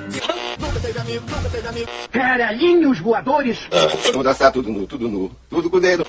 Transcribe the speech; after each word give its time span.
Nunca 0.00 0.80
teve 0.80 0.98
amigo, 0.98 1.24
nunca 1.28 1.48
teve 1.50 1.68
amigo. 1.68 1.88
Caralhinhos 2.12 3.00
voadores. 3.00 3.58
Vamos 4.12 4.24
dançar 4.24 4.52
tudo 4.52 4.70
nu, 4.70 4.86
tudo 4.86 5.08
nu, 5.08 5.30
tudo 5.50 5.68
com 5.70 5.76
o 5.76 5.80
dedo. 5.80 6.04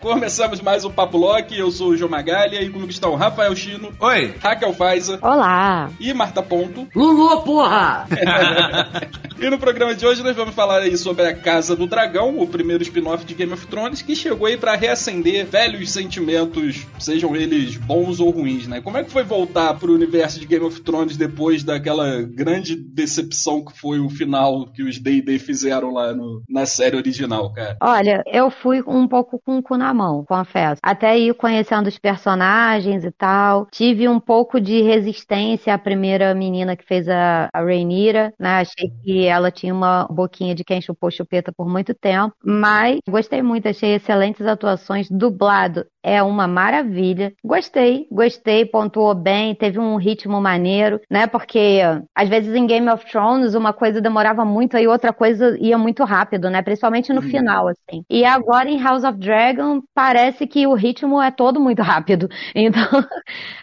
Começamos 0.00 0.60
mais 0.60 0.84
um 0.84 0.90
Papo 0.90 1.16
Lock, 1.16 1.56
eu 1.56 1.70
sou 1.70 1.90
o 1.90 1.96
João 1.96 2.10
Magalha 2.10 2.60
e 2.60 2.68
comigo 2.68 2.90
estão 2.90 3.14
Rafael 3.14 3.54
Chino, 3.54 3.92
Oi. 4.00 4.34
Raquel 4.40 4.74
Faiza 4.74 5.18
Olá! 5.22 5.90
e 6.00 6.12
Marta 6.12 6.42
Ponto. 6.42 6.88
Lulu, 6.94 7.42
porra! 7.42 8.06
E 9.42 9.50
no 9.50 9.58
programa 9.58 9.92
de 9.92 10.06
hoje 10.06 10.22
nós 10.22 10.36
vamos 10.36 10.54
falar 10.54 10.82
aí 10.82 10.96
sobre 10.96 11.26
a 11.26 11.34
Casa 11.34 11.74
do 11.74 11.84
Dragão, 11.88 12.38
o 12.38 12.46
primeiro 12.46 12.80
spin-off 12.84 13.24
de 13.24 13.34
Game 13.34 13.52
of 13.52 13.66
Thrones, 13.66 14.00
que 14.00 14.14
chegou 14.14 14.46
aí 14.46 14.56
pra 14.56 14.76
reacender 14.76 15.44
velhos 15.44 15.90
sentimentos, 15.90 16.86
sejam 17.00 17.34
eles 17.34 17.76
bons 17.76 18.20
ou 18.20 18.30
ruins, 18.30 18.68
né? 18.68 18.80
Como 18.80 18.96
é 18.98 19.02
que 19.02 19.10
foi 19.10 19.24
voltar 19.24 19.74
pro 19.74 19.92
universo 19.92 20.38
de 20.38 20.46
Game 20.46 20.64
of 20.64 20.80
Thrones 20.82 21.16
depois 21.16 21.64
daquela 21.64 22.22
grande 22.22 22.76
decepção 22.76 23.64
que 23.64 23.76
foi 23.76 23.98
o 23.98 24.08
final 24.08 24.64
que 24.72 24.84
os 24.84 25.00
D&D 25.00 25.40
fizeram 25.40 25.92
lá 25.92 26.14
no- 26.14 26.44
na 26.48 26.64
série 26.64 26.96
original, 26.96 27.52
cara? 27.52 27.76
Olha, 27.82 28.22
eu 28.26 28.48
fui 28.48 28.80
um 28.86 29.08
pouco 29.08 29.40
com 29.44 29.58
o 29.58 29.62
cu 29.62 29.76
na 29.76 29.92
mão, 29.92 30.24
confesso. 30.24 30.78
Até 30.84 31.18
ir 31.18 31.34
conhecendo 31.34 31.88
os 31.88 31.98
personagens 31.98 33.04
e 33.04 33.10
tal. 33.10 33.66
Tive 33.72 34.08
um 34.08 34.20
pouco 34.20 34.60
de 34.60 34.82
resistência 34.82 35.74
à 35.74 35.78
primeira 35.78 36.32
menina 36.32 36.76
que 36.76 36.86
fez 36.86 37.08
a, 37.08 37.48
a 37.52 37.60
Rhaenyra, 37.60 38.32
né? 38.38 38.60
Achei 38.60 38.88
que 39.02 39.31
ela 39.32 39.50
tinha 39.50 39.74
uma 39.74 40.06
boquinha 40.08 40.54
de 40.54 40.64
quem 40.64 40.80
chupou 40.80 41.10
chupeta 41.10 41.52
por 41.52 41.68
muito 41.68 41.94
tempo. 41.94 42.34
Mas 42.44 43.00
gostei 43.08 43.42
muito, 43.42 43.68
achei 43.68 43.94
excelentes 43.94 44.46
atuações. 44.46 45.08
Dublado 45.10 45.84
é 46.02 46.22
uma 46.22 46.46
maravilha. 46.46 47.32
Gostei, 47.44 48.06
gostei, 48.10 48.64
pontuou 48.66 49.14
bem, 49.14 49.54
teve 49.54 49.78
um 49.78 49.96
ritmo 49.96 50.40
maneiro, 50.40 51.00
né? 51.10 51.26
Porque 51.26 51.80
às 52.14 52.28
vezes 52.28 52.54
em 52.54 52.66
Game 52.66 52.88
of 52.90 53.04
Thrones 53.10 53.54
uma 53.54 53.72
coisa 53.72 54.00
demorava 54.00 54.44
muito 54.44 54.76
e 54.76 54.86
outra 54.88 55.12
coisa 55.12 55.56
ia 55.60 55.78
muito 55.78 56.04
rápido, 56.04 56.50
né? 56.50 56.62
Principalmente 56.62 57.12
no 57.12 57.22
Uhum. 57.22 57.22
final, 57.22 57.68
assim. 57.68 58.04
E 58.10 58.24
agora 58.24 58.68
em 58.68 58.82
House 58.82 59.04
of 59.04 59.18
Dragon 59.18 59.80
parece 59.94 60.46
que 60.46 60.66
o 60.66 60.74
ritmo 60.74 61.20
é 61.22 61.30
todo 61.30 61.60
muito 61.60 61.82
rápido. 61.82 62.28
Então 62.54 62.82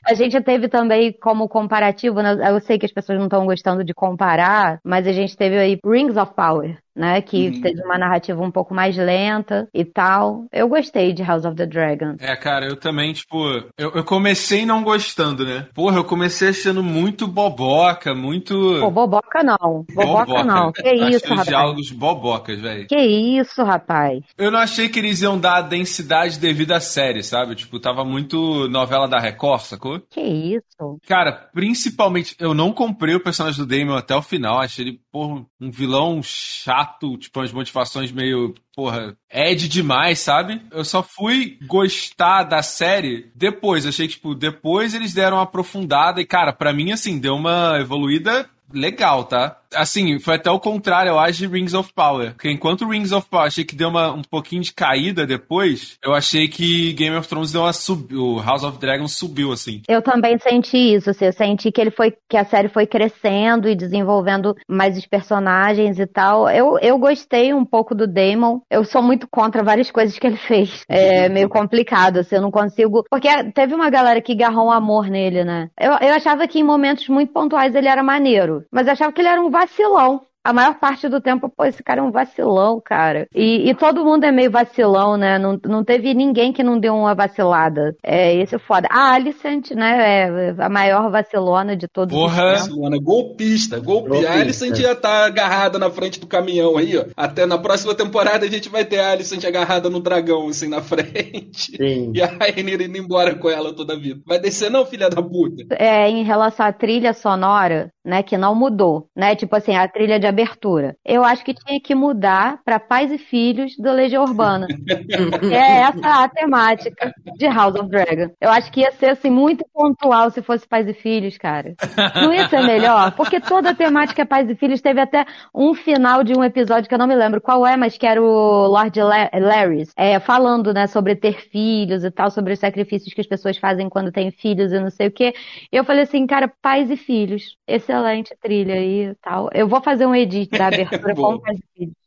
a 0.05 0.13
gente 0.13 0.39
teve 0.41 0.67
também 0.67 1.13
como 1.21 1.47
comparativo, 1.47 2.21
né? 2.21 2.35
eu 2.49 2.59
sei 2.59 2.77
que 2.79 2.85
as 2.85 2.91
pessoas 2.91 3.17
não 3.17 3.25
estão 3.25 3.45
gostando 3.45 3.83
de 3.83 3.93
comparar, 3.93 4.79
mas 4.83 5.07
a 5.07 5.11
gente 5.11 5.35
teve 5.37 5.57
aí 5.57 5.79
Rings 5.85 6.17
of 6.17 6.33
Power. 6.33 6.77
Né, 6.99 7.21
que 7.21 7.47
Uhum. 7.47 7.61
teve 7.61 7.81
uma 7.81 7.97
narrativa 7.97 8.41
um 8.43 8.51
pouco 8.51 8.73
mais 8.73 8.97
lenta 8.97 9.69
e 9.73 9.85
tal. 9.85 10.43
Eu 10.51 10.67
gostei 10.67 11.13
de 11.13 11.23
House 11.23 11.45
of 11.45 11.55
the 11.55 11.65
Dragon. 11.65 12.15
É, 12.19 12.35
cara, 12.35 12.65
eu 12.67 12.75
também, 12.75 13.13
tipo, 13.13 13.37
eu, 13.77 13.91
eu 13.95 14.03
comecei 14.03 14.65
não 14.65 14.83
gostando, 14.83 15.45
né? 15.45 15.65
Porra, 15.73 15.95
eu 15.95 16.03
comecei 16.03 16.49
achando 16.49 16.83
muito 16.83 17.25
boboca, 17.25 18.13
muito. 18.13 18.53
Pô, 18.81 18.91
boboca 18.91 19.41
não. 19.41 19.85
Boboca, 19.93 20.43
não. 20.43 20.73
Que 20.73 20.81
Achei 20.81 21.07
isso, 21.09 21.23
os 21.23 21.29
rapaz. 21.29 21.47
diálogos 21.47 21.91
bobocas, 21.91 22.59
velho. 22.59 22.85
Que 22.87 22.97
isso, 22.99 23.63
rapaz. 23.63 24.21
Eu 24.37 24.51
não 24.51 24.59
achei 24.59 24.89
que 24.89 24.99
eles 24.99 25.21
iam 25.21 25.39
dar 25.39 25.55
a 25.55 25.61
densidade 25.61 26.37
devida 26.37 26.75
à 26.75 26.81
série, 26.81 27.23
sabe? 27.23 27.55
Tipo, 27.55 27.79
tava 27.79 28.03
muito 28.03 28.67
novela 28.67 29.07
da 29.07 29.19
Record, 29.19 29.61
sacou? 29.61 30.01
Que 30.09 30.19
isso. 30.19 30.99
Cara, 31.07 31.49
principalmente, 31.53 32.35
eu 32.39 32.53
não 32.53 32.73
comprei 32.73 33.15
o 33.15 33.23
personagem 33.23 33.63
do 33.63 33.65
Damon 33.65 33.95
até 33.95 34.13
o 34.15 34.21
final. 34.21 34.59
Achei 34.59 34.83
ele, 34.83 34.99
porra, 35.11 35.45
um 35.61 35.71
vilão 35.71 36.19
chato, 36.21 36.88
tipo, 37.17 37.39
umas 37.39 37.51
motivações 37.51 38.11
meio, 38.11 38.55
porra, 38.75 39.15
Ed 39.31 39.67
demais, 39.67 40.19
sabe? 40.19 40.61
Eu 40.71 40.83
só 40.83 41.03
fui 41.03 41.57
gostar 41.65 42.43
da 42.43 42.61
série 42.61 43.31
depois. 43.35 43.85
Achei 43.85 44.07
que, 44.07 44.13
tipo, 44.15 44.33
depois 44.35 44.93
eles 44.93 45.13
deram 45.13 45.37
uma 45.37 45.43
aprofundada 45.43 46.21
e, 46.21 46.25
cara, 46.25 46.53
pra 46.53 46.73
mim, 46.73 46.91
assim, 46.91 47.19
deu 47.19 47.35
uma 47.35 47.77
evoluída 47.79 48.49
legal, 48.73 49.23
tá? 49.23 49.58
Assim, 49.73 50.19
foi 50.19 50.35
até 50.35 50.49
o 50.49 50.59
contrário, 50.59 51.09
eu 51.09 51.19
acho, 51.19 51.39
de 51.39 51.47
Rings 51.47 51.73
of 51.73 51.93
Power. 51.93 52.33
Porque 52.33 52.51
enquanto 52.51 52.87
Rings 52.87 53.11
of 53.11 53.27
Power 53.29 53.47
achei 53.47 53.63
que 53.63 53.75
deu 53.75 53.89
uma, 53.89 54.11
um 54.11 54.21
pouquinho 54.21 54.61
de 54.61 54.73
caída 54.73 55.25
depois, 55.25 55.97
eu 56.03 56.13
achei 56.13 56.47
que 56.47 56.93
Game 56.93 57.15
of 57.15 57.27
Thrones 57.27 57.51
deu 57.51 57.61
uma 57.61 57.73
sub... 57.73 58.15
O 58.15 58.41
House 58.41 58.63
of 58.63 58.79
Dragons 58.79 59.13
subiu, 59.13 59.51
assim. 59.51 59.81
Eu 59.87 60.01
também 60.01 60.37
senti 60.39 60.77
isso, 60.77 61.09
assim, 61.09 61.25
eu 61.25 61.33
senti 61.33 61.71
que 61.71 61.79
ele 61.79 61.91
foi, 61.91 62.13
que 62.27 62.37
a 62.37 62.45
série 62.45 62.67
foi 62.67 62.87
crescendo 62.87 63.69
e 63.69 63.75
desenvolvendo 63.75 64.55
mais 64.67 64.97
os 64.97 65.05
personagens 65.05 65.99
e 65.99 66.07
tal. 66.07 66.49
Eu, 66.49 66.77
eu 66.79 66.97
gostei 66.97 67.53
um 67.53 67.65
pouco 67.65 67.93
do 67.93 68.07
Damon. 68.07 68.61
Eu 68.69 68.83
sou 68.83 69.01
muito 69.01 69.27
contra 69.27 69.63
várias 69.63 69.91
coisas 69.91 70.17
que 70.17 70.27
ele 70.27 70.37
fez. 70.47 70.83
É 70.87 71.29
meio 71.29 71.49
complicado, 71.49 72.17
assim, 72.17 72.35
eu 72.35 72.41
não 72.41 72.51
consigo. 72.51 73.03
Porque 73.09 73.27
teve 73.51 73.73
uma 73.73 73.89
galera 73.89 74.21
que 74.21 74.33
agarrou 74.33 74.67
um 74.67 74.71
amor 74.71 75.07
nele, 75.07 75.43
né? 75.43 75.69
Eu, 75.79 75.91
eu 75.91 76.13
achava 76.13 76.47
que 76.47 76.59
em 76.59 76.63
momentos 76.63 77.07
muito 77.07 77.31
pontuais 77.31 77.75
ele 77.75 77.87
era 77.87 78.03
maneiro, 78.03 78.65
mas 78.71 78.87
eu 78.87 78.93
achava 78.93 79.11
que 79.11 79.21
ele 79.21 79.27
era 79.27 79.41
um 79.41 79.49
vacilão. 79.59 80.28
A 80.43 80.53
maior 80.53 80.79
parte 80.79 81.09
do 81.09 81.19
tempo, 81.19 81.49
pô, 81.49 81.65
esse 81.65 81.83
cara 81.83 81.99
é 81.99 82.03
um 82.03 82.11
vacilão, 82.11 82.81
cara. 82.83 83.27
E, 83.35 83.69
e 83.69 83.75
todo 83.75 84.05
mundo 84.05 84.23
é 84.23 84.31
meio 84.31 84.49
vacilão, 84.49 85.17
né? 85.17 85.37
Não, 85.37 85.59
não 85.65 85.83
teve 85.83 86.13
ninguém 86.13 86.53
que 86.53 86.63
não 86.63 86.79
deu 86.79 86.95
uma 86.95 87.13
vacilada. 87.13 87.95
É, 88.03 88.33
esse 88.35 88.55
é 88.55 88.59
foda. 88.59 88.87
A 88.89 89.13
Alicent, 89.13 89.71
né, 89.71 90.27
é 90.27 90.55
a 90.57 90.69
maior 90.69 91.11
vacilona 91.11 91.75
de 91.75 91.87
todos 91.87 92.17
Porra. 92.17 92.53
os 92.53 92.61
tempos. 92.61 92.77
Luana, 92.77 92.97
golpista, 92.97 93.79
golpista. 93.79 94.09
Golpista. 94.09 94.31
A 94.31 94.41
Alicent 94.41 94.75
já 94.75 94.95
tá 94.95 95.25
agarrada 95.25 95.77
na 95.77 95.89
frente 95.89 96.19
do 96.19 96.27
caminhão 96.27 96.77
aí, 96.77 96.97
ó. 96.97 97.05
Até 97.17 97.45
na 97.45 97.57
próxima 97.57 97.93
temporada 97.93 98.45
a 98.45 98.49
gente 98.49 98.69
vai 98.69 98.85
ter 98.85 98.99
a 98.99 99.11
Alicent 99.11 99.43
agarrada 99.43 99.89
no 99.89 99.99
dragão, 99.99 100.47
assim, 100.47 100.69
na 100.69 100.81
frente. 100.81 101.75
Sim. 101.75 102.11
E 102.15 102.21
a 102.21 102.27
Rainira 102.27 102.83
indo 102.83 102.97
embora 102.97 103.35
com 103.35 103.49
ela 103.49 103.75
toda 103.75 103.93
a 103.93 103.99
vida. 103.99 104.21
Vai 104.25 104.39
descer 104.39 104.71
não, 104.71 104.85
filha 104.85 105.09
da 105.09 105.21
puta? 105.21 105.63
É, 105.71 106.09
em 106.09 106.23
relação 106.23 106.65
à 106.65 106.71
trilha 106.71 107.13
sonora, 107.13 107.91
né, 108.05 108.23
que 108.23 108.37
não 108.37 108.55
mudou, 108.55 109.07
né? 109.15 109.35
Tipo 109.35 109.55
assim, 109.55 109.75
a 109.75 109.87
trilha 109.87 110.19
de 110.19 110.28
abertura. 110.29 110.95
Eu 111.05 111.23
acho 111.23 111.43
que 111.43 111.53
tinha 111.53 111.79
que 111.79 111.93
mudar 111.95 112.59
pra 112.63 112.79
Pais 112.79 113.11
e 113.11 113.17
Filhos 113.17 113.75
da 113.77 113.91
Legião 113.91 114.23
Urbana. 114.23 114.67
é 115.51 115.81
essa 115.81 116.23
a 116.23 116.29
temática 116.29 117.13
de 117.37 117.47
House 117.47 117.75
of 117.75 117.89
Dragon. 117.89 118.31
Eu 118.39 118.49
acho 118.49 118.71
que 118.71 118.81
ia 118.81 118.91
ser 118.91 119.11
assim 119.11 119.29
muito 119.29 119.65
pontual 119.73 120.29
se 120.31 120.41
fosse 120.41 120.67
Pais 120.67 120.87
e 120.87 120.93
Filhos, 120.93 121.37
cara. 121.37 121.75
Não 122.15 122.33
ia 122.33 122.47
ser 122.47 122.61
melhor? 122.61 123.11
Porque 123.11 123.39
toda 123.39 123.71
a 123.71 123.75
temática 123.75 124.21
é 124.21 124.25
Pais 124.25 124.49
e 124.49 124.55
Filhos 124.55 124.81
teve 124.81 124.99
até 124.99 125.25
um 125.53 125.73
final 125.73 126.23
de 126.23 126.37
um 126.37 126.43
episódio 126.43 126.87
que 126.87 126.93
eu 126.93 126.99
não 126.99 127.07
me 127.07 127.15
lembro 127.15 127.41
qual 127.41 127.65
é, 127.65 127.75
mas 127.75 127.97
que 127.97 128.05
era 128.05 128.21
o 128.21 128.67
Lord 128.67 128.99
La- 129.01 129.29
Larrys, 129.33 129.91
é, 129.97 130.19
falando, 130.19 130.73
né, 130.73 130.87
sobre 130.87 131.15
ter 131.15 131.39
filhos 131.49 132.03
e 132.03 132.11
tal, 132.11 132.29
sobre 132.31 132.53
os 132.53 132.59
sacrifícios 132.59 133.13
que 133.13 133.21
as 133.21 133.27
pessoas 133.27 133.57
fazem 133.57 133.89
quando 133.89 134.11
têm 134.11 134.31
filhos 134.31 134.71
e 134.71 134.79
não 134.79 134.89
sei 134.89 135.07
o 135.07 135.11
quê. 135.11 135.33
E 135.71 135.75
eu 135.75 135.83
falei 135.83 136.03
assim, 136.03 136.25
cara, 136.27 136.51
pais 136.61 136.89
e 136.91 136.97
filhos. 136.97 137.57
Excelente 137.67 138.35
trilha 138.41 138.75
aí 138.75 139.09
e 139.09 139.15
tal. 139.21 139.49
Eu 139.53 139.67
vou 139.67 139.81
fazer 139.81 140.05
um 140.05 140.15
edit 140.19 140.49
da 140.57 140.67
abertura. 140.67 141.13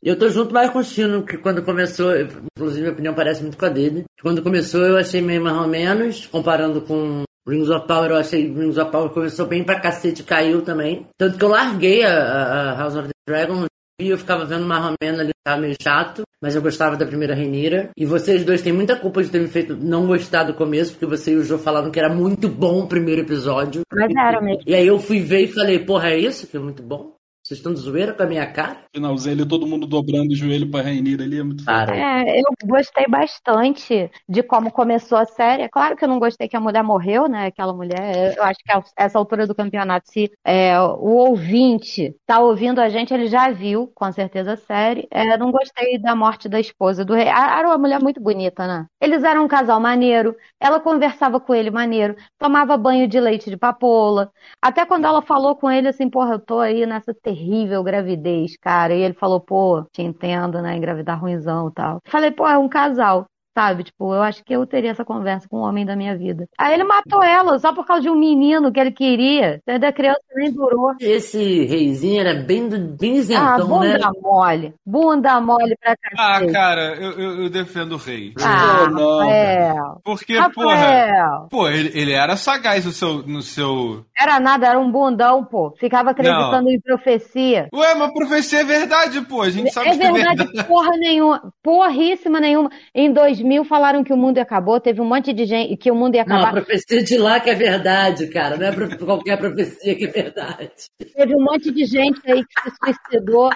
Eu 0.01 0.17
tô 0.17 0.29
junto 0.29 0.53
mais 0.53 0.69
com 0.69 0.79
o 0.79 0.83
Chino, 0.83 1.23
que 1.23 1.37
quando 1.37 1.63
começou, 1.63 2.11
inclusive 2.55 2.81
minha 2.81 2.93
opinião 2.93 3.13
parece 3.13 3.41
muito 3.41 3.57
com 3.57 3.65
a 3.65 3.69
dele. 3.69 4.03
Quando 4.21 4.41
começou 4.41 4.81
eu 4.85 4.97
achei 4.97 5.21
meio 5.21 5.41
mais 5.41 5.57
ou 5.57 5.67
menos, 5.67 6.25
comparando 6.27 6.81
com 6.81 7.23
Rings 7.47 7.69
of 7.69 7.87
Power, 7.87 8.11
eu 8.11 8.17
achei 8.17 8.47
Rings 8.53 8.77
of 8.77 8.91
Power 8.91 9.09
começou 9.09 9.45
bem 9.45 9.63
pra 9.63 9.79
cacete, 9.79 10.23
caiu 10.23 10.61
também. 10.61 11.05
Tanto 11.17 11.37
que 11.37 11.43
eu 11.43 11.49
larguei 11.49 12.03
a, 12.03 12.71
a- 12.71 12.75
House 12.75 12.95
of 12.95 13.07
the 13.07 13.13
Dragon 13.27 13.65
e 14.01 14.09
eu 14.09 14.17
ficava 14.17 14.43
vendo 14.45 14.65
mais 14.65 14.83
ou 14.85 14.93
menos 15.01 15.19
ali, 15.19 15.31
tava 15.45 15.61
meio 15.61 15.75
chato, 15.81 16.23
mas 16.41 16.55
eu 16.55 16.61
gostava 16.61 16.97
da 16.97 17.05
primeira 17.05 17.35
Renira. 17.35 17.89
E 17.97 18.05
vocês 18.05 18.43
dois 18.43 18.61
têm 18.61 18.73
muita 18.73 18.95
culpa 18.95 19.21
de 19.23 19.29
ter 19.29 19.39
me 19.39 19.47
feito 19.47 19.75
não 19.77 20.07
gostar 20.07 20.43
do 20.45 20.53
começo, 20.53 20.91
porque 20.93 21.05
você 21.05 21.31
e 21.33 21.35
o 21.35 21.43
Joe 21.43 21.59
falaram 21.59 21.91
que 21.91 21.99
era 21.99 22.09
muito 22.13 22.49
bom 22.49 22.81
o 22.83 22.87
primeiro 22.87 23.21
episódio. 23.21 23.81
Mas 23.93 24.11
era 24.15 24.41
mesmo. 24.41 24.63
E 24.65 24.73
aí 24.73 24.87
eu 24.87 24.99
fui 24.99 25.19
ver 25.21 25.41
e 25.41 25.47
falei, 25.47 25.79
porra, 25.79 26.09
é 26.09 26.17
isso 26.17 26.47
que 26.47 26.57
é 26.57 26.59
muito 26.59 26.81
bom? 26.81 27.12
Vocês 27.43 27.59
estão 27.59 27.73
de 27.73 27.81
zoeira 27.81 28.13
com 28.13 28.23
a 28.23 28.25
minha 28.25 28.49
cara? 28.49 28.77
Finalzinho 28.95 29.35
ali, 29.35 29.45
todo 29.45 29.67
mundo 29.67 29.85
dobrando 29.85 30.31
o 30.31 30.35
joelho 30.35 30.71
pra 30.71 30.81
Rainira 30.81 31.25
ali, 31.25 31.39
é 31.39 31.43
muito 31.43 31.65
foda. 31.65 31.87
Para. 31.87 31.97
É, 31.97 32.39
eu 32.39 32.45
gostei 32.63 33.05
bastante 33.05 34.09
de 34.29 34.41
como 34.41 34.71
começou 34.71 35.17
a 35.17 35.25
série. 35.25 35.63
É 35.63 35.67
claro 35.67 35.97
que 35.97 36.05
eu 36.05 36.07
não 36.07 36.19
gostei 36.19 36.47
que 36.47 36.55
a 36.55 36.61
mulher 36.61 36.81
morreu, 36.83 37.27
né? 37.27 37.47
Aquela 37.47 37.73
mulher. 37.73 38.33
Eu 38.37 38.43
acho 38.43 38.59
que 38.63 38.71
a 38.71 38.81
essa 38.95 39.19
altura 39.19 39.45
do 39.45 39.53
campeonato, 39.53 40.09
se 40.09 40.31
é, 40.45 40.79
o 40.79 41.17
ouvinte 41.17 42.15
tá 42.25 42.39
ouvindo 42.39 42.79
a 42.79 42.87
gente, 42.87 43.13
ele 43.13 43.27
já 43.27 43.51
viu, 43.51 43.91
com 43.93 44.09
certeza, 44.09 44.53
a 44.53 44.57
série. 44.57 45.05
É, 45.11 45.37
não 45.37 45.51
gostei 45.51 45.99
da 45.99 46.15
morte 46.15 46.47
da 46.47 46.61
esposa 46.61 47.03
do 47.03 47.13
rei. 47.13 47.27
Era 47.27 47.67
uma 47.67 47.77
mulher 47.77 48.01
muito 48.01 48.21
bonita, 48.21 48.65
né? 48.65 48.85
Eles 49.01 49.21
eram 49.21 49.43
um 49.43 49.49
casal 49.49 49.81
maneiro. 49.81 50.33
Ela 50.61 50.79
conversava 50.79 51.41
com 51.41 51.53
ele 51.53 51.69
maneiro. 51.69 52.15
Tomava 52.39 52.77
banho 52.77 53.05
de 53.05 53.19
leite 53.19 53.49
de 53.49 53.57
papoula. 53.57 54.31
Até 54.61 54.85
quando 54.85 55.03
ela 55.03 55.21
falou 55.21 55.57
com 55.57 55.69
ele 55.69 55.89
assim, 55.89 56.09
porra, 56.09 56.35
eu 56.35 56.39
tô 56.39 56.59
aí 56.59 56.85
nessa 56.85 57.13
terrível 57.33 57.83
gravidez, 57.83 58.55
cara. 58.57 58.93
E 58.93 59.01
ele 59.01 59.13
falou, 59.13 59.39
pô, 59.41 59.83
te 59.91 60.01
entendo, 60.01 60.61
né? 60.61 60.75
Engravidar 60.75 61.19
ruimzão 61.19 61.69
e 61.69 61.73
tal. 61.73 61.99
Falei, 62.05 62.31
pô, 62.31 62.47
é 62.47 62.57
um 62.57 62.69
casal. 62.69 63.25
Sabe? 63.55 63.83
Tipo, 63.83 64.13
eu 64.13 64.21
acho 64.21 64.43
que 64.43 64.53
eu 64.53 64.65
teria 64.65 64.91
essa 64.91 65.05
conversa 65.05 65.47
com 65.47 65.57
o 65.57 65.61
homem 65.61 65.85
da 65.85 65.95
minha 65.95 66.17
vida. 66.17 66.47
Aí 66.57 66.73
ele 66.73 66.83
matou 66.83 67.21
ela 67.23 67.57
só 67.59 67.73
por 67.73 67.85
causa 67.85 68.01
de 68.03 68.09
um 68.09 68.15
menino 68.15 68.71
que 68.71 68.79
ele 68.79 68.91
queria. 68.91 69.55
Entendeu? 69.67 69.89
A 69.89 69.93
criança 69.93 70.21
nem 70.35 70.51
durou. 70.51 70.93
Esse 70.99 71.65
reizinho 71.65 72.19
era 72.19 72.33
bem, 72.33 72.67
do, 72.67 72.79
bem 72.97 73.13
Ah, 73.13 73.17
isentão, 73.17 73.67
bunda 73.67 73.97
né? 73.97 74.09
mole. 74.21 74.73
Bunda 74.85 75.39
mole 75.41 75.75
pra 75.79 75.95
Ah, 76.17 76.33
cacete. 76.39 76.51
cara, 76.53 76.95
eu, 76.95 77.11
eu, 77.11 77.43
eu 77.43 77.49
defendo 77.49 77.93
o 77.93 77.97
rei. 77.97 78.33
Ah, 78.41 78.85
Oh, 78.87 78.89
não. 78.89 79.19
Rafael. 79.19 80.01
Porque, 80.03 80.35
porra, 80.53 80.75
Rafael. 80.75 81.47
pô, 81.49 81.67
ele, 81.69 81.91
ele 81.93 82.11
era 82.13 82.35
sagaz 82.35 82.85
no 82.85 82.91
seu, 82.91 83.23
no 83.23 83.41
seu. 83.41 84.03
Era 84.17 84.39
nada, 84.39 84.67
era 84.67 84.79
um 84.79 84.91
bundão, 84.91 85.43
pô. 85.43 85.73
Ficava 85.79 86.11
acreditando 86.11 86.69
em 86.69 86.79
profecia. 86.81 87.67
Ué, 87.73 87.93
mas 87.95 88.11
profecia 88.13 88.61
é 88.61 88.63
verdade, 88.63 89.21
pô. 89.21 89.41
A 89.41 89.49
gente 89.49 89.71
sabe 89.71 89.89
É 89.89 89.97
que 89.97 90.03
é 90.03 90.11
verdade, 90.11 90.37
verdade. 90.43 90.67
porra 90.67 90.91
nenhuma, 90.97 91.53
porríssima 91.61 92.39
nenhuma. 92.39 92.69
Em 92.95 93.11
2000 93.11 93.42
falaram 93.65 94.03
que 94.03 94.13
o 94.13 94.17
mundo 94.17 94.37
acabou, 94.39 94.79
teve 94.79 95.01
um 95.01 95.05
monte 95.05 95.33
de 95.33 95.45
gente 95.45 95.77
que 95.77 95.91
o 95.91 95.95
mundo 95.95 96.15
ia 96.15 96.25
Não, 96.25 96.37
a 96.37 96.39
acabar. 96.41 96.61
profecia 96.63 97.03
de 97.03 97.17
lá 97.17 97.39
que 97.39 97.49
é 97.49 97.55
verdade, 97.55 98.27
cara. 98.27 98.57
Não 98.57 98.67
é 98.67 98.97
qualquer 98.97 99.37
profecia 99.37 99.95
que 99.95 100.05
é 100.05 100.11
verdade. 100.11 100.71
Teve 101.15 101.35
um 101.35 101.43
monte 101.43 101.71
de 101.71 101.85
gente 101.85 102.19
aí 102.31 102.43
que 102.43 102.69
se 102.69 102.75
suicidou. 102.83 103.49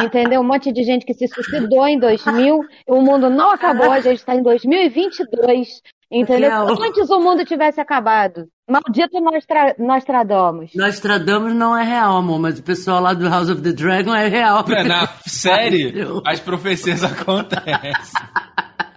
Entendeu? 0.00 0.40
Um 0.40 0.44
monte 0.44 0.72
de 0.72 0.82
gente 0.82 1.06
que 1.06 1.14
se 1.14 1.28
suicidou 1.28 1.86
em 1.86 1.98
2000. 1.98 2.60
O 2.88 3.00
mundo 3.00 3.30
não 3.30 3.50
acabou, 3.50 3.92
a 3.92 4.00
gente 4.00 4.18
está 4.18 4.34
em 4.34 4.42
2022. 4.42 5.80
Entendeu? 6.10 6.68
Antes 6.68 7.10
o 7.10 7.20
mundo 7.20 7.44
tivesse 7.44 7.80
acabado. 7.80 8.46
Maldito 8.68 9.20
Nostra, 9.20 9.74
Nostradamus. 9.78 10.70
Nostradamus 10.74 11.54
não 11.54 11.76
é 11.76 11.84
real, 11.84 12.16
amor, 12.16 12.38
mas 12.40 12.58
o 12.58 12.62
pessoal 12.62 13.00
lá 13.00 13.12
do 13.12 13.28
House 13.28 13.50
of 13.50 13.60
the 13.62 13.72
Dragon 13.72 14.14
é 14.14 14.26
real. 14.28 14.64
Na 14.86 15.06
série, 15.26 15.92
as 16.26 16.40
profecias 16.40 17.02
acontecem. 17.04 18.20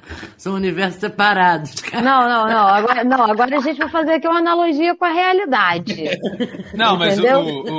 São 0.38 0.54
universos 0.56 1.00
separados, 1.00 1.76
cara. 1.82 2.04
Não, 2.04 2.30
não, 2.30 2.48
não. 2.48 2.68
Agora, 2.68 3.04
não. 3.04 3.24
agora 3.24 3.58
a 3.58 3.62
gente 3.62 3.78
vai 3.78 3.90
fazer 3.90 4.14
aqui 4.14 4.28
uma 4.28 4.40
analogia 4.40 4.96
com 4.96 5.06
a 5.06 5.10
realidade. 5.12 5.96
Não, 6.74 6.98
mas 6.98 7.18
o, 7.18 7.22
Entendeu? 7.22 7.40
o, 7.42 7.70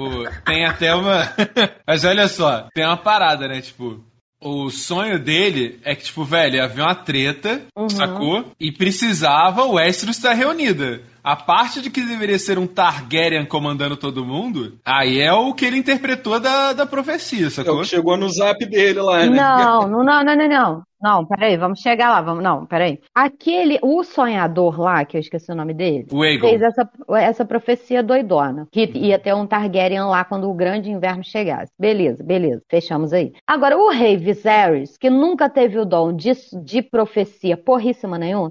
o- 0.00 0.22
o- 0.22 0.28
tem 0.44 0.64
até 0.66 0.94
uma. 0.94 1.22
mas 1.86 2.04
olha 2.04 2.26
só, 2.28 2.66
tem 2.74 2.84
uma 2.84 2.96
parada, 2.96 3.46
né? 3.46 3.60
Tipo, 3.60 4.02
o 4.40 4.70
sonho 4.70 5.18
dele 5.18 5.80
é 5.84 5.94
que, 5.94 6.04
tipo, 6.04 6.24
velho, 6.24 6.56
ia 6.56 6.64
haver 6.64 6.82
uma 6.82 6.94
treta, 6.94 7.62
Uhum. 7.76 7.88
sacou? 7.88 8.52
E 8.60 8.70
precisava 8.72 9.62
o 9.64 9.72
Westeros 9.74 10.16
estar 10.16 10.32
reunida. 10.32 11.00
A 11.28 11.36
parte 11.36 11.82
de 11.82 11.90
que 11.90 12.00
deveria 12.00 12.38
ser 12.38 12.58
um 12.58 12.66
Targaryen 12.66 13.44
comandando 13.44 13.98
todo 13.98 14.24
mundo, 14.24 14.78
aí 14.82 15.20
é 15.20 15.30
o 15.30 15.52
que 15.52 15.66
ele 15.66 15.76
interpretou 15.76 16.40
da, 16.40 16.72
da 16.72 16.86
profecia, 16.86 17.44
É 17.44 17.48
o 17.48 17.50
sacou? 17.50 17.80
que 17.80 17.84
chegou 17.84 18.16
no 18.16 18.30
zap 18.30 18.64
dele 18.64 18.98
lá, 19.02 19.26
né? 19.26 19.36
Não, 19.36 19.86
não, 19.86 20.02
não, 20.02 20.24
não, 20.24 20.36
não, 20.36 20.48
não. 20.48 20.82
Não, 21.02 21.26
peraí, 21.26 21.58
vamos 21.58 21.80
chegar 21.80 22.08
lá, 22.08 22.22
vamos. 22.22 22.42
Não, 22.42 22.64
peraí. 22.64 22.98
Aquele, 23.14 23.78
o 23.82 24.02
sonhador 24.02 24.80
lá, 24.80 25.04
que 25.04 25.18
eu 25.18 25.20
esqueci 25.20 25.52
o 25.52 25.54
nome 25.54 25.74
dele, 25.74 26.06
O 26.10 26.22
Aegon. 26.22 26.48
fez 26.48 26.62
essa, 26.62 26.88
essa 27.10 27.44
profecia 27.44 28.02
doidona. 28.02 28.66
Que 28.72 28.90
ia 28.94 29.18
ter 29.18 29.34
um 29.34 29.46
Targaryen 29.46 30.04
lá 30.04 30.24
quando 30.24 30.48
o 30.48 30.54
grande 30.54 30.90
inverno 30.90 31.22
chegasse. 31.22 31.70
Beleza, 31.78 32.24
beleza. 32.24 32.62
Fechamos 32.70 33.12
aí. 33.12 33.34
Agora, 33.46 33.76
o 33.76 33.90
rei 33.90 34.16
Viserys, 34.16 34.96
que 34.96 35.10
nunca 35.10 35.50
teve 35.50 35.78
o 35.78 35.84
dom 35.84 36.10
de, 36.16 36.32
de 36.64 36.80
profecia 36.80 37.54
porríssima 37.56 38.16
nenhuma, 38.18 38.50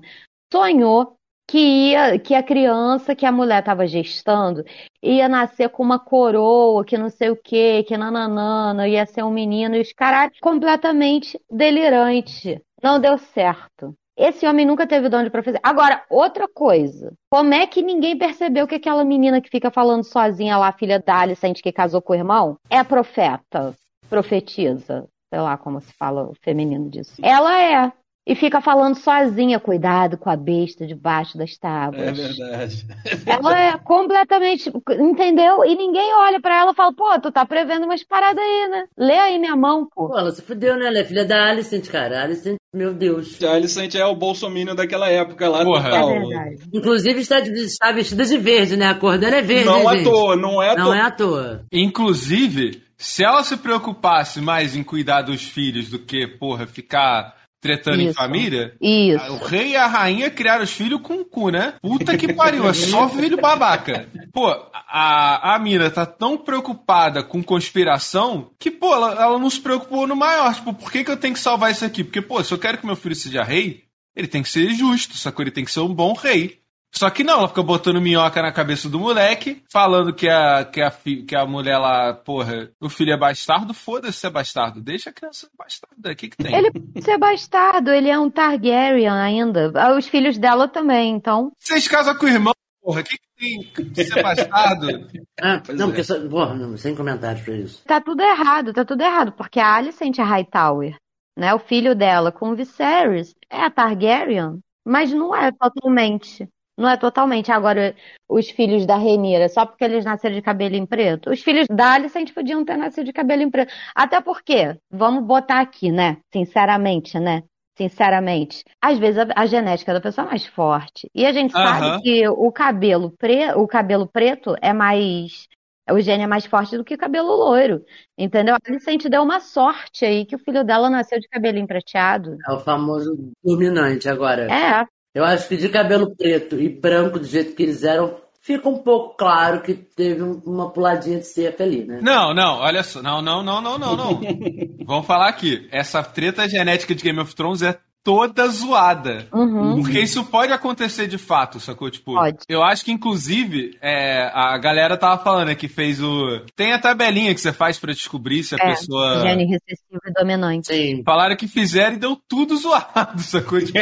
sonhou 0.54 1.17
que 1.48 1.58
ia, 1.58 2.20
que 2.20 2.36
a 2.36 2.44
criança 2.44 3.16
que 3.16 3.26
a 3.26 3.32
mulher 3.32 3.60
estava 3.60 3.88
gestando 3.88 4.66
ia 5.02 5.30
nascer 5.30 5.70
com 5.70 5.82
uma 5.82 5.98
coroa, 5.98 6.84
que 6.84 6.98
não 6.98 7.10
sei 7.10 7.30
o 7.30 7.38
que, 7.38 7.84
que 7.84 7.98
nananana, 7.98 8.88
ia 8.88 9.06
ser 9.06 9.24
um 9.24 9.32
menino, 9.32 9.76
e 9.76 9.82
os 9.82 9.94
caras 9.94 10.32
completamente 10.42 11.40
delirante. 11.50 12.62
Não 12.84 13.00
deu 13.00 13.18
certo. 13.18 13.96
Esse 14.18 14.48
homem 14.48 14.66
nunca 14.66 14.88
teve 14.88 15.10
dom 15.10 15.24
de 15.24 15.30
profecia. 15.30 15.60
Agora, 15.64 16.04
outra 16.10 16.48
coisa. 16.48 17.14
Como 17.30 17.54
é 17.54 17.68
que 17.68 17.84
ninguém 17.84 18.18
percebeu 18.18 18.68
que 18.68 18.76
aquela 18.76 19.04
menina 19.04 19.40
que 19.40 19.50
fica 19.50 19.70
falando 19.70 20.04
sozinha 20.04 20.58
lá, 20.58 20.72
filha 20.72 21.00
da 21.00 21.20
Alicente, 21.20 21.62
que 21.62 21.72
casou 21.72 22.02
com 22.02 22.14
o 22.14 22.16
irmão, 22.16 22.58
é 22.68 22.84
profeta, 22.84 23.76
profetiza? 24.10 25.08
Sei 25.30 25.40
lá 25.40 25.56
como 25.56 25.80
se 25.82 25.94
fala 25.94 26.30
o 26.30 26.34
feminino 26.42 26.90
disso. 26.90 27.14
Ela 27.22 27.62
é. 27.62 27.92
E 28.30 28.36
fica 28.36 28.60
falando 28.60 28.96
sozinha, 28.98 29.58
cuidado 29.58 30.18
com 30.18 30.30
a 30.30 30.36
besta 30.36 30.86
debaixo 30.86 31.38
das 31.38 31.58
tábuas. 31.58 32.08
É 32.10 32.12
verdade. 32.12 32.86
Ela 33.26 33.58
é 33.58 33.78
completamente, 33.78 34.70
entendeu? 35.00 35.64
E 35.64 35.74
ninguém 35.76 36.14
olha 36.14 36.42
pra 36.42 36.60
ela 36.60 36.72
e 36.72 36.76
fala, 36.76 36.92
pô, 36.94 37.06
tu 37.22 37.32
tá 37.32 37.46
prevendo 37.46 37.86
umas 37.86 38.04
paradas 38.04 38.44
aí, 38.44 38.68
né? 38.70 38.84
Lê 38.98 39.18
aí 39.18 39.40
minha 39.40 39.56
mão, 39.56 39.88
pô. 39.96 40.10
Pô, 40.10 40.20
ela 40.20 40.30
se 40.32 40.42
fudeu, 40.42 40.76
né? 40.78 40.88
Ela 40.88 41.00
é 41.00 41.06
filha 41.06 41.24
da 41.24 41.50
Alicent, 41.50 41.88
cara. 41.88 42.20
A 42.20 42.24
Alicent, 42.24 42.58
meu 42.76 42.94
Deus. 42.94 43.42
A 43.42 43.54
Alicent 43.54 43.96
é 43.96 44.06
o 44.06 44.14
bolsominion 44.14 44.76
daquela 44.76 45.08
época 45.10 45.48
lá 45.48 45.64
Porra. 45.64 45.90
total. 45.90 46.10
É 46.12 46.20
verdade. 46.20 46.56
Inclusive 46.74 47.22
está, 47.22 47.40
de- 47.40 47.52
está 47.54 47.94
vestida 47.94 48.26
de 48.26 48.38
verde, 48.38 48.76
né? 48.76 48.88
A 48.88 48.96
cor 48.96 49.18
dela 49.18 49.38
é 49.38 49.42
verde, 49.42 49.66
Não 49.68 49.88
à 49.88 49.96
gente? 49.96 50.04
toa, 50.04 50.36
não 50.36 50.62
é 50.62 50.72
à 50.72 50.76
Não 50.76 50.84
toa. 50.88 50.98
é 50.98 51.02
à 51.02 51.12
toa. 51.12 51.66
Inclusive, 51.72 52.84
se 52.98 53.24
ela 53.24 53.42
se 53.44 53.56
preocupasse 53.56 54.42
mais 54.42 54.76
em 54.76 54.84
cuidar 54.84 55.22
dos 55.22 55.44
filhos 55.44 55.90
do 55.90 55.98
que, 56.00 56.28
porra, 56.28 56.68
ficar 56.68 57.37
tretando 57.60 58.02
em 58.02 58.08
Isso. 58.08 58.16
família, 58.16 58.76
Isso. 58.82 59.34
o 59.34 59.38
rei 59.38 59.72
e 59.72 59.76
a 59.76 59.88
rainha 59.88 60.30
criaram 60.30 60.64
os 60.64 60.72
filhos 60.72 61.02
com 61.02 61.16
o 61.16 61.26
cu, 61.26 61.50
né? 61.50 61.74
Puta 61.82 62.18
que 62.18 62.34
pariu, 62.34 62.68
é 62.68 62.74
só 62.74 63.10
filho 63.10 63.38
babaca. 63.38 64.08
Pô, 64.32 64.48
a, 64.48 65.56
a 65.56 65.60
Mira 65.60 65.90
tá 65.90 66.06
tão 66.06 66.38
preocupada 66.38 67.24
com 67.24 67.44
conspiração 67.44 68.52
que, 68.60 68.70
pô, 68.70 68.94
ela, 68.94 69.12
ela 69.22 69.40
não 69.40 69.50
se 69.50 69.60
preocupou 69.60 70.06
no 70.06 70.16
maior. 70.16 70.54
Tipo, 70.54 70.74
por 70.74 70.92
que, 70.92 71.04
que 71.04 71.12
eu 71.12 71.18
tenho 71.18 71.34
que 71.34 71.40
salvar 71.40 71.72
isso 71.72 71.84
aqui? 71.84 72.04
Porque, 72.04 72.22
pô, 72.22 72.44
se 72.44 72.54
eu 72.54 72.60
quero 72.60 72.78
que 72.78 72.86
meu 72.86 72.96
filho 72.96 73.16
seja 73.16 73.44
rei, 73.44 73.84
ele 74.16 74.28
tem 74.28 74.44
que 74.44 74.50
ser 74.50 74.70
justo, 74.72 75.18
sacou? 75.18 75.44
Ele 75.44 75.52
tem 75.52 75.66
que 75.66 75.72
ser 75.72 75.80
um 75.80 75.94
bom 75.94 76.14
rei. 76.14 76.60
Só 76.98 77.10
que 77.12 77.24
não, 77.24 77.40
ela 77.40 77.48
fica 77.48 77.62
botando 77.62 78.02
minhoca 78.02 78.42
na 78.42 78.52
cabeça 78.52 78.90
do 78.90 79.00
moleque, 79.00 79.64
falando 79.72 80.14
que 80.14 80.28
a, 80.28 80.66
que 80.66 80.82
a, 80.82 80.90
fi- 80.90 81.22
que 81.24 81.36
a 81.36 81.46
mulher 81.46 81.78
lá, 81.78 82.14
porra, 82.14 82.72
o 82.82 82.90
filho 82.90 83.14
é 83.14 83.18
bastardo, 83.18 83.74
foda-se 83.74 84.18
se 84.20 84.26
é 84.26 84.30
bastardo. 84.30 84.82
Deixa 84.82 85.10
a 85.12 85.14
criança 85.14 85.42
ser 85.42 85.50
bastarda, 85.58 86.12
o 86.12 86.16
que 86.16 86.30
que 86.30 86.38
tem? 86.38 86.56
Ele 86.56 86.72
pode 86.72 87.04
ser 87.06 87.18
bastardo, 87.20 87.92
ele 87.92 88.10
é 88.10 88.18
um 88.18 88.30
Targaryen 88.32 89.10
ainda. 89.10 89.72
Ah, 89.76 89.94
Os 89.96 90.08
filhos 90.08 90.38
dela 90.40 90.68
também, 90.68 91.12
então. 91.14 91.52
Vocês 91.60 91.88
casam 91.88 92.16
com 92.16 92.26
o 92.26 92.30
irmão, 92.30 92.54
porra, 92.82 93.02
o 93.02 93.04
que 93.04 93.18
que 93.38 93.84
tem 93.94 94.06
ser 94.06 94.24
bastardo? 94.24 94.88
Ah, 95.40 95.62
Pois 95.64 95.78
não, 95.78 95.86
é. 95.86 95.90
porque 95.90 96.04
só, 96.04 96.20
porra, 96.28 96.56
não, 96.56 96.76
sem 96.78 96.96
comentários 96.96 97.46
pra 97.46 97.54
isso. 97.56 97.84
Tá 97.86 98.02
tudo 98.02 98.24
errado, 98.24 98.74
tá 98.74 98.84
tudo 98.84 99.02
errado, 99.04 99.32
porque 99.34 99.60
a 99.60 99.76
Alicent 99.76 100.18
Hightower, 100.18 100.96
né, 101.38 101.54
o 101.54 101.60
filho 101.60 101.94
dela 101.94 102.32
com 102.32 102.50
o 102.50 102.56
Viserys, 102.56 103.36
é 103.52 103.62
a 103.64 103.70
Targaryen, 103.70 104.58
mas 104.84 105.14
não 105.14 105.36
é 105.36 105.52
totalmente. 105.52 106.50
Não 106.78 106.88
é 106.88 106.96
totalmente. 106.96 107.52
Agora, 107.52 107.96
os 108.30 108.50
filhos 108.50 108.86
da 108.86 108.96
Rhaenyra, 108.96 109.50
só 109.50 109.66
porque 109.66 109.84
eles 109.84 110.06
nasceram 110.06 110.36
de 110.36 110.42
cabelo 110.42 110.76
em 110.76 110.86
preto, 110.86 111.32
os 111.32 111.42
filhos 111.42 111.66
da 111.68 111.94
Alicent 111.94 112.32
podiam 112.34 112.64
ter 112.64 112.78
nascido 112.78 113.06
de 113.06 113.14
cabelo 113.14 113.42
em 113.42 113.50
preto. 113.50 113.74
Até 113.96 114.22
porque, 114.22 114.78
vamos 114.92 115.24
botar 115.24 115.60
aqui, 115.60 115.92
né, 115.92 116.18
sinceramente, 116.32 117.20
né, 117.20 117.44
sinceramente, 117.78 118.64
às 118.82 118.98
vezes 118.98 119.20
a, 119.20 119.28
a 119.36 119.46
genética 119.46 119.94
da 119.94 120.02
pessoa 120.02 120.26
é 120.28 120.30
mais 120.30 120.46
forte. 120.46 121.10
E 121.16 121.26
a 121.26 121.32
gente 121.32 121.52
sabe 121.52 122.02
que 122.02 122.28
o 122.28 122.52
cabelo, 122.52 123.12
pre, 123.18 123.52
o 123.54 123.68
cabelo 123.68 124.08
preto 124.08 124.56
é 124.62 124.74
mais. 124.74 125.48
O 125.90 126.02
gene 126.02 126.24
é 126.24 126.28
mais 126.28 126.46
forte 126.46 126.76
do 126.76 126.84
que 126.84 126.96
o 126.96 126.98
cabelo 126.98 127.34
loiro. 127.34 127.82
Entendeu? 128.18 128.56
A 128.56 128.60
Alicent 128.68 129.08
deu 129.08 129.24
uma 129.24 129.40
sorte 129.40 130.04
aí 130.04 130.26
que 130.26 130.36
o 130.36 130.40
filho 130.40 130.62
dela 130.62 130.90
nasceu 130.90 131.18
de 131.18 131.30
cabelo 131.30 131.66
prateado. 131.66 132.36
É 132.46 132.52
o 132.52 132.60
famoso 132.60 133.32
dominante 133.42 134.10
agora. 134.10 134.52
É, 134.52 134.86
Eu 135.18 135.26
acho 135.26 135.48
que 135.48 135.58
de 135.58 135.68
cabelo 135.68 136.16
preto 136.16 136.60
e 136.62 136.70
branco 136.70 137.18
do 137.18 137.26
jeito 137.26 137.56
que 137.56 137.64
eles 137.64 137.84
eram, 137.84 138.16
fica 138.40 138.70
um 138.70 138.78
pouco 138.78 139.18
claro 139.18 139.62
que 139.62 139.74
teve 139.74 140.22
um- 140.22 140.40
uma 140.46 140.70
puladinha 140.70 141.18
de 141.18 141.26
cerca 141.26 141.64
ali, 141.64 141.84
né? 141.86 142.00
Não, 142.04 142.36
não, 142.36 142.60
olha 142.60 142.84
só. 142.84 143.02
Não, 143.02 143.20
não, 143.20 143.42
não, 143.42 143.60
não, 143.60 143.80
não, 143.80 143.96
não. 143.98 144.22
Vamos 144.86 145.08
falar 145.08 145.28
aqui. 145.30 145.68
Essa 145.72 146.04
treta 146.04 146.48
genética 146.48 146.94
de 146.94 147.04
Game 147.04 147.20
of 147.20 147.34
Thrones 147.36 147.64
é 147.64 147.80
toda 148.08 148.48
zoada. 148.48 149.28
Uhum. 149.34 149.82
Porque 149.82 150.00
isso 150.00 150.24
pode 150.24 150.54
acontecer 150.54 151.08
de 151.08 151.18
fato, 151.18 151.60
sacou? 151.60 151.90
Tipo, 151.92 152.14
Pode. 152.14 152.38
eu 152.48 152.64
acho 152.64 152.86
que, 152.86 152.92
inclusive, 152.94 153.78
é, 153.82 154.32
a 154.34 154.58
galera 154.58 154.96
tava 154.96 155.22
falando 155.22 155.48
né, 155.50 155.56
que 155.56 155.68
fez 155.68 156.02
o. 156.02 156.40
Tem 156.56 156.72
a 156.72 156.80
tabelinha 156.80 157.36
que 157.36 157.42
você 157.42 157.52
faz 157.52 157.78
pra 157.78 157.92
descobrir 157.92 158.44
se 158.44 158.56
a 158.56 158.58
É, 158.62 158.70
pessoa. 158.70 159.20
gene 159.20 159.44
recessivo 159.44 160.00
e 160.06 160.14
dominante. 160.14 160.68
Sim. 160.68 161.04
Falaram 161.04 161.36
que 161.36 161.50
fizeram 161.50 161.98
e 161.98 162.00
deu 162.00 162.18
tudo 162.30 162.56
zoado, 162.56 163.20
sacou? 163.22 163.60
Tipo, 163.60 163.78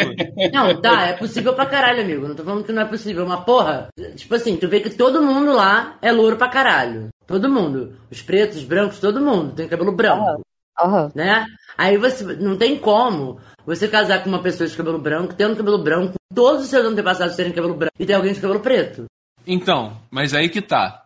Não, 0.52 0.82
tá, 0.82 1.04
é 1.06 1.14
possível 1.14 1.54
pra 1.54 1.68
caralho, 1.68 2.02
amigo. 2.02 2.28
Não 2.28 2.36
tô 2.36 2.44
falando 2.44 2.64
que 2.64 2.72
não 2.72 2.82
é 2.82 2.86
possível, 2.86 3.28
mas 3.28 3.42
porra, 3.46 3.90
tipo 4.16 4.34
assim, 4.34 4.58
tu 4.58 4.68
vê 4.68 4.80
que 4.80 4.90
todo 4.90 5.22
mundo 5.22 5.54
lá 5.54 5.98
é 6.02 6.12
louro 6.12 6.36
pra 6.36 6.50
caralho. 6.50 7.10
Todo 7.28 7.48
mundo. 7.48 7.96
Os 8.10 8.24
pretos, 8.24 8.58
os 8.58 8.64
brancos, 8.64 8.98
todo 9.00 9.22
mundo 9.22 9.54
tem 9.54 9.68
cabelo 9.68 9.92
branco. 9.92 10.42
Aham. 10.82 11.10
né? 11.16 11.46
Aí 11.78 11.96
você 11.98 12.24
não 12.38 12.58
tem 12.58 12.76
como 12.78 13.40
você 13.66 13.88
casar 13.88 14.24
com 14.24 14.30
uma 14.30 14.42
pessoa 14.42 14.68
de 14.70 14.76
cabelo 14.76 15.00
branco, 15.00 15.34
tendo 15.34 15.56
cabelo 15.56 15.78
branco, 15.84 16.14
todos 16.34 16.64
os 16.64 16.70
seus 16.70 16.86
antepassados 16.86 17.36
terem 17.36 17.52
cabelo 17.54 17.74
branco 17.76 17.94
e 18.00 18.06
tem 18.06 18.16
alguém 18.16 18.34
de 18.34 18.40
cabelo 18.42 18.60
preto. 18.60 19.06
então, 19.48 19.98
mas 20.12 20.34
aí 20.34 20.50
que 20.50 20.62
tá. 20.62 21.02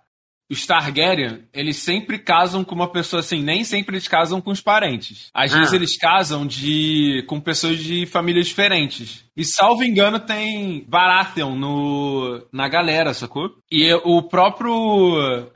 os 0.52 0.66
Targaryen, 0.66 1.44
eles 1.54 1.78
sempre 1.78 2.18
casam 2.18 2.64
com 2.64 2.74
uma 2.74 2.88
pessoa 2.92 3.20
assim, 3.20 3.44
nem 3.44 3.64
sempre 3.64 3.96
eles 3.96 4.08
casam 4.08 4.42
com 4.42 4.50
os 4.50 4.60
parentes. 4.62 5.30
Às 5.32 5.54
Ah. 5.54 5.60
vezes 5.60 5.74
eles 5.74 5.96
casam 5.96 6.44
de 6.48 7.24
com 7.28 7.40
pessoas 7.40 7.78
de 7.78 8.08
famílias 8.08 8.48
diferentes. 8.48 9.24
E 9.38 9.46
salvo 9.46 9.84
engano 9.84 10.20
tem 10.20 10.84
Baratheon 10.88 11.56
no 11.56 12.42
na 12.52 12.68
galera, 12.68 13.14
sacou? 13.14 13.52
E 13.72 13.94
o 14.04 14.24
próprio 14.24 14.74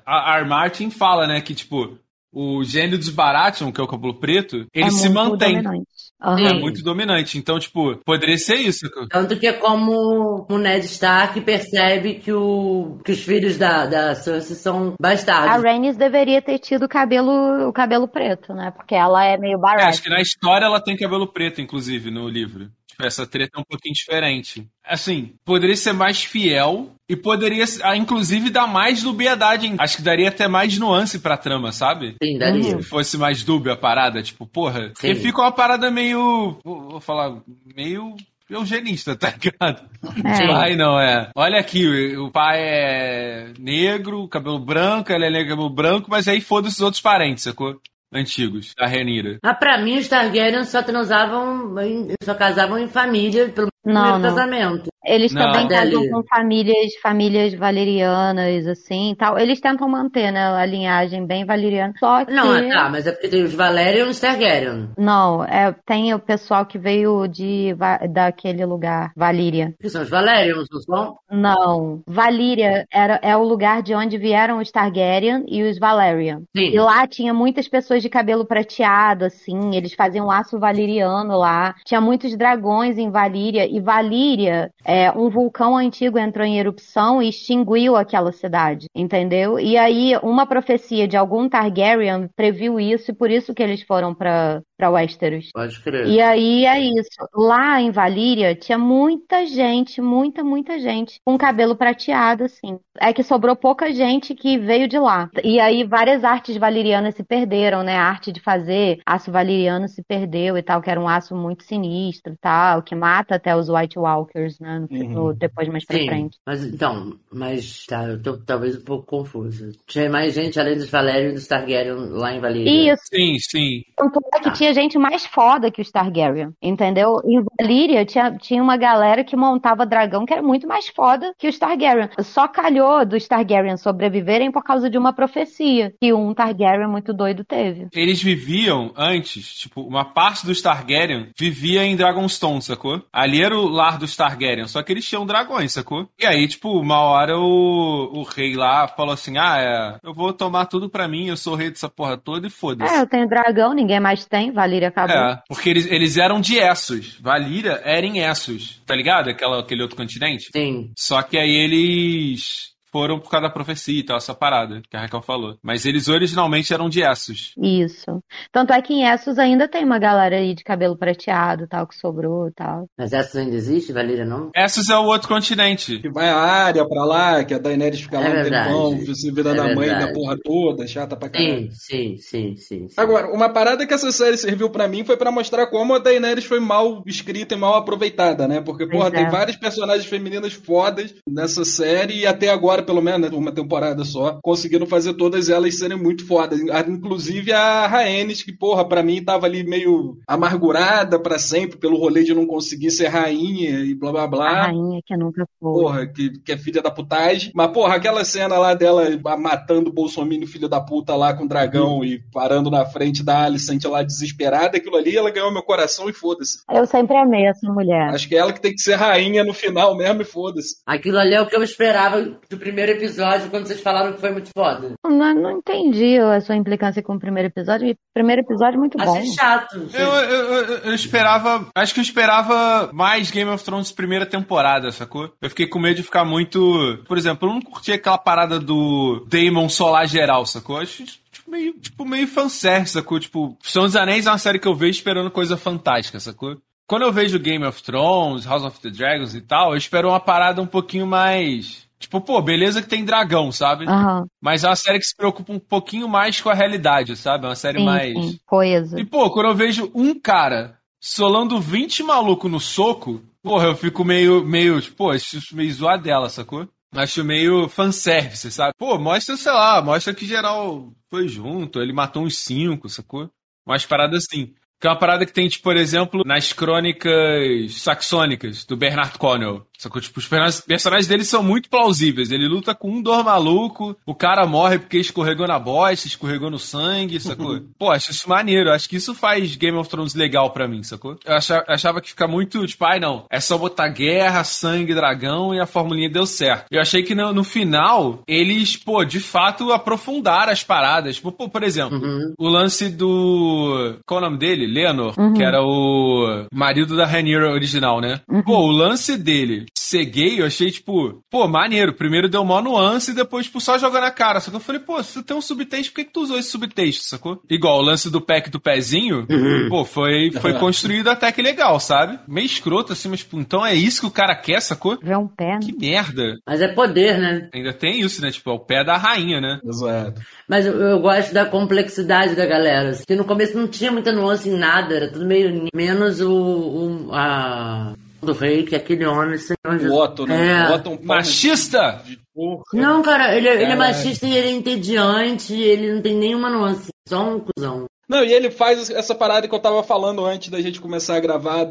R. 0.05 0.47
Martin 0.47 0.91
fala, 0.91 1.25
né, 1.25 1.41
que 1.41 1.55
tipo 1.55 1.97
o 2.33 2.63
gênio 2.63 2.97
dos 2.97 3.09
Baratheon, 3.09 3.71
que 3.71 3.79
é 3.79 3.83
o 3.83 3.87
cabelo 3.87 4.15
preto, 4.15 4.65
ele 4.73 4.87
é 4.87 4.89
se 4.89 5.07
muito 5.09 5.13
mantém. 5.31 5.55
dominante. 5.61 5.87
Aham. 6.21 6.47
É 6.47 6.53
muito 6.53 6.81
dominante. 6.83 7.37
Então, 7.37 7.59
tipo, 7.59 7.97
poderia 8.05 8.37
ser 8.37 8.55
isso. 8.55 8.87
Tanto 9.09 9.37
que 9.37 9.45
é 9.45 9.51
como 9.53 10.45
o 10.49 10.57
Ned 10.57 10.85
Stark 10.85 11.39
percebe 11.41 12.15
que, 12.15 12.31
o, 12.31 12.97
que 13.03 13.11
os 13.11 13.21
filhos 13.21 13.57
da, 13.57 13.85
da 13.85 14.15
Cersei 14.15 14.55
são 14.55 14.89
A 14.93 14.95
bastardos. 15.01 15.61
Rhaenys 15.63 15.97
deveria 15.97 16.41
ter 16.41 16.59
tido 16.59 16.83
o 16.85 16.89
cabelo, 16.89 17.67
o 17.67 17.73
cabelo 17.73 18.07
preto, 18.07 18.53
né? 18.53 18.71
Porque 18.71 18.95
ela 18.95 19.23
é 19.25 19.37
meio 19.37 19.57
É, 19.57 19.61
barata. 19.61 19.87
acho 19.89 20.01
que 20.01 20.09
na 20.09 20.21
história 20.21 20.65
ela 20.65 20.79
tem 20.81 20.95
cabelo 20.95 21.27
preto, 21.27 21.59
inclusive, 21.61 22.09
no 22.09 22.29
livro. 22.29 22.69
Tipo, 22.87 23.05
essa 23.05 23.27
treta 23.27 23.57
é 23.57 23.59
um 23.59 23.65
pouquinho 23.67 23.93
diferente. 23.93 24.65
Assim, 24.85 25.33
poderia 25.43 25.75
ser 25.75 25.91
mais 25.93 26.23
fiel 26.23 26.91
e 27.13 27.17
poderia, 27.17 27.65
ah, 27.83 27.95
inclusive, 27.95 28.49
dar 28.49 28.67
mais 28.67 29.01
dubiedade. 29.03 29.73
Acho 29.77 29.97
que 29.97 30.03
daria 30.03 30.29
até 30.29 30.47
mais 30.47 30.77
nuance 30.77 31.19
pra 31.19 31.37
trama, 31.37 31.71
sabe? 31.71 32.15
Sim, 32.21 32.37
daria. 32.37 32.77
Se 32.77 32.83
fosse 32.83 33.17
mais 33.17 33.43
dúbia 33.43 33.73
a 33.73 33.77
parada, 33.77 34.21
tipo, 34.21 34.45
porra. 34.45 34.89
Porque 34.93 35.15
Sim. 35.15 35.21
fica 35.21 35.41
uma 35.41 35.51
parada 35.51 35.89
meio. 35.91 36.57
Vou 36.63 36.99
falar, 36.99 37.37
meio. 37.75 38.15
Eugenista, 38.49 39.15
tá 39.15 39.31
ligado? 39.41 39.81
É. 40.23 40.47
Pai 40.47 40.75
não 40.75 40.99
é. 40.99 41.29
Olha 41.35 41.59
aqui, 41.59 42.15
o 42.17 42.29
pai 42.29 42.59
é 42.61 43.53
negro, 43.57 44.27
cabelo 44.27 44.59
branco, 44.59 45.11
ela 45.11 45.25
é 45.25 45.29
negra, 45.31 45.51
cabelo 45.55 45.69
branco, 45.69 46.07
mas 46.11 46.27
aí 46.27 46.39
foda-se 46.41 46.75
os 46.75 46.81
outros 46.81 47.01
parentes, 47.01 47.43
sacou? 47.45 47.79
Antigos, 48.13 48.73
da 48.77 48.85
Renira. 48.85 49.39
Mas 49.43 49.57
pra 49.57 49.81
mim, 49.81 49.97
os 49.97 50.07
Targaryen 50.07 50.63
só 50.65 50.83
transavam, 50.83 51.79
em- 51.81 52.09
só 52.23 52.35
casavam 52.35 52.77
em 52.77 52.87
família, 52.87 53.49
pelo 53.49 53.69
Não, 53.83 53.93
primeiro 53.93 54.19
não. 54.19 54.21
casamento. 54.29 54.89
Eles 55.05 55.33
Não. 55.33 55.41
também 55.41 55.67
casam 55.67 56.01
Dali. 56.01 56.09
com 56.09 56.23
famílias, 56.23 56.95
famílias 57.01 57.53
valerianas, 57.53 58.67
assim, 58.67 59.15
tal. 59.17 59.37
Eles 59.37 59.59
tentam 59.59 59.87
manter, 59.87 60.31
né, 60.31 60.45
a 60.45 60.65
linhagem 60.65 61.25
bem 61.25 61.45
valeriana. 61.45 61.93
Só 61.99 62.25
que... 62.25 62.33
Não, 62.33 62.53
ah, 62.53 62.69
tá, 62.69 62.89
mas 62.89 63.05
é 63.05 63.11
porque 63.11 63.27
tem 63.27 63.43
os 63.43 63.53
Valerian 63.53 64.05
e 64.05 64.09
os 64.09 64.19
Targaryen. 64.19 64.89
Não, 64.97 65.43
é, 65.43 65.75
tem 65.85 66.13
o 66.13 66.19
pessoal 66.19 66.65
que 66.65 66.77
veio 66.77 67.27
de, 67.27 67.75
daquele 68.09 68.65
lugar, 68.65 69.11
Valíria. 69.15 69.73
Que 69.79 69.89
são 69.89 70.01
os 70.01 70.09
Valerian, 70.09 70.63
não 70.71 70.81
são? 70.81 71.17
Não, 71.29 72.01
Valíria 72.07 72.85
era, 72.91 73.19
é 73.21 73.35
o 73.35 73.43
lugar 73.43 73.81
de 73.81 73.93
onde 73.93 74.17
vieram 74.17 74.59
os 74.59 74.71
Targaryen 74.71 75.43
e 75.47 75.63
os 75.63 75.77
Valerian. 75.77 76.41
Sim. 76.55 76.69
E 76.69 76.79
lá 76.79 77.05
tinha 77.07 77.33
muitas 77.33 77.67
pessoas 77.67 78.01
de 78.01 78.09
cabelo 78.09 78.45
prateado, 78.45 79.25
assim, 79.25 79.75
eles 79.75 79.93
faziam 79.93 80.27
laço 80.27 80.59
valiriano 80.59 81.37
lá. 81.37 81.75
Tinha 81.85 81.99
muitos 81.99 82.35
dragões 82.37 82.97
em 82.97 83.09
Valíria, 83.09 83.67
e 83.69 83.79
Valíria, 83.79 84.71
é, 84.85 84.92
um 85.15 85.29
vulcão 85.29 85.75
antigo 85.77 86.17
entrou 86.17 86.45
em 86.45 86.59
erupção 86.59 87.21
e 87.21 87.29
extinguiu 87.29 87.95
aquela 87.95 88.31
cidade, 88.31 88.87
entendeu? 88.95 89.59
E 89.59 89.77
aí, 89.77 90.17
uma 90.21 90.45
profecia 90.45 91.07
de 91.07 91.17
algum 91.17 91.49
Targaryen 91.49 92.29
previu 92.35 92.79
isso, 92.79 93.11
e 93.11 93.13
por 93.13 93.31
isso 93.31 93.53
que 93.53 93.63
eles 93.63 93.81
foram 93.83 94.13
pra 94.13 94.61
para 94.83 94.89
Westeros. 94.89 95.49
Pode 95.53 95.79
crer. 95.79 96.07
E 96.07 96.19
aí 96.19 96.65
é 96.65 96.77
isso. 96.79 97.09
Lá 97.33 97.79
em 97.81 97.89
Valíria 97.89 98.53
tinha 98.53 98.77
muita 98.77 99.45
gente, 99.45 100.01
muita, 100.01 100.43
muita 100.43 100.77
gente 100.77 101.19
com 101.25 101.37
cabelo 101.37 101.75
prateado, 101.75 102.43
assim. 102.43 102.77
É 102.99 103.13
que 103.13 103.23
sobrou 103.23 103.55
pouca 103.55 103.91
gente 103.93 104.35
que 104.35 104.57
veio 104.57 104.87
de 104.87 104.99
lá. 104.99 105.29
E 105.43 105.59
aí 105.59 105.83
várias 105.85 106.23
artes 106.25 106.57
valirianas 106.57 107.15
se 107.15 107.23
perderam, 107.23 107.81
né? 107.81 107.95
A 107.95 108.03
arte 108.03 108.31
de 108.31 108.41
fazer 108.41 108.99
aço 109.05 109.31
valiriano 109.31 109.87
se 109.87 110.03
perdeu 110.03 110.57
e 110.57 110.61
tal, 110.61 110.81
que 110.81 110.89
era 110.89 110.99
um 110.99 111.07
aço 111.07 111.33
muito 111.35 111.63
sinistro 111.63 112.33
e 112.33 112.37
tal, 112.37 112.81
que 112.83 112.93
mata 112.93 113.35
até 113.35 113.55
os 113.55 113.69
White 113.69 113.97
Walkers, 113.97 114.59
né? 114.59 114.85
No- 114.89 114.97
Uhum. 114.97 115.09
no- 115.13 115.33
depois 115.33 115.67
mais 115.69 115.85
pra 115.85 115.97
Sim, 115.97 116.07
frente. 116.07 116.37
mas 116.45 116.63
então, 116.65 117.13
mas 117.31 117.85
tá, 117.85 118.03
eu 118.05 118.21
tô 118.21 118.37
talvez 118.37 118.75
um 118.77 118.83
pouco 118.83 119.05
confuso. 119.05 119.71
Tinha 119.87 120.09
mais 120.09 120.33
gente 120.33 120.59
além 120.59 120.75
dos 120.75 120.89
Valerian 120.89 121.29
e 121.29 121.33
dos 121.33 121.47
Targaryen 121.47 121.93
lá 122.11 122.33
em 122.33 122.39
Valíria. 122.41 122.93
Isso. 122.93 123.03
Sim, 123.13 123.37
sim. 123.39 123.81
Tanto 123.97 124.19
é 124.35 124.39
que 124.39 124.51
tinha 124.51 124.72
gente 124.73 124.97
mais 124.97 125.25
foda 125.25 125.71
que 125.71 125.81
os 125.81 125.91
Targaryen, 125.91 126.51
entendeu? 126.61 127.21
Em 127.25 127.43
Valíria 127.59 128.05
tinha, 128.05 128.35
tinha 128.37 128.61
uma 128.61 128.77
galera 128.77 129.23
que 129.23 129.35
montava 129.35 129.85
dragão 129.85 130.25
que 130.25 130.33
era 130.33 130.41
muito 130.41 130.67
mais 130.67 130.87
foda 130.87 131.33
que 131.37 131.47
os 131.47 131.57
Targaryen. 131.57 132.09
Só 132.19 132.47
calhou 132.47 133.05
dos 133.05 133.27
Targaryen 133.27 133.77
sobreviverem 133.77 134.51
por 134.51 134.63
causa 134.63 134.89
de 134.89 134.97
uma 134.97 135.13
profecia 135.13 135.93
que 136.01 136.13
um 136.13 136.33
Targaryen 136.33 136.87
muito 136.87 137.13
doido 137.13 137.43
teve. 137.43 137.87
Eles 137.93 138.21
viviam 138.21 138.91
antes, 138.95 139.53
tipo, 139.55 139.81
uma 139.81 140.05
parte 140.05 140.45
dos 140.45 140.61
Targaryen 140.61 141.29
vivia 141.37 141.83
em 141.83 141.95
Dragonstone, 141.95 142.61
sacou? 142.61 143.01
Ali 143.11 143.41
era 143.41 143.57
o 143.57 143.67
lar 143.67 143.97
dos 143.97 144.15
Targaryen, 144.15 144.67
só 144.67 144.81
que 144.81 144.91
eles 144.91 145.07
tinham 145.07 145.25
dragões, 145.25 145.73
sacou? 145.73 146.07
E 146.19 146.25
aí, 146.25 146.47
tipo, 146.47 146.69
uma 146.79 146.99
hora 146.99 147.37
o, 147.37 148.09
o 148.13 148.23
rei 148.23 148.55
lá 148.55 148.87
falou 148.87 149.13
assim: 149.13 149.37
ah, 149.37 149.57
é, 149.59 150.07
eu 150.07 150.13
vou 150.13 150.33
tomar 150.33 150.65
tudo 150.65 150.89
pra 150.89 151.07
mim, 151.07 151.27
eu 151.27 151.37
sou 151.37 151.55
rei 151.55 151.69
dessa 151.69 151.89
porra 151.89 152.17
toda 152.17 152.47
e 152.47 152.49
foda-se. 152.49 152.93
É, 152.93 153.01
eu 153.01 153.07
tenho 153.07 153.27
dragão, 153.27 153.73
ninguém 153.73 153.99
mais 153.99 154.25
tem, 154.25 154.51
Valíria 154.63 154.87
acabou. 154.87 155.15
É, 155.15 155.41
porque 155.47 155.69
eles, 155.69 155.85
eles 155.91 156.17
eram 156.17 156.39
de 156.39 156.57
Essos. 156.57 157.19
Valíria 157.19 157.81
era 157.83 158.05
em 158.05 158.19
Essos, 158.19 158.81
tá 158.85 158.95
ligado? 158.95 159.29
Aquela, 159.29 159.59
aquele 159.59 159.81
outro 159.81 159.97
continente. 159.97 160.49
Sim. 160.51 160.91
Só 160.97 161.21
que 161.21 161.37
aí 161.37 161.51
eles 161.51 162.72
foram 162.93 163.19
por 163.19 163.31
causa 163.31 163.47
da 163.47 163.53
profecia 163.53 163.99
e 163.99 164.03
tal, 164.03 164.17
essa 164.17 164.35
parada 164.35 164.83
que 164.87 164.95
a 164.95 165.01
Raquel 165.01 165.23
falou. 165.23 165.57
Mas 165.63 165.83
eles 165.83 166.07
originalmente 166.07 166.71
eram 166.71 166.87
de 166.87 167.01
Essos. 167.01 167.53
Isso. 167.57 168.23
Tanto 168.51 168.71
é 168.71 168.79
que 168.83 168.93
em 168.93 169.03
Essos 169.03 169.39
ainda 169.39 169.67
tem 169.67 169.83
uma 169.83 169.97
galera 169.97 170.35
aí 170.35 170.53
de 170.53 170.63
cabelo 170.63 170.95
prateado, 170.95 171.67
tal, 171.67 171.87
que 171.87 171.95
sobrou 171.95 172.47
e 172.47 172.51
tal. 172.51 172.85
Mas 172.95 173.11
essa 173.11 173.39
ainda 173.39 173.55
existe, 173.55 173.91
Valíria 173.91 174.25
não? 174.25 174.51
Essos 174.55 174.91
é 174.91 174.95
o 174.95 175.05
outro 175.05 175.27
continente. 175.27 175.97
Que 175.99 176.09
vai 176.09 176.29
a 176.29 176.37
área 176.37 176.87
pra 176.87 177.03
lá, 177.03 177.43
que 177.43 177.55
a 177.55 177.57
Daenerys 177.57 178.01
fica 178.01 178.19
lá 178.19 178.27
É 178.27 178.41
um 178.41 178.43
tempão, 178.43 179.15
se 179.15 179.31
virando 179.31 179.61
É 179.61 179.71
a 179.71 179.75
mãe 179.75 179.87
da 179.87 180.13
porra 180.13 180.37
toda, 180.37 180.85
chata 180.85 181.15
pra 181.15 181.29
caralho. 181.29 181.71
Sim, 181.71 182.17
sim, 182.17 182.17
sim, 182.17 182.55
sim. 182.57 182.87
sim. 182.89 182.95
Agora, 182.95 183.33
uma 183.33 183.49
parada 183.49 183.87
que 183.87 183.93
essa 183.93 184.11
série 184.11 184.37
serviu 184.37 184.69
pra 184.69 184.87
mim 184.87 185.03
foi 185.03 185.17
pra 185.17 185.31
mostrar 185.31 185.65
como 185.67 185.95
a 185.95 185.99
Daenerys 185.99 186.45
foi 186.45 186.59
mal 186.59 187.01
escrita 187.07 187.55
e 187.55 187.57
mal 187.57 187.75
aproveitada, 187.75 188.47
né? 188.47 188.61
Porque, 188.61 188.85
porra, 188.87 189.07
é. 189.07 189.11
tem 189.11 189.29
várias 189.29 189.55
personagens 189.55 190.05
femininas 190.05 190.53
fodas 190.53 191.15
nessa 191.27 191.65
série 191.65 192.19
e 192.19 192.27
até 192.27 192.49
agora, 192.49 192.82
pelo 192.83 193.01
menos, 193.01 193.29
né, 193.31 193.35
uma 193.37 193.51
temporada 193.51 194.03
só, 194.03 194.39
conseguiram 194.41 194.85
fazer 194.85 195.13
todas 195.15 195.49
elas 195.49 195.77
serem 195.77 195.97
muito 195.97 196.25
fodas. 196.27 196.59
A- 196.69 196.81
Inclusive 196.93 197.51
a 197.51 197.87
Rhaenys, 197.87 198.43
que, 198.43 198.51
porra, 198.51 198.87
pra 198.87 199.01
mim 199.03 199.23
tava 199.23 199.45
ali 199.45 199.63
meio 199.63 200.17
amargurada 200.27 201.17
pra 201.19 201.39
sempre 201.39 201.77
pelo 201.77 201.97
rolê 201.97 202.23
de 202.23 202.33
não 202.33 202.45
conseguir 202.45 202.91
ser 202.91 203.07
rainha 203.07 203.79
e 203.79 203.95
blá 203.95 204.11
blá 204.11 204.23
A 204.23 204.27
blá. 204.27 204.63
rainha 204.67 204.99
que 205.05 205.17
nunca 205.17 205.45
foi. 205.59 205.71
Porra, 205.81 206.07
que, 206.07 206.29
que 206.39 206.51
é 206.51 206.57
filha 206.57 206.81
da 206.81 206.91
putagem. 206.91 207.51
Mas, 207.55 207.71
porra, 207.71 207.95
aquela 207.95 208.23
cena 208.25 208.57
lá 208.57 208.73
dela 208.73 209.07
matando 209.39 209.89
o 209.89 209.93
Bolsonaro, 209.93 210.23
filho 210.47 210.69
da 210.69 210.79
puta, 210.79 211.15
lá 211.15 211.33
com 211.33 211.43
o 211.45 211.47
dragão 211.47 212.03
e 212.03 212.19
parando 212.31 212.69
na 212.69 212.85
frente 212.85 213.23
da 213.23 213.43
Alicent 213.43 213.83
lá 213.85 214.03
desesperada, 214.03 214.77
aquilo 214.77 214.95
ali, 214.95 215.15
ela 215.17 215.29
ganhou 215.31 215.51
meu 215.51 215.63
coração 215.63 216.09
e 216.09 216.13
foda-se. 216.13 216.59
Eu 216.71 216.85
sempre 216.85 217.15
amei 217.17 217.45
essa 217.45 217.67
mulher. 217.71 218.09
Acho 218.09 218.27
que 218.27 218.35
é 218.35 218.39
ela 218.39 218.53
que 218.53 218.61
tem 218.61 218.73
que 218.73 218.81
ser 218.81 218.95
rainha 218.95 219.43
no 219.43 219.53
final 219.53 219.95
mesmo 219.97 220.21
e 220.21 220.25
foda-se. 220.25 220.75
Aquilo 220.85 221.17
ali 221.17 221.33
é 221.33 221.41
o 221.41 221.47
que 221.47 221.55
eu 221.55 221.63
esperava 221.63 222.21
do 222.21 222.57
primeiro 222.57 222.72
episódio 222.81 223.49
quando 223.49 223.65
vocês 223.67 223.79
falaram 223.81 224.13
que 224.13 224.19
foi 224.19 224.31
muito 224.31 224.49
foda. 224.57 224.93
Não, 225.05 225.33
não 225.33 225.51
entendi 225.57 226.17
a 226.19 226.41
sua 226.41 226.55
implicância 226.55 227.01
com 227.03 227.15
o 227.15 227.19
primeiro 227.19 227.47
episódio. 227.49 227.91
O 227.91 227.95
primeiro 228.13 228.41
episódio 228.41 228.75
é 228.75 228.79
muito 228.79 228.97
bom. 228.97 229.17
Achei 229.17 229.31
chato. 229.33 229.87
Eu, 229.93 230.07
eu, 230.07 230.53
eu- 230.53 230.77
eu 230.77 230.93
esperava. 230.93 231.67
Acho 231.75 231.93
que 231.93 231.99
eu 231.99 232.03
esperava 232.03 232.89
mais 232.93 233.29
Game 233.31 233.49
of 233.49 233.63
Thrones 233.63 233.91
primeira 233.91 234.25
temporada, 234.25 234.91
sacou? 234.91 235.31
Eu 235.41 235.49
fiquei 235.49 235.67
com 235.67 235.79
medo 235.79 235.95
de 235.97 236.03
ficar 236.03 236.25
muito. 236.25 236.99
Por 237.07 237.17
exemplo, 237.17 237.47
eu 237.49 237.53
não 237.53 237.61
curti 237.61 237.91
aquela 237.91 238.17
parada 238.17 238.59
do 238.59 239.25
Daemon 239.29 239.69
solar 239.69 240.07
geral, 240.07 240.45
sacou? 240.45 240.77
Acho 240.77 241.03
tipo, 241.05 241.49
meio, 241.49 241.73
tipo, 241.73 242.05
meio 242.05 242.27
fanservice, 242.27 242.93
sacou? 242.93 243.19
Tipo, 243.19 243.57
São 243.61 243.83
dos 243.83 243.95
Anéis 243.95 244.25
é 244.25 244.31
uma 244.31 244.37
série 244.37 244.59
que 244.59 244.67
eu 244.67 244.75
vejo 244.75 244.97
esperando 244.97 245.29
coisa 245.31 245.55
fantástica, 245.57 246.19
sacou? 246.19 246.57
Quando 246.85 247.03
eu 247.03 247.11
vejo 247.13 247.39
Game 247.39 247.65
of 247.65 247.81
Thrones, 247.81 248.45
House 248.45 248.63
of 248.65 248.79
the 248.81 248.89
Dragons 248.89 249.33
e 249.33 249.41
tal, 249.41 249.71
eu 249.71 249.77
espero 249.77 250.09
uma 250.09 250.19
parada 250.19 250.61
um 250.61 250.65
pouquinho 250.67 251.07
mais. 251.07 251.82
Tipo, 252.03 252.19
pô, 252.19 252.41
beleza 252.41 252.81
que 252.81 252.87
tem 252.89 253.05
dragão, 253.05 253.51
sabe? 253.51 253.85
Aham, 253.85 254.25
Mas 254.41 254.63
é 254.63 254.67
uma 254.67 254.75
série 254.75 254.99
que 254.99 255.05
se 255.05 255.15
preocupa 255.15 255.53
um 255.53 255.59
pouquinho 255.59 256.07
mais 256.07 256.41
com 256.41 256.49
a 256.49 256.53
realidade, 256.53 257.15
sabe? 257.15 257.45
É 257.45 257.49
uma 257.49 257.55
série 257.55 257.79
sim, 257.79 257.85
mais. 257.85 258.13
sim. 258.13 258.39
Coisa. 258.45 258.99
E, 258.99 259.05
pô, 259.05 259.29
quando 259.31 259.47
eu 259.47 259.55
vejo 259.55 259.89
um 259.95 260.19
cara 260.19 260.77
solando 260.99 261.59
20 261.61 262.03
maluco 262.03 262.49
no 262.49 262.59
soco, 262.59 263.21
porra, 263.41 263.67
eu 263.67 263.75
fico 263.75 264.03
meio, 264.03 264.43
meio, 264.43 264.81
tipo, 264.81 264.97
pô, 264.97 265.11
acho 265.11 265.37
isso 265.37 265.55
meio 265.55 265.73
zoadela, 265.73 266.29
sacou? 266.29 266.67
Acho 266.93 267.23
meio 267.23 267.67
fanservice, 267.69 268.51
sabe? 268.51 268.73
Pô, 268.77 268.97
mostra, 268.99 269.35
sei 269.37 269.51
lá, 269.51 269.81
mostra 269.81 270.13
que 270.13 270.27
geral 270.27 270.91
foi 271.09 271.27
junto, 271.27 271.81
ele 271.81 271.93
matou 271.93 272.23
uns 272.23 272.37
cinco, 272.37 272.89
sacou? 272.89 273.29
Umas 273.65 273.85
paradas 273.85 274.25
assim. 274.25 274.53
Que 274.79 274.87
é 274.87 274.89
uma 274.89 274.99
parada 274.99 275.25
que 275.25 275.31
tem, 275.31 275.47
tipo, 275.47 275.63
por 275.63 275.77
exemplo, 275.77 276.23
nas 276.25 276.51
crônicas 276.51 277.81
saxônicas 277.81 278.65
do 278.65 278.75
Bernard 278.75 279.17
Cornwell. 279.17 279.65
Sacou? 279.83 280.01
Tipo, 280.01 280.19
os 280.19 280.61
personagens 280.61 281.07
dele 281.07 281.25
são 281.25 281.43
muito 281.43 281.69
plausíveis. 281.69 282.31
Ele 282.31 282.47
luta 282.47 282.73
com 282.73 282.89
um 282.89 283.01
dor 283.01 283.21
maluco, 283.23 283.95
o 284.05 284.15
cara 284.15 284.45
morre 284.47 284.79
porque 284.79 284.97
escorregou 284.97 285.45
na 285.45 285.59
bosta, 285.59 286.07
escorregou 286.07 286.49
no 286.49 286.57
sangue, 286.57 287.19
sacou? 287.19 287.59
Pô, 287.77 287.91
acho 287.91 288.11
isso 288.11 288.29
maneiro. 288.29 288.71
Acho 288.71 288.87
que 288.87 288.95
isso 288.95 289.13
faz 289.13 289.55
Game 289.57 289.77
of 289.77 289.89
Thrones 289.89 290.15
legal 290.15 290.51
pra 290.51 290.67
mim, 290.69 290.83
sacou? 290.83 291.17
Eu 291.25 291.35
achava, 291.35 291.65
achava 291.67 291.99
que 292.01 292.09
fica 292.09 292.27
muito, 292.27 292.65
tipo, 292.65 292.85
ai 292.85 292.97
não, 292.99 293.25
é 293.29 293.41
só 293.41 293.57
botar 293.57 293.89
guerra, 293.89 294.43
sangue, 294.45 294.93
dragão 294.95 295.53
e 295.53 295.59
a 295.59 295.65
formulinha 295.65 296.09
deu 296.09 296.25
certo. 296.25 296.67
Eu 296.71 296.79
achei 296.81 297.03
que 297.03 297.13
no, 297.13 297.33
no 297.33 297.43
final, 297.43 298.21
eles, 298.25 298.77
pô, 298.77 299.03
de 299.03 299.19
fato 299.19 299.73
aprofundaram 299.73 300.53
as 300.53 300.63
paradas. 300.63 301.17
Tipo, 301.17 301.31
pô, 301.31 301.49
por 301.49 301.61
exemplo, 301.63 301.97
Uhum. 301.97 302.33
o 302.39 302.47
lance 302.47 302.87
do. 302.89 303.95
Qual 304.05 304.19
é 304.19 304.23
o 304.23 304.25
nome 304.27 304.37
dele? 304.37 304.65
Lenor, 304.65 305.13
que 305.35 305.43
era 305.43 305.61
o 305.61 306.45
marido 306.53 306.95
da 306.95 307.05
Rhaenyra 307.05 307.51
original, 307.51 307.99
né? 307.99 308.21
Pô, 308.45 308.59
o 308.59 308.71
lance 308.71 309.17
dele 309.17 309.65
ser 309.77 310.05
gay, 310.05 310.39
eu 310.39 310.45
achei, 310.45 310.71
tipo, 310.71 311.23
pô, 311.29 311.47
maneiro. 311.47 311.93
Primeiro 311.93 312.29
deu 312.29 312.43
mó 312.43 312.61
nuance 312.61 313.11
e 313.11 313.15
depois, 313.15 313.45
tipo, 313.45 313.59
só 313.59 313.77
jogar 313.77 314.01
na 314.01 314.11
cara. 314.11 314.39
Só 314.39 314.49
que 314.49 314.57
eu 314.57 314.61
falei, 314.61 314.81
pô, 314.81 315.01
se 315.03 315.13
tu 315.13 315.23
tem 315.23 315.35
um 315.35 315.41
subtexto, 315.41 315.91
por 315.91 315.95
que, 315.97 316.05
que 316.05 316.13
tu 316.13 316.21
usou 316.21 316.37
esse 316.37 316.49
subtexto, 316.49 317.03
sacou? 317.03 317.41
Igual 317.49 317.79
o 317.79 317.81
lance 317.81 318.09
do 318.09 318.21
pack 318.21 318.49
do 318.49 318.59
pezinho, 318.59 319.27
pô, 319.69 319.85
foi, 319.85 320.31
foi 320.31 320.53
construído 320.59 321.09
até 321.09 321.31
que 321.31 321.41
legal, 321.41 321.79
sabe? 321.79 322.19
Meio 322.27 322.45
escroto 322.45 322.93
assim, 322.93 323.09
mas, 323.09 323.19
tipo, 323.19 323.39
então 323.39 323.65
é 323.65 323.73
isso 323.73 324.01
que 324.01 324.07
o 324.07 324.11
cara 324.11 324.35
quer, 324.35 324.61
sacou? 324.61 324.97
Vê 325.01 325.15
um 325.15 325.27
pé, 325.27 325.53
né? 325.53 325.59
Que 325.61 325.77
merda. 325.77 326.37
Mas 326.45 326.61
é 326.61 326.67
poder, 326.67 327.17
né? 327.17 327.49
Ainda 327.53 327.73
tem 327.73 327.99
isso, 327.99 328.21
né? 328.21 328.31
Tipo, 328.31 328.51
é 328.51 328.53
o 328.53 328.59
pé 328.59 328.83
da 328.83 328.97
rainha, 328.97 329.41
né? 329.41 329.59
Exato. 329.63 330.21
Mas 330.47 330.65
eu, 330.65 330.73
eu 330.73 330.99
gosto 330.99 331.33
da 331.33 331.45
complexidade 331.45 332.35
da 332.35 332.45
galera. 332.45 332.89
assim, 332.89 333.03
Que 333.07 333.15
no 333.15 333.25
começo 333.25 333.57
não 333.57 333.67
tinha 333.67 333.91
muita 333.91 334.11
nuance 334.11 334.49
em 334.49 334.57
nada, 334.57 334.95
era 334.95 335.11
tudo 335.11 335.25
meio. 335.25 335.67
Menos 335.73 336.19
o. 336.21 336.31
o 336.31 337.09
a. 337.13 337.93
Do 338.23 338.33
rei, 338.33 338.63
que 338.63 338.75
é 338.75 338.77
aquele 338.77 339.05
homem, 339.05 339.37
senhor 339.37 339.57
O. 339.91 339.95
Otto, 339.95 340.25
né? 340.25 340.65
É. 340.65 340.69
O 340.69 340.75
Otto 340.75 340.89
é 340.89 340.93
um 340.93 340.99
Machista! 341.03 342.01
de 342.05 342.19
porra. 342.33 342.63
Não, 342.73 343.01
cara, 343.01 343.35
ele, 343.35 343.47
ele 343.47 343.63
é 343.71 343.75
machista 343.75 344.25
e 344.25 344.35
ele 344.35 344.47
é 344.47 344.51
entediante, 344.51 345.53
ele 345.53 345.93
não 345.93 346.01
tem 346.01 346.15
nenhuma 346.15 346.49
nuance, 346.49 346.89
só 347.07 347.23
um 347.23 347.39
cuzão. 347.39 347.85
Não, 348.07 348.23
e 348.23 348.33
ele 348.33 348.51
faz 348.51 348.89
essa 348.89 349.15
parada 349.15 349.47
que 349.47 349.55
eu 349.55 349.59
tava 349.59 349.81
falando 349.81 350.25
antes 350.25 350.49
da 350.49 350.61
gente 350.61 350.81
começar 350.81 351.15
a 351.15 351.19
gravar 351.19 351.67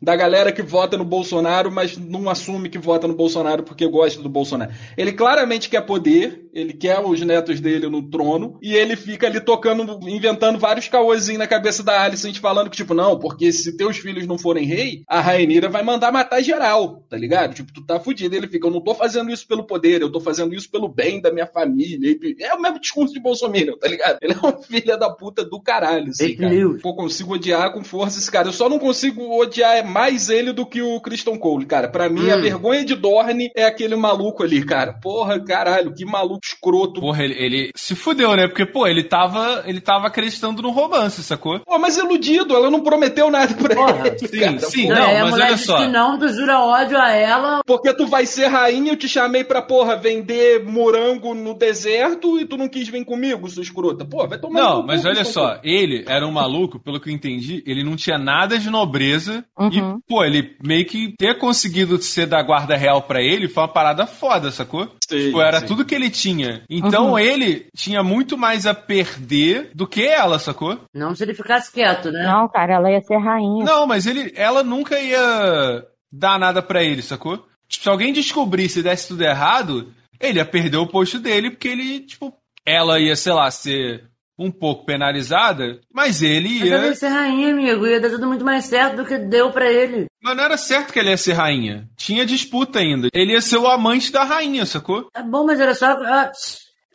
da 0.00 0.16
galera 0.16 0.50
que 0.50 0.62
vota 0.62 0.96
no 0.96 1.04
Bolsonaro, 1.04 1.70
mas 1.70 1.98
não 1.98 2.30
assume 2.30 2.70
que 2.70 2.78
vota 2.78 3.06
no 3.06 3.14
Bolsonaro 3.14 3.62
porque 3.62 3.86
gosta 3.86 4.22
do 4.22 4.28
Bolsonaro. 4.28 4.72
Ele 4.96 5.12
claramente 5.12 5.68
quer 5.68 5.82
poder, 5.82 6.48
ele 6.54 6.72
quer 6.72 6.98
os 7.00 7.20
netos 7.20 7.60
dele 7.60 7.88
no 7.88 8.02
trono, 8.08 8.58
e 8.62 8.74
ele 8.74 8.96
fica 8.96 9.26
ali 9.26 9.38
tocando, 9.38 10.00
inventando 10.08 10.58
vários 10.58 10.88
caôzinhos 10.88 11.38
na 11.38 11.46
cabeça 11.46 11.82
da 11.82 12.02
Alicent, 12.02 12.38
falando 12.38 12.70
que, 12.70 12.76
tipo, 12.76 12.94
não, 12.94 13.18
porque 13.18 13.52
se 13.52 13.76
teus 13.76 13.98
filhos 13.98 14.26
não 14.26 14.38
forem 14.38 14.64
rei, 14.64 15.02
a 15.06 15.20
Rainira 15.20 15.68
vai 15.68 15.82
mandar 15.82 16.10
matar 16.10 16.42
geral, 16.42 17.04
tá 17.08 17.18
ligado? 17.18 17.54
Tipo, 17.54 17.72
tu 17.72 17.84
tá 17.84 18.00
fudido. 18.00 18.34
Ele 18.34 18.48
fica, 18.48 18.66
eu 18.66 18.72
não 18.72 18.80
tô 18.80 18.94
fazendo 18.94 19.30
isso 19.30 19.46
pelo 19.46 19.64
poder, 19.64 20.00
eu 20.00 20.10
tô 20.10 20.20
fazendo 20.20 20.54
isso 20.54 20.70
pelo 20.70 20.88
bem 20.88 21.20
da 21.20 21.30
minha 21.30 21.46
família. 21.46 22.16
É 22.40 22.54
o 22.54 22.62
mesmo 22.62 22.80
discurso 22.80 23.12
de 23.12 23.20
Bolsonaro, 23.20 23.76
tá 23.76 23.88
ligado? 23.88 24.18
Ele 24.22 24.32
é 24.32 24.46
um 24.46 24.62
filho 24.62 24.98
da 24.98 25.10
puta 25.10 25.44
do 25.44 25.60
caralho, 25.66 26.08
assim, 26.10 26.36
cara. 26.36 26.50
news. 26.54 26.80
Pô, 26.80 26.94
consigo 26.94 27.34
odiar 27.34 27.72
com 27.72 27.82
força 27.84 28.18
esse 28.18 28.30
cara. 28.30 28.48
Eu 28.48 28.52
só 28.52 28.68
não 28.68 28.78
consigo 28.78 29.36
odiar 29.38 29.84
mais 29.86 30.30
ele 30.30 30.52
do 30.52 30.64
que 30.64 30.80
o 30.80 31.00
Christian 31.00 31.36
Cole, 31.36 31.66
cara. 31.66 31.88
Pra 31.88 32.08
mim, 32.08 32.30
a 32.30 32.36
Hum. 32.36 32.40
vergonha 32.40 32.84
de 32.84 32.94
Dorne 32.94 33.50
é 33.56 33.64
aquele 33.64 33.96
maluco 33.96 34.42
ali, 34.42 34.64
cara. 34.64 34.94
Porra, 35.02 35.40
caralho, 35.44 35.92
que 35.92 36.04
maluco 36.04 36.40
escroto. 36.44 37.00
Porra, 37.00 37.24
ele, 37.24 37.34
ele 37.34 37.70
se 37.74 37.94
fudeu, 37.94 38.34
né? 38.36 38.46
Porque, 38.46 38.64
pô, 38.64 38.86
ele 38.86 39.02
tava, 39.02 39.62
ele 39.66 39.80
tava 39.80 40.06
acreditando 40.06 40.62
no 40.62 40.70
romance, 40.70 41.22
sacou? 41.22 41.60
Pô, 41.60 41.78
mas 41.78 41.96
iludido, 41.96 42.54
ela 42.54 42.70
não 42.70 42.80
prometeu 42.82 43.30
nada 43.30 43.52
pra 43.54 43.74
Porra, 43.74 44.06
ele. 44.08 44.18
sim, 44.28 44.38
cara. 44.40 44.58
sim. 44.60 44.86
Pô, 44.86 44.94
Não, 44.94 45.10
a 45.16 45.20
mas 45.22 45.30
mulher 45.30 45.46
olha 45.48 45.56
só. 45.56 45.78
que 45.78 45.86
não, 45.88 46.18
tu 46.18 46.28
jura 46.28 46.60
ódio 46.60 46.96
a 46.98 47.10
ela. 47.12 47.60
Porque 47.66 47.92
tu 47.94 48.06
vai 48.06 48.24
ser 48.26 48.46
rainha, 48.46 48.92
eu 48.92 48.96
te 48.96 49.08
chamei 49.08 49.42
pra, 49.44 49.60
porra, 49.62 49.96
vender 49.96 50.64
morango 50.64 51.34
no 51.34 51.54
deserto 51.54 52.38
e 52.38 52.44
tu 52.46 52.56
não 52.56 52.68
quis 52.68 52.88
vir 52.88 53.04
comigo, 53.04 53.48
sua 53.48 53.62
escrota. 53.62 54.04
Pô, 54.04 54.26
vai 54.26 54.38
tomar 54.38 54.60
no 54.60 54.66
Não, 54.66 54.82
mas 54.86 55.04
olha 55.04 55.24
só, 55.24 55.55
Ele 55.62 56.04
era 56.06 56.26
um 56.26 56.32
maluco, 56.32 56.78
pelo 56.78 57.00
que 57.00 57.08
eu 57.10 57.14
entendi, 57.14 57.62
ele 57.66 57.82
não 57.84 57.96
tinha 57.96 58.18
nada 58.18 58.58
de 58.58 58.70
nobreza. 58.70 59.44
Uhum. 59.58 59.98
E, 59.98 60.08
pô, 60.08 60.24
ele 60.24 60.56
meio 60.62 60.84
que 60.86 61.14
ter 61.18 61.38
conseguido 61.38 62.00
ser 62.00 62.26
da 62.26 62.42
guarda 62.42 62.76
real 62.76 63.02
pra 63.02 63.22
ele 63.22 63.48
foi 63.48 63.62
uma 63.62 63.68
parada 63.72 64.06
foda, 64.06 64.50
sacou? 64.50 64.90
Sim, 65.08 65.26
tipo, 65.26 65.40
era 65.40 65.60
sim. 65.60 65.66
tudo 65.66 65.84
que 65.84 65.94
ele 65.94 66.10
tinha. 66.10 66.62
Então 66.68 67.10
Uhum. 67.12 67.18
ele 67.18 67.66
tinha 67.76 68.02
muito 68.02 68.36
mais 68.38 68.66
a 68.66 68.74
perder 68.74 69.70
do 69.74 69.86
que 69.86 70.04
ela, 70.04 70.38
sacou? 70.38 70.78
Não 70.94 71.14
se 71.14 71.22
ele 71.24 71.34
ficasse 71.34 71.72
quieto, 71.72 72.10
né? 72.10 72.24
Não, 72.24 72.48
cara, 72.48 72.74
ela 72.74 72.90
ia 72.90 73.00
ser 73.02 73.18
rainha. 73.18 73.64
Não, 73.64 73.86
mas 73.86 74.06
ele, 74.06 74.32
ela 74.36 74.62
nunca 74.62 74.98
ia 75.00 75.84
dar 76.12 76.38
nada 76.38 76.62
pra 76.62 76.82
ele, 76.82 77.02
sacou? 77.02 77.44
Tipo, 77.68 77.82
se 77.84 77.88
alguém 77.88 78.12
descobrisse 78.12 78.78
e 78.80 78.82
desse 78.82 79.08
tudo 79.08 79.22
errado, 79.22 79.92
ele 80.20 80.38
ia 80.38 80.44
perder 80.44 80.76
o 80.76 80.86
posto 80.86 81.18
dele, 81.18 81.50
porque 81.50 81.68
ele, 81.68 82.00
tipo, 82.00 82.32
ela 82.64 82.98
ia, 82.98 83.14
sei 83.16 83.32
lá, 83.32 83.50
ser 83.50 84.04
um 84.38 84.50
pouco 84.50 84.84
penalizada, 84.84 85.80
mas 85.92 86.22
ele 86.22 86.60
Mas 86.60 86.70
ela 86.70 86.82
ia. 86.82 86.88
ia 86.88 86.94
ser 86.94 87.08
rainha, 87.08 87.52
amigo. 87.52 87.86
Ia 87.86 88.00
dar 88.00 88.10
tudo 88.10 88.26
muito 88.26 88.44
mais 88.44 88.66
certo 88.66 88.96
do 88.96 89.04
que 89.06 89.16
deu 89.18 89.50
pra 89.50 89.70
ele. 89.70 90.06
Mas 90.22 90.36
não 90.36 90.44
era 90.44 90.56
certo 90.56 90.92
que 90.92 90.98
ele 90.98 91.10
ia 91.10 91.16
ser 91.16 91.32
rainha. 91.32 91.88
Tinha 91.96 92.26
disputa 92.26 92.78
ainda. 92.78 93.08
Ele 93.14 93.32
ia 93.32 93.40
ser 93.40 93.56
o 93.56 93.66
amante 93.66 94.12
da 94.12 94.24
rainha, 94.24 94.66
sacou? 94.66 95.08
Tá 95.10 95.22
bom, 95.22 95.44
mas 95.44 95.58
era 95.60 95.74
só 95.74 95.86
ah, 95.86 96.30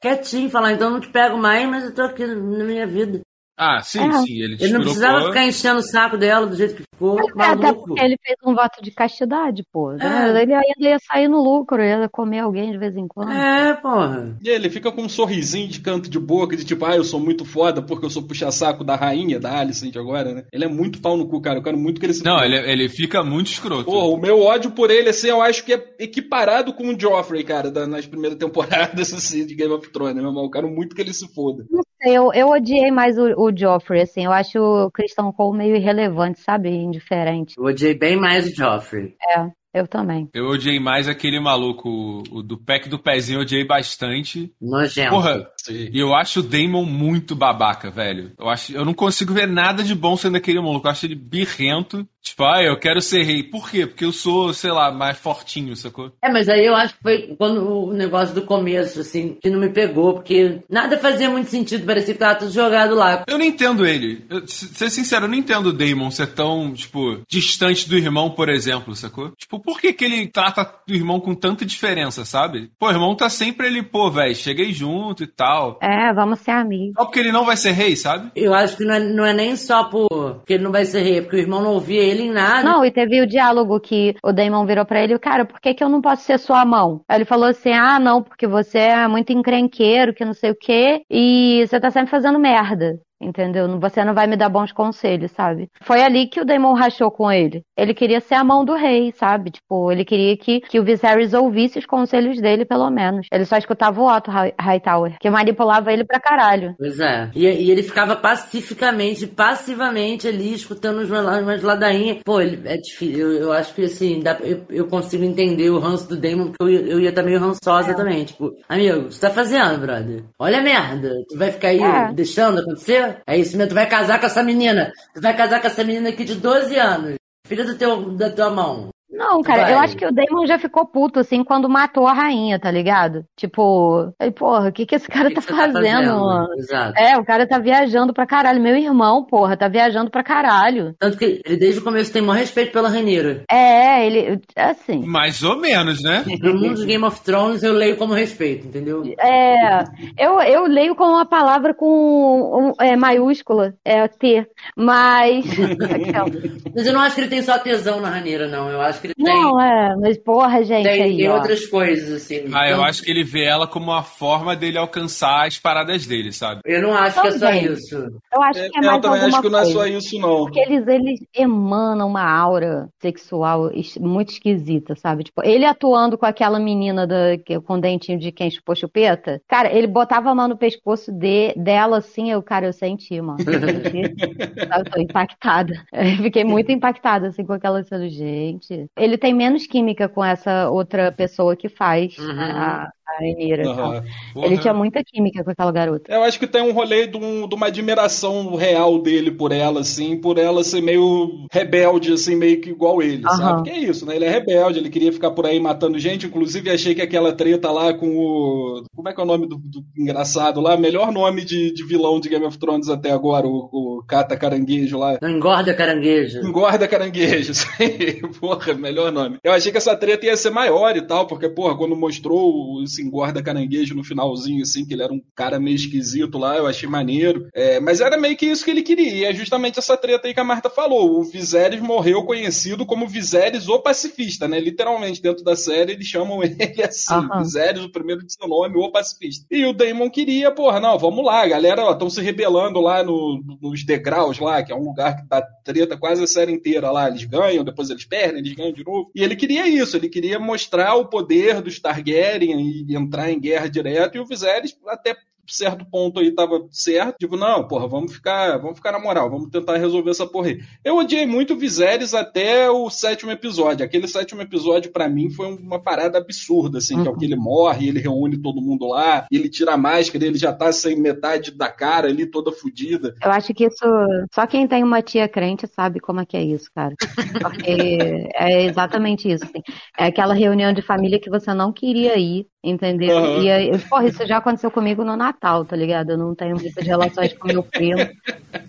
quietinho 0.01 0.49
falar, 0.49 0.73
então 0.73 0.87
eu 0.87 0.93
não 0.93 0.99
te 0.99 1.09
pego 1.09 1.37
mais, 1.37 1.67
mas 1.67 1.83
eu 1.85 1.93
tô 1.93 2.01
aqui 2.03 2.25
na 2.25 2.63
minha 2.63 2.85
vida. 2.85 3.21
Ah, 3.57 3.79
sim, 3.83 3.99
É. 3.99 4.11
sim. 4.13 4.41
Ele, 4.41 4.57
Ele 4.59 4.73
não 4.73 4.81
precisava 4.81 5.27
ficar 5.27 5.45
enchendo 5.45 5.79
o 5.79 5.83
saco 5.83 6.17
dela 6.17 6.47
do 6.47 6.55
jeito 6.55 6.75
que 6.75 6.83
ficou. 6.93 7.19
É, 7.39 7.43
até 7.43 7.73
porque 7.73 7.99
ele 8.01 8.17
fez 8.23 8.35
um 8.45 8.55
voto 8.55 8.81
de 8.81 8.91
castidade, 8.91 9.63
pô. 9.71 9.91
É. 9.93 10.41
Ele 10.41 10.53
ainda 10.53 10.63
ia 10.79 10.97
sair 10.99 11.27
no 11.27 11.41
lucro, 11.43 11.81
ia 11.83 12.09
comer 12.09 12.39
alguém 12.39 12.71
de 12.71 12.77
vez 12.77 12.95
em 12.97 13.07
quando. 13.07 13.31
É, 13.31 13.73
porra. 13.75 14.35
E 14.43 14.49
ele 14.49 14.69
fica 14.69 14.91
com 14.91 15.03
um 15.03 15.09
sorrisinho 15.09 15.67
de 15.67 15.79
canto 15.79 16.09
de 16.09 16.17
boca, 16.19 16.55
de 16.57 16.63
tipo, 16.65 16.85
ah, 16.85 16.95
eu 16.95 17.03
sou 17.03 17.19
muito 17.19 17.45
foda 17.45 17.81
porque 17.81 18.05
eu 18.05 18.09
sou 18.09 18.23
puxa-saco 18.23 18.83
da 18.83 18.95
rainha, 18.95 19.39
da 19.39 19.59
Alicent 19.59 19.95
agora, 19.95 20.33
né? 20.33 20.43
Ele 20.51 20.65
é 20.65 20.67
muito 20.69 20.99
pau 21.01 21.15
no 21.17 21.27
cu, 21.27 21.39
cara. 21.41 21.59
Eu 21.59 21.63
quero 21.63 21.77
muito 21.77 21.99
que 21.99 22.05
ele 22.05 22.13
se 22.13 22.23
Não, 22.25 22.33
foda. 22.35 22.45
ele, 22.45 22.57
ele 22.71 22.89
fica 22.89 23.23
muito 23.23 23.47
escroto. 23.51 23.85
Porra, 23.85 24.07
o 24.07 24.17
meu 24.17 24.41
ódio 24.41 24.71
por 24.71 24.89
ele, 24.89 25.09
assim, 25.09 25.27
eu 25.29 25.41
acho 25.41 25.63
que 25.63 25.73
é 25.73 25.83
equiparado 25.99 26.73
com 26.73 26.87
o 26.93 26.99
Joffrey, 26.99 27.43
cara, 27.43 27.69
da- 27.71 27.85
nas 27.87 28.05
primeiras 28.05 28.37
temporadas, 28.39 29.13
assim, 29.13 29.45
de 29.45 29.55
Game 29.55 29.73
of 29.73 29.87
Thrones, 29.91 30.15
né, 30.15 30.21
meu 30.21 30.31
irmão? 30.31 30.45
Eu 30.45 30.51
quero 30.51 30.67
muito 30.69 30.95
que 30.95 31.01
ele 31.01 31.13
se 31.13 31.27
foda. 31.33 31.65
Não 31.69 31.81
sei, 32.01 32.17
eu, 32.17 32.31
eu 32.33 32.49
odiei 32.49 32.91
mais 32.91 33.17
o, 33.17 33.27
o 33.47 33.57
Joffrey, 33.57 34.01
assim. 34.01 34.25
Eu 34.25 34.31
acho 34.31 34.59
o 34.59 34.91
Christian 34.91 35.31
Cole 35.31 35.57
meio 35.57 35.75
irrelevante, 35.75 36.39
sabe? 36.39 36.69
Indiferente. 36.69 37.55
Eu 37.57 37.65
odiei 37.65 37.93
bem 37.93 38.15
mais 38.15 38.47
o 38.47 38.55
Joffrey. 38.55 39.15
É, 39.35 39.49
eu 39.73 39.87
também. 39.87 40.29
Eu 40.33 40.47
odiei 40.47 40.79
mais 40.79 41.07
aquele 41.07 41.39
maluco, 41.39 41.89
o, 41.89 42.23
o 42.31 42.43
do 42.43 42.57
pack 42.57 42.89
do 42.89 42.99
pezinho, 42.99 43.37
eu 43.37 43.41
odiei 43.41 43.65
bastante. 43.65 44.53
Nojento. 44.61 45.11
Porra. 45.11 45.47
E 45.69 45.99
eu 45.99 46.13
acho 46.15 46.39
o 46.39 46.43
Damon 46.43 46.85
muito 46.85 47.35
babaca, 47.35 47.89
velho. 47.91 48.31
Eu 48.39 48.49
acho, 48.49 48.73
eu 48.73 48.85
não 48.85 48.93
consigo 48.93 49.33
ver 49.33 49.47
nada 49.47 49.83
de 49.83 49.93
bom 49.93 50.15
sendo 50.17 50.37
aquele 50.37 50.59
maluco. 50.59 50.87
Eu 50.87 50.91
acho 50.91 51.05
ele 51.05 51.15
birrento. 51.15 52.07
Tipo, 52.23 52.43
ah, 52.45 52.61
eu 52.63 52.77
quero 52.77 53.01
ser 53.01 53.23
rei. 53.23 53.41
Por 53.41 53.69
quê? 53.69 53.87
Porque 53.87 54.05
eu 54.05 54.11
sou, 54.11 54.53
sei 54.53 54.71
lá, 54.71 54.91
mais 54.91 55.17
fortinho, 55.17 55.75
sacou? 55.75 56.11
É, 56.23 56.31
mas 56.31 56.47
aí 56.47 56.63
eu 56.65 56.75
acho 56.75 56.93
que 56.95 57.01
foi 57.01 57.35
quando 57.35 57.67
o 57.67 57.93
negócio 57.93 58.35
do 58.35 58.43
começo, 58.43 58.99
assim, 59.01 59.37
que 59.41 59.49
não 59.49 59.59
me 59.59 59.69
pegou, 59.69 60.13
porque 60.13 60.59
nada 60.69 60.99
fazia 60.99 61.29
muito 61.31 61.49
sentido, 61.49 61.83
parecia 61.85 62.13
que 62.13 62.19
tava 62.19 62.35
tudo 62.39 62.51
jogado 62.51 62.93
lá. 62.93 63.23
Eu 63.27 63.39
não 63.39 63.45
entendo 63.45 63.87
ele. 63.87 64.23
Eu, 64.29 64.47
se- 64.47 64.67
ser 64.67 64.91
sincero, 64.91 65.25
eu 65.25 65.29
não 65.29 65.35
entendo 65.35 65.67
o 65.69 65.73
Damon 65.73 66.11
ser 66.11 66.27
tão, 66.27 66.71
tipo, 66.73 67.21
distante 67.27 67.89
do 67.89 67.97
irmão, 67.97 68.29
por 68.29 68.49
exemplo, 68.49 68.95
sacou? 68.95 69.31
Tipo, 69.31 69.59
por 69.59 69.81
que 69.81 69.91
que 69.91 70.05
ele 70.05 70.27
trata 70.27 70.61
o 70.87 70.93
irmão 70.93 71.19
com 71.19 71.33
tanta 71.33 71.65
diferença, 71.65 72.23
sabe? 72.23 72.69
Pô, 72.77 72.87
o 72.87 72.91
irmão 72.91 73.15
tá 73.15 73.29
sempre 73.29 73.65
ali, 73.65 73.81
pô, 73.81 74.11
velho, 74.11 74.35
cheguei 74.35 74.71
junto 74.71 75.23
e 75.23 75.27
tal. 75.27 75.50
É, 75.81 76.13
vamos 76.13 76.39
ser 76.39 76.51
amigos. 76.51 76.93
Só 76.97 77.05
porque 77.05 77.19
ele 77.19 77.31
não 77.31 77.45
vai 77.45 77.57
ser 77.57 77.71
rei, 77.71 77.95
sabe? 77.95 78.31
Eu 78.35 78.53
acho 78.53 78.77
que 78.77 78.85
não 78.85 78.93
é, 78.93 78.99
não 78.99 79.25
é 79.25 79.33
nem 79.33 79.55
só 79.55 79.85
por 79.85 80.09
porque 80.35 80.53
ele 80.53 80.63
não 80.63 80.71
vai 80.71 80.85
ser 80.85 81.01
rei, 81.01 81.17
é 81.17 81.21
porque 81.21 81.37
o 81.37 81.39
irmão 81.39 81.61
não 81.61 81.73
ouvia 81.73 82.01
ele 82.01 82.23
em 82.23 82.31
nada. 82.31 82.63
Não, 82.63 82.85
e 82.85 82.91
teve 82.91 83.21
o 83.21 83.27
diálogo 83.27 83.79
que 83.79 84.15
o 84.23 84.31
Damon 84.31 84.65
virou 84.65 84.85
pra 84.85 85.01
ele, 85.01 85.17
cara, 85.19 85.45
por 85.45 85.59
que, 85.59 85.73
que 85.73 85.83
eu 85.83 85.89
não 85.89 86.01
posso 86.01 86.23
ser 86.23 86.39
sua 86.39 86.65
mão? 86.65 87.01
Aí 87.07 87.17
ele 87.17 87.25
falou 87.25 87.49
assim, 87.49 87.71
ah, 87.71 87.99
não, 87.99 88.21
porque 88.21 88.47
você 88.47 88.79
é 88.79 89.07
muito 89.07 89.31
encrenqueiro, 89.31 90.13
que 90.13 90.25
não 90.25 90.33
sei 90.33 90.51
o 90.51 90.55
quê, 90.55 91.01
e 91.09 91.65
você 91.67 91.79
tá 91.79 91.91
sempre 91.91 92.11
fazendo 92.11 92.39
merda. 92.39 92.99
Entendeu? 93.21 93.79
Você 93.79 94.03
não 94.03 94.13
vai 94.13 94.25
me 94.27 94.35
dar 94.35 94.49
bons 94.49 94.71
conselhos, 94.71 95.31
sabe? 95.31 95.69
Foi 95.81 96.01
ali 96.01 96.27
que 96.27 96.41
o 96.41 96.45
Damon 96.45 96.73
rachou 96.73 97.11
com 97.11 97.31
ele. 97.31 97.61
Ele 97.77 97.93
queria 97.93 98.19
ser 98.19 98.35
a 98.35 98.43
mão 98.43 98.65
do 98.65 98.73
rei, 98.73 99.13
sabe? 99.15 99.51
Tipo, 99.51 99.91
ele 99.91 100.03
queria 100.03 100.35
que, 100.35 100.59
que 100.61 100.79
o 100.79 100.83
Viserys 100.83 101.33
ouvisse 101.33 101.77
os 101.79 101.85
conselhos 101.85 102.41
dele, 102.41 102.65
pelo 102.65 102.89
menos. 102.89 103.27
Ele 103.31 103.45
só 103.45 103.57
escutava 103.57 104.01
o 104.01 104.07
Otto 104.07 104.31
High- 104.31 104.53
Hightower, 104.59 105.17
que 105.19 105.29
manipulava 105.29 105.93
ele 105.93 106.03
pra 106.03 106.19
caralho. 106.19 106.73
Pois 106.77 106.99
é. 106.99 107.29
E, 107.35 107.45
e 107.45 107.69
ele 107.71 107.83
ficava 107.83 108.15
pacificamente, 108.15 109.27
passivamente 109.27 110.27
ali, 110.27 110.53
escutando 110.53 111.03
umas, 111.05 111.41
umas 111.43 111.61
ladainhas. 111.61 112.17
Pô, 112.25 112.41
ele, 112.41 112.59
é 112.67 112.77
difícil. 112.77 113.19
Eu, 113.19 113.31
eu 113.43 113.53
acho 113.53 113.73
que 113.73 113.83
assim, 113.83 114.19
dá- 114.21 114.37
eu, 114.41 114.63
eu 114.69 114.87
consigo 114.87 115.23
entender 115.23 115.69
o 115.69 115.79
ranço 115.79 116.07
do 116.09 116.17
Damon, 116.17 116.47
porque 116.51 116.63
eu, 116.63 116.69
ia- 116.69 116.81
eu 116.93 116.99
ia 116.99 117.09
estar 117.09 117.23
meio 117.23 117.39
rançosa 117.39 117.93
também. 117.93 118.25
Tipo, 118.25 118.51
amigo, 118.67 118.99
o 119.01 119.05
que 119.07 119.13
você 119.15 119.21
tá 119.21 119.29
fazendo, 119.29 119.79
brother? 119.79 120.23
Olha 120.39 120.59
a 120.59 120.63
merda. 120.63 121.11
Tu 121.29 121.37
vai 121.37 121.51
ficar 121.51 121.69
aí 121.69 121.81
É. 121.81 122.13
deixando 122.13 122.59
acontecer? 122.59 123.10
É 123.25 123.37
isso 123.37 123.57
mesmo, 123.57 123.69
tu 123.69 123.75
vai 123.75 123.87
casar 123.87 124.19
com 124.19 124.25
essa 124.25 124.43
menina. 124.43 124.91
Tu 125.13 125.21
vai 125.21 125.35
casar 125.35 125.59
com 125.59 125.67
essa 125.67 125.83
menina 125.83 126.09
aqui 126.09 126.23
de 126.23 126.35
12 126.35 126.75
anos. 126.77 127.15
Filha 127.47 127.65
do 127.65 127.77
teu, 127.77 128.11
da 128.11 128.29
tua 128.29 128.49
mão. 128.49 128.90
Não, 129.11 129.41
cara, 129.41 129.63
Vai. 129.63 129.73
eu 129.73 129.79
acho 129.79 129.97
que 129.97 130.05
o 130.05 130.11
Damon 130.11 130.45
já 130.45 130.57
ficou 130.57 130.85
puto, 130.85 131.19
assim, 131.19 131.43
quando 131.43 131.69
matou 131.69 132.07
a 132.07 132.13
rainha, 132.13 132.59
tá 132.59 132.71
ligado? 132.71 133.25
Tipo, 133.35 134.13
aí, 134.19 134.31
porra, 134.31 134.69
o 134.69 134.71
que 134.71 134.85
que 134.85 134.95
esse 134.95 135.07
cara 135.07 135.29
que 135.29 135.35
tá 135.35 135.41
que 135.41 135.47
você 135.47 135.53
tá 135.53 135.71
fazendo, 135.71 136.19
mano? 136.19 136.47
Exato. 136.57 136.97
É, 136.97 137.17
o 137.17 137.25
cara 137.25 137.45
tá 137.47 137.59
viajando 137.59 138.13
pra 138.13 138.25
caralho. 138.25 138.61
Meu 138.61 138.75
irmão, 138.77 139.23
porra, 139.25 139.57
tá 139.57 139.67
viajando 139.67 140.09
pra 140.09 140.23
caralho. 140.23 140.95
Tanto 140.97 141.17
que 141.17 141.41
ele 141.45 141.57
desde 141.57 141.79
o 141.79 141.83
começo 141.83 142.11
tem 142.13 142.21
maior 142.21 142.39
respeito 142.39 142.71
pela 142.71 142.89
Rainira. 142.89 143.43
É, 143.51 144.05
ele, 144.05 144.39
assim, 144.55 145.05
Mais 145.05 145.43
ou 145.43 145.57
menos, 145.57 146.01
né? 146.01 146.23
No 146.41 146.55
mundo 146.55 146.75
de 146.75 146.85
Game 146.85 147.03
of 147.03 147.21
Thrones 147.21 147.61
eu 147.63 147.73
leio 147.73 147.97
como 147.97 148.13
respeito, 148.13 148.67
entendeu? 148.67 149.03
é, 149.19 149.83
eu, 150.17 150.39
eu 150.41 150.65
leio 150.65 150.95
com 150.95 151.03
uma 151.03 151.25
palavra 151.25 151.73
com 151.73 151.87
um, 151.87 152.83
é, 152.83 152.95
maiúscula, 152.95 153.73
é 153.85 154.07
T, 154.07 154.45
mas... 154.75 155.45
Mas 156.73 156.85
eu 156.85 156.93
não 156.93 157.01
acho 157.01 157.15
que 157.15 157.21
ele 157.21 157.29
tem 157.29 157.41
só 157.41 157.57
tesão 157.59 157.99
na 157.99 158.09
Rainira, 158.09 158.47
não. 158.47 158.69
Eu 158.69 158.81
acho 158.81 159.00
que 159.01 159.07
ele 159.07 159.15
Não, 159.17 159.59
é, 159.59 159.95
mas 159.97 160.17
porra, 160.17 160.63
gente, 160.63 160.99
tem, 160.99 161.03
tem, 161.03 161.13
aí, 161.13 161.15
tem 161.15 161.29
outras 161.29 161.65
coisas, 161.67 162.23
assim. 162.23 162.45
Ah, 162.53 162.67
eu 162.69 162.81
Então, 162.81 162.83
acho 162.83 163.01
que 163.03 163.11
ele 163.11 163.23
vê 163.23 163.43
ela 163.45 163.67
como 163.67 163.85
uma 163.91 164.03
forma 164.03 164.55
dele 164.55 164.77
alcançar 164.77 165.47
as 165.47 165.57
paradas 165.59 166.05
dele, 166.05 166.33
sabe? 166.33 166.61
eu 166.65 166.81
não 166.81 166.93
acho 166.95 167.19
que 167.21 167.27
é 167.27 167.31
só 167.31 167.51
Também. 167.51 167.65
isso. 167.73 167.95
Eu 168.33 168.41
acho 168.43 168.59
É, 168.59 168.67
que 168.67 168.77
é 168.77 168.81
eu 168.81 168.81
mais 168.81 169.01
também 169.01 169.21
alguma 169.21 169.21
acho 169.21 169.41
que 169.41 169.49
não 169.49 169.59
é 169.59 169.65
coisa. 169.65 169.73
só 169.73 169.85
isso, 169.87 170.19
não. 170.19 170.45
Porque 170.45 170.59
eles, 170.59 170.87
eles 170.87 171.19
emanam 171.35 172.07
uma 172.07 172.23
aura 172.23 172.89
sexual 173.01 173.71
muito 173.99 174.31
esquisita, 174.31 174.95
sabe? 174.95 175.23
Tipo, 175.25 175.43
ele 175.45 175.65
atuando 175.65 176.17
com 176.17 176.25
aquela 176.25 176.59
menina 176.59 177.07
da, 177.07 177.37
que- 177.37 177.59
com 177.61 177.75
o 177.75 177.81
dentinho 177.81 178.19
de 178.19 178.31
quem 178.31 178.49
chupou 178.51 178.75
chupeta, 178.75 179.41
cara, 179.47 179.71
ele 179.73 179.87
botava 179.87 180.29
a 180.31 180.35
mão 180.35 180.47
no 180.47 180.57
pescoço 180.57 181.11
de, 181.11 181.53
dela 181.55 181.97
assim, 181.99 182.31
eu, 182.31 182.41
cara, 182.43 182.65
eu 182.67 182.73
senti, 182.73 183.21
mano. 183.21 183.43
Eu 183.47 183.57
senti? 183.57 184.11
Eu 184.73 184.85
tô 184.85 184.99
impactada. 185.01 185.73
Eu 185.93 186.23
fiquei 186.23 186.43
muito 186.43 186.71
impactada, 186.71 187.27
assim, 187.27 187.45
com 187.45 187.53
aquela 187.53 187.83
cena. 187.83 188.09
Gente, 188.09 188.87
ele 188.97 189.17
tem 189.17 189.33
menos 189.33 189.67
química 189.67 190.09
com 190.09 190.23
essa 190.23 190.69
outra 190.69 191.11
pessoa 191.11 191.55
que 191.55 191.69
faz 191.69 192.15
Uhum. 192.17 192.41
a, 192.47 192.91
a 193.19 193.23
Enira. 193.25 193.67
Aham. 193.69 194.03
Ele 194.37 194.57
tinha 194.57 194.73
muita 194.73 195.03
química 195.03 195.43
com 195.43 195.51
aquela 195.51 195.71
garota. 195.71 196.11
Eu 196.13 196.23
acho 196.23 196.39
que 196.39 196.47
tem 196.47 196.61
um 196.61 196.71
rolê 196.73 197.07
de, 197.07 197.17
um- 197.17 197.47
de 197.47 197.55
uma 197.55 197.67
admiração 197.67 198.55
real 198.55 198.99
dele 198.99 199.31
por 199.31 199.51
ela, 199.51 199.81
assim, 199.81 200.17
por 200.19 200.37
ela 200.37 200.63
ser 200.63 200.81
meio 200.81 201.45
rebelde, 201.51 202.13
assim, 202.13 202.35
meio 202.35 202.59
que 202.61 202.69
igual 202.69 203.01
ele, 203.01 203.23
Aham. 203.25 203.37
sabe? 203.37 203.63
Que 203.63 203.69
é 203.69 203.79
isso, 203.79 204.05
né? 204.05 204.15
Ele 204.15 204.25
é 204.25 204.29
rebelde, 204.29 204.79
ele 204.79 204.89
queria 204.89 205.11
ficar 205.11 205.31
por 205.31 205.45
aí 205.45 205.59
matando 205.59 205.99
gente. 205.99 206.25
Inclusive, 206.25 206.69
achei 206.69 206.95
que 206.95 207.01
aquela 207.01 207.33
treta 207.33 207.71
lá 207.71 207.93
com 207.93 208.07
o. 208.17 208.83
Como 208.95 209.09
é 209.09 209.13
que 209.13 209.19
é 209.19 209.23
o 209.23 209.27
nome 209.27 209.47
do, 209.47 209.57
do 209.57 209.83
engraçado 209.97 210.61
lá? 210.61 210.77
Melhor 210.77 211.11
nome 211.11 211.43
de, 211.43 211.73
de 211.73 211.83
vilão 211.85 212.19
de 212.19 212.29
Game 212.29 212.45
of 212.45 212.57
Thrones 212.57 212.89
até 212.89 213.11
agora, 213.11 213.47
o, 213.47 213.69
o 213.99 214.03
Cata 214.07 214.37
Caranguejo 214.37 214.97
lá. 214.97 215.17
Engorda 215.23 215.73
caranguejo. 215.73 216.39
Engorda 216.39 216.87
caranguejo, 216.87 217.53
porra, 218.39 218.73
melhor 218.73 219.11
nome. 219.11 219.37
Eu 219.43 219.51
achei 219.53 219.71
que 219.71 219.77
essa 219.77 219.95
treta 219.95 220.25
ia 220.25 220.37
ser 220.37 220.49
maior 220.51 220.95
e 220.95 221.01
tal, 221.01 221.27
porque, 221.27 221.49
porra, 221.49 221.75
quando 221.77 221.95
mostrou 221.95 222.81
esse 222.83 223.00
engorda 223.03 223.41
caranguejo 223.43 223.95
no 223.95 224.03
finalzinho, 224.03 224.61
assim, 224.63 224.85
que 224.85 224.93
ele 224.93 225.03
era 225.03 225.13
um 225.13 225.21
cara 225.35 225.59
meio 225.59 225.75
esquisito 225.75 226.37
lá, 226.37 226.57
eu 226.57 226.67
achei 226.67 226.87
maneiro. 226.87 227.47
É, 227.53 227.79
mas 227.79 228.01
era 228.01 228.17
meio 228.17 228.35
que 228.37 228.45
isso 228.45 228.63
que 228.65 228.71
ele 228.71 228.81
queria, 228.81 229.11
e 229.15 229.23
é 229.25 229.33
justamente 229.33 229.79
essa 229.79 229.97
treta 229.97 230.27
aí 230.27 230.33
que 230.33 230.39
a 230.39 230.43
Marta 230.43 230.69
falou. 230.69 231.19
O 231.19 231.23
Viserys 231.23 231.81
morreu 231.81 232.23
conhecido 232.23 232.85
como 232.85 233.07
Viserys 233.07 233.67
o 233.67 233.79
pacifista, 233.79 234.47
né? 234.47 234.59
Literalmente, 234.59 235.21
dentro 235.21 235.43
da 235.43 235.55
série, 235.55 235.93
eles 235.93 236.07
chamam 236.07 236.41
ele 236.43 236.83
assim, 236.83 237.13
Aham. 237.13 237.41
Viserys, 237.43 237.83
o 237.83 237.91
primeiro 237.91 238.25
de 238.25 238.33
seu 238.33 238.47
nome, 238.47 238.77
o 238.77 238.91
pacifista. 238.91 239.45
E 239.51 239.65
o 239.65 239.73
Daemon 239.73 240.09
queria, 240.09 240.51
porra, 240.51 240.79
não, 240.79 240.97
vamos 240.97 241.23
lá, 241.25 241.45
galera, 241.47 241.91
estão 241.91 242.09
se 242.09 242.21
rebelando 242.21 242.79
lá 242.79 243.03
no- 243.03 243.41
nos 243.61 243.83
degraus 243.85 244.39
lá, 244.39 244.63
que 244.63 244.71
é 244.71 244.75
um 244.75 244.83
lugar 244.83 245.15
que 245.17 245.27
dá 245.27 245.41
treta 245.63 245.97
quase 245.97 246.23
a 246.23 246.27
série 246.27 246.51
inteira 246.51 246.91
lá. 246.91 247.07
Eles 247.07 247.23
ganham, 247.25 247.63
depois 247.63 247.89
eles 247.89 248.05
perdem, 248.05 248.39
eles 248.39 248.53
ganham 248.53 248.73
de 248.73 248.83
novo. 248.83 249.11
E 249.15 249.23
ele 249.23 249.35
queria 249.35 249.67
isso, 249.67 249.95
ele 249.97 250.09
queria 250.09 250.39
mostrar 250.39 250.95
o 250.95 251.05
poder 251.07 251.61
dos 251.61 251.79
Targaryen 251.79 252.85
e 252.87 252.90
entrar 252.95 253.31
em 253.31 253.39
guerra 253.39 253.67
direto, 253.67 254.17
e 254.17 254.19
o 254.19 254.25
Viserys 254.25 254.77
até 254.87 255.15
certo 255.47 255.85
ponto 255.85 256.19
aí 256.19 256.31
tava 256.31 256.65
certo, 256.71 257.17
tipo, 257.17 257.35
não, 257.35 257.67
porra, 257.67 257.87
vamos 257.87 258.13
ficar, 258.13 258.57
vamos 258.57 258.77
ficar 258.77 258.91
na 258.91 258.99
moral, 258.99 259.29
vamos 259.29 259.49
tentar 259.49 259.77
resolver 259.77 260.11
essa 260.11 260.25
porra 260.25 260.49
aí. 260.49 260.59
Eu 260.83 260.97
odiei 260.97 261.25
muito 261.25 261.53
o 261.53 261.57
Viserys 261.57 262.13
até 262.13 262.69
o 262.69 262.89
sétimo 262.89 263.31
episódio. 263.31 263.85
Aquele 263.85 264.07
sétimo 264.07 264.41
episódio, 264.41 264.91
pra 264.91 265.09
mim, 265.09 265.29
foi 265.29 265.47
uma 265.47 265.81
parada 265.81 266.17
absurda, 266.17 266.77
assim, 266.77 267.01
que 267.01 267.07
é 267.07 267.11
o 267.11 267.17
que 267.17 267.25
ele 267.25 267.35
morre, 267.35 267.87
ele 267.87 267.99
reúne 267.99 268.41
todo 268.41 268.61
mundo 268.61 268.87
lá, 268.87 269.27
ele 269.31 269.49
tira 269.49 269.73
a 269.73 269.77
máscara, 269.77 270.25
ele 270.25 270.37
já 270.37 270.53
tá 270.53 270.71
sem 270.71 270.95
metade 270.95 271.51
da 271.51 271.69
cara 271.69 272.07
ali, 272.07 272.25
toda 272.25 272.51
fodida. 272.51 273.13
Eu 273.23 273.31
acho 273.31 273.53
que 273.53 273.65
isso. 273.65 273.85
Só 274.33 274.45
quem 274.47 274.67
tem 274.67 274.83
uma 274.83 275.01
tia 275.01 275.27
crente 275.27 275.67
sabe 275.67 275.99
como 275.99 276.21
é 276.21 276.25
que 276.25 276.37
é 276.37 276.43
isso, 276.43 276.69
cara. 276.73 276.93
Porque 277.41 278.29
é 278.35 278.65
exatamente 278.65 279.31
isso. 279.31 279.43
assim. 279.43 279.61
É 279.97 280.05
aquela 280.05 280.33
reunião 280.33 280.73
de 280.73 280.81
família 280.81 281.19
que 281.19 281.29
você 281.29 281.53
não 281.53 281.73
queria 281.73 282.17
ir, 282.17 282.47
entendeu? 282.63 283.17
Aham. 283.17 283.43
E 283.43 283.51
aí, 283.51 283.79
porra, 283.89 284.07
isso 284.07 284.25
já 284.25 284.37
aconteceu 284.37 284.69
comigo 284.69 285.03
no 285.03 285.15
Natal, 285.15 285.63
tá 285.63 285.75
ligado? 285.75 286.11
Eu 286.11 286.17
não 286.17 286.35
tenho 286.35 286.55
muitas 286.59 286.85
relações 286.85 287.33
com 287.33 287.47
meu 287.47 287.63
primo. 287.63 288.01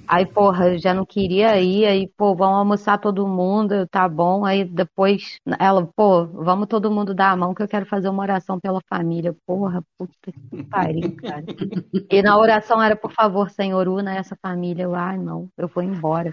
Aí, 0.07 0.27
porra, 0.27 0.71
eu 0.71 0.79
já 0.79 0.93
não 0.95 1.05
queria 1.05 1.59
ir, 1.61 1.85
aí, 1.87 2.09
pô, 2.17 2.35
vamos 2.35 2.59
almoçar 2.59 2.99
todo 2.99 3.27
mundo, 3.27 3.87
tá 3.89 4.09
bom. 4.09 4.45
Aí 4.45 4.65
depois 4.65 5.39
ela, 5.59 5.89
pô, 5.97 6.27
vamos 6.27 6.69
todo 6.69 6.91
mundo 6.91 7.15
dar 7.15 7.31
a 7.31 7.37
mão 7.37 7.55
que 7.55 7.63
eu 7.63 7.69
quero 7.69 7.87
fazer 7.87 8.09
uma 8.09 8.23
oração 8.23 8.61
pela 8.61 8.81
família. 8.89 9.35
Porra, 9.47 9.83
puta 9.99 10.13
que 10.23 10.63
pariu, 10.65 11.17
cara. 11.17 11.45
E 12.11 12.23
na 12.23 12.39
oração 12.39 12.83
era, 12.83 12.95
por 12.95 13.13
favor, 13.13 13.51
Senhor, 13.51 13.89
una 13.89 14.15
essa 14.15 14.37
família. 14.41 14.85
Eu, 14.85 14.95
ai, 14.95 15.19
não, 15.19 15.49
eu 15.57 15.69
vou 15.69 15.83
embora. 15.83 16.31